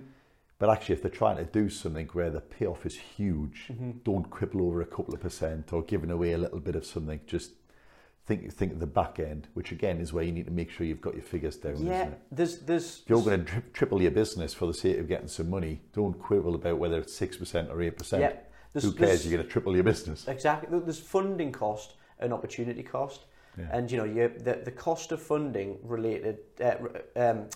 But 0.58 0.70
actually, 0.70 0.96
if 0.96 1.02
they're 1.02 1.12
trying 1.12 1.38
to 1.38 1.44
do 1.44 1.70
something 1.70 2.08
where 2.14 2.30
the 2.30 2.40
payoff 2.40 2.86
is 2.86 2.96
huge, 2.96 3.66
mm-hmm. 3.70 3.92
don't 4.04 4.30
quibble 4.30 4.62
over 4.62 4.82
a 4.82 4.86
couple 4.86 5.14
of 5.14 5.20
percent 5.20 5.74
or 5.74 5.84
giving 5.84 6.12
away 6.12 6.32
a 6.32 6.38
little 6.38 6.60
bit 6.60 6.76
of 6.76 6.86
something. 6.86 7.20
Just 7.28 7.52
think 8.26 8.52
think 8.52 8.72
of 8.72 8.80
the 8.80 8.88
back 8.88 9.20
end, 9.20 9.48
which 9.54 9.72
again 9.72 10.00
is 10.00 10.14
where 10.14 10.24
you 10.24 10.32
need 10.32 10.46
to 10.46 10.52
make 10.52 10.72
sure 10.72 10.86
you've 10.88 11.02
got 11.02 11.14
your 11.14 11.24
figures 11.24 11.58
down. 11.58 11.86
Yeah, 11.86 12.10
there's 12.32 12.60
there's. 12.60 13.02
If 13.04 13.10
you're 13.10 13.22
going 13.22 13.46
to 13.46 13.52
tri- 13.52 13.64
triple 13.74 14.02
your 14.02 14.12
business 14.12 14.54
for 14.54 14.66
the 14.66 14.74
sake 14.74 14.98
of 14.98 15.08
getting 15.08 15.28
some 15.28 15.50
money, 15.50 15.82
don't 15.94 16.18
quibble 16.18 16.56
about 16.56 16.78
whether 16.78 17.00
it's 17.00 17.14
six 17.14 17.38
percent 17.38 17.70
or 17.70 17.82
eight 17.82 17.98
percent. 17.98 18.22
Yeah, 18.22 18.82
Who 18.82 18.94
cares? 18.94 19.26
You're 19.26 19.38
going 19.38 19.46
to 19.46 19.52
triple 19.52 19.76
your 19.76 19.84
business. 19.84 20.28
Exactly. 20.28 20.80
There's 20.80 21.00
funding 21.00 21.52
cost 21.52 21.96
and 22.20 22.32
opportunity 22.34 22.84
cost. 22.84 23.26
Yeah. 23.58 23.66
And 23.72 23.92
you 23.92 23.98
know, 23.98 24.06
you, 24.06 24.32
the 24.38 24.62
the 24.64 24.72
cost 24.72 25.12
of 25.12 25.22
funding 25.22 25.78
related 25.84 26.40
uh, 26.62 26.76
um, 27.16 27.48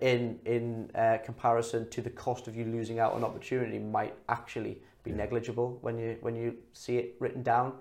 in 0.00 0.38
in 0.44 0.90
uh, 0.94 1.18
comparison 1.24 1.88
to 1.90 2.02
the 2.02 2.10
cost 2.10 2.48
of 2.48 2.56
you 2.56 2.64
losing 2.64 2.98
out 2.98 3.12
on 3.12 3.22
opportunity 3.22 3.78
might 3.78 4.14
actually 4.28 4.78
be 5.04 5.10
yeah. 5.10 5.16
negligible 5.16 5.78
when 5.80 5.98
you 5.98 6.16
when 6.20 6.34
you 6.34 6.56
see 6.72 6.96
it 6.96 7.14
written 7.20 7.42
down. 7.42 7.72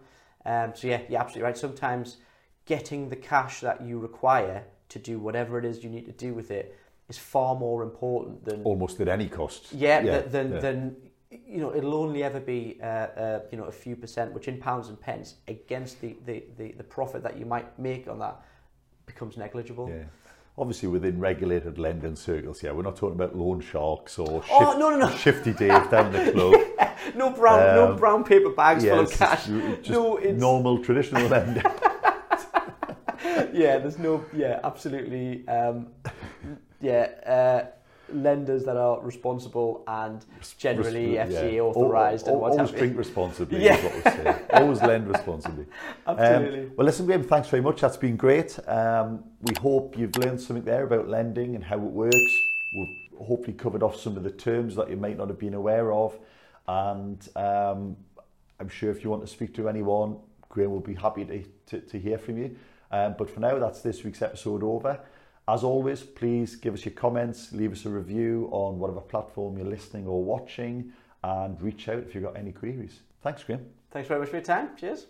Um, 0.46 0.74
so 0.76 0.88
yeah, 0.88 1.02
you're 1.10 1.20
absolutely 1.20 1.44
right. 1.44 1.58
Sometimes 1.58 2.18
getting 2.66 3.10
the 3.10 3.16
cash 3.16 3.62
that 3.62 3.82
you 3.82 4.00
require 4.00 4.64
to 4.90 5.00
do 5.00 5.18
whatever 5.20 5.58
it 5.58 5.66
is 5.66 5.84
you 5.84 5.90
need 5.90 6.06
to 6.06 6.12
do 6.12 6.34
with 6.34 6.52
it 6.52 6.78
is 7.10 7.18
far 7.18 7.56
more 7.56 7.84
important 7.84 8.46
than 8.46 8.64
almost 8.64 9.00
at 9.02 9.08
any 9.08 9.28
cost. 9.28 9.74
Yeah, 9.74 10.02
yeah 10.02 10.22
than 10.22 10.54
yeah. 10.54 10.60
than 10.60 10.96
you 11.32 11.58
know 11.58 11.76
it'll 11.76 11.96
only 11.96 12.24
ever 12.24 12.40
be 12.40 12.78
uh, 12.82 12.86
uh, 12.86 13.40
you 13.52 13.58
know 13.58 13.66
a 13.66 13.72
few 13.72 13.96
percent, 13.96 14.32
which 14.32 14.48
in 14.48 14.60
pounds 14.60 14.90
and 14.90 15.02
pence 15.02 15.36
against 15.48 16.02
the, 16.02 16.16
the, 16.28 16.44
the, 16.58 16.72
the 16.74 16.84
profit 16.84 17.24
that 17.24 17.38
you 17.38 17.46
might 17.48 17.78
make 17.80 18.08
on 18.08 18.20
that 18.20 18.42
becomes 19.08 19.38
negligible. 19.38 19.90
Yeah 19.90 20.04
obviously 20.58 20.88
within 20.88 21.20
regulated 21.20 21.78
lending 21.78 22.16
circles, 22.16 22.64
yeah, 22.64 22.72
we're 22.72 22.84
not 22.84 22.96
talking 22.96 23.16
about 23.16 23.36
loan 23.36 23.62
sharks 23.62 24.18
or 24.18 24.42
shift, 24.44 24.54
oh, 24.54 24.78
no, 24.78 24.90
no, 24.90 24.98
no. 24.98 25.16
shifty 25.16 25.54
Dave 25.54 25.90
down 25.90 26.12
the 26.12 26.32
club. 26.34 26.56
yeah, 26.78 26.98
no 27.16 27.30
brown, 27.30 27.70
um, 27.70 27.76
no 27.76 27.96
brown 27.96 28.24
paper 28.24 28.50
bags 28.50 28.84
yeah, 28.84 28.96
full 28.96 29.04
of 29.06 29.12
cash. 29.12 29.48
No, 29.48 30.18
it's 30.18 30.40
normal 30.40 30.84
traditional 30.84 31.28
lending. 31.28 31.64
yeah, 33.54 33.78
there's 33.80 33.98
no, 33.98 34.24
yeah, 34.34 34.60
absolutely, 34.64 35.48
um, 35.48 35.88
yeah. 36.80 37.10
Uh, 37.26 37.66
lenders 38.14 38.64
that 38.66 38.78
are 38.78 39.02
responsible 39.02 39.84
and 39.88 40.26
generally 40.58 41.18
Res- 41.18 41.30
FCA 41.30 41.54
yeah. 41.54 41.60
authorised 41.60 42.28
and 42.28 42.40
what 42.40 42.52
Always 42.52 42.72
drink 42.72 42.98
responsibly 42.98 43.64
yeah. 43.64 43.78
is 43.78 43.84
what 43.84 43.96
we 43.96 44.02
say. 44.02 44.42
always 44.54 44.82
lend 44.82 45.08
responsibly. 45.08 45.66
Absolutely. 46.08 46.60
Um, 46.62 46.72
well, 46.76 46.86
listen, 46.86 47.06
Graham, 47.06 47.24
thanks 47.24 47.48
very 47.50 47.62
much. 47.62 47.82
That's 47.82 47.98
been 47.98 48.16
great. 48.16 48.58
Um, 48.68 49.24
we 49.42 49.56
hope 49.60 49.98
you've 49.98 50.16
learned 50.18 50.40
something 50.40 50.64
there 50.64 50.84
about 50.84 51.08
lending 51.08 51.56
and 51.56 51.64
how 51.64 51.78
it 51.78 51.82
works. 51.82 52.38
We've 52.76 53.28
hopefully 53.28 53.54
covered 53.54 53.84
off 53.84 54.00
some 54.00 54.18
of 54.18 54.24
the 54.24 54.32
terms 54.32 54.76
that 54.76 54.90
you 54.90 54.98
might 54.98 55.18
not 55.18 55.30
have 55.30 55.40
been 55.40 55.54
aware 55.54 55.92
of. 55.92 56.18
And 56.68 57.28
um, 57.36 57.98
I'm 58.60 58.70
sure 58.70 58.92
if 58.92 59.04
you 59.04 59.10
want 59.10 59.22
to 59.22 59.28
speak 59.28 59.54
to 59.56 59.70
anyone, 59.70 60.18
Graham 60.50 60.72
will 60.72 60.80
be 60.80 60.96
happy 60.96 61.26
to, 61.26 61.44
to, 61.68 61.80
to 61.82 62.00
hear 62.00 62.18
from 62.18 62.38
you. 62.38 62.56
Um, 62.92 63.16
but 63.18 63.30
for 63.30 63.40
now, 63.40 63.60
that's 63.60 63.82
this 63.82 64.04
week's 64.04 64.22
episode 64.22 64.64
over. 64.64 65.00
As 65.48 65.64
always, 65.64 66.02
please 66.02 66.56
give 66.56 66.74
us 66.74 66.86
your 66.86 66.94
comments, 66.94 67.52
leave 67.52 67.72
us 67.72 67.86
a 67.86 67.90
review 67.90 68.50
on 68.52 68.80
whatever 68.80 69.02
platform 69.02 69.58
you're 69.58 69.68
listening 69.68 70.08
or 70.08 70.24
watching, 70.24 70.92
and 71.24 71.62
reach 71.62 71.88
out 71.88 72.00
if 72.00 72.16
you've 72.16 72.24
got 72.24 72.36
any 72.36 72.52
queries. 72.52 73.02
Thanks, 73.22 73.44
Graham. 73.44 73.66
Thanks 73.92 74.08
very 74.08 74.20
much 74.20 74.30
for 74.30 74.38
your 74.38 74.46
time. 74.46 74.76
Cheers. 74.76 75.08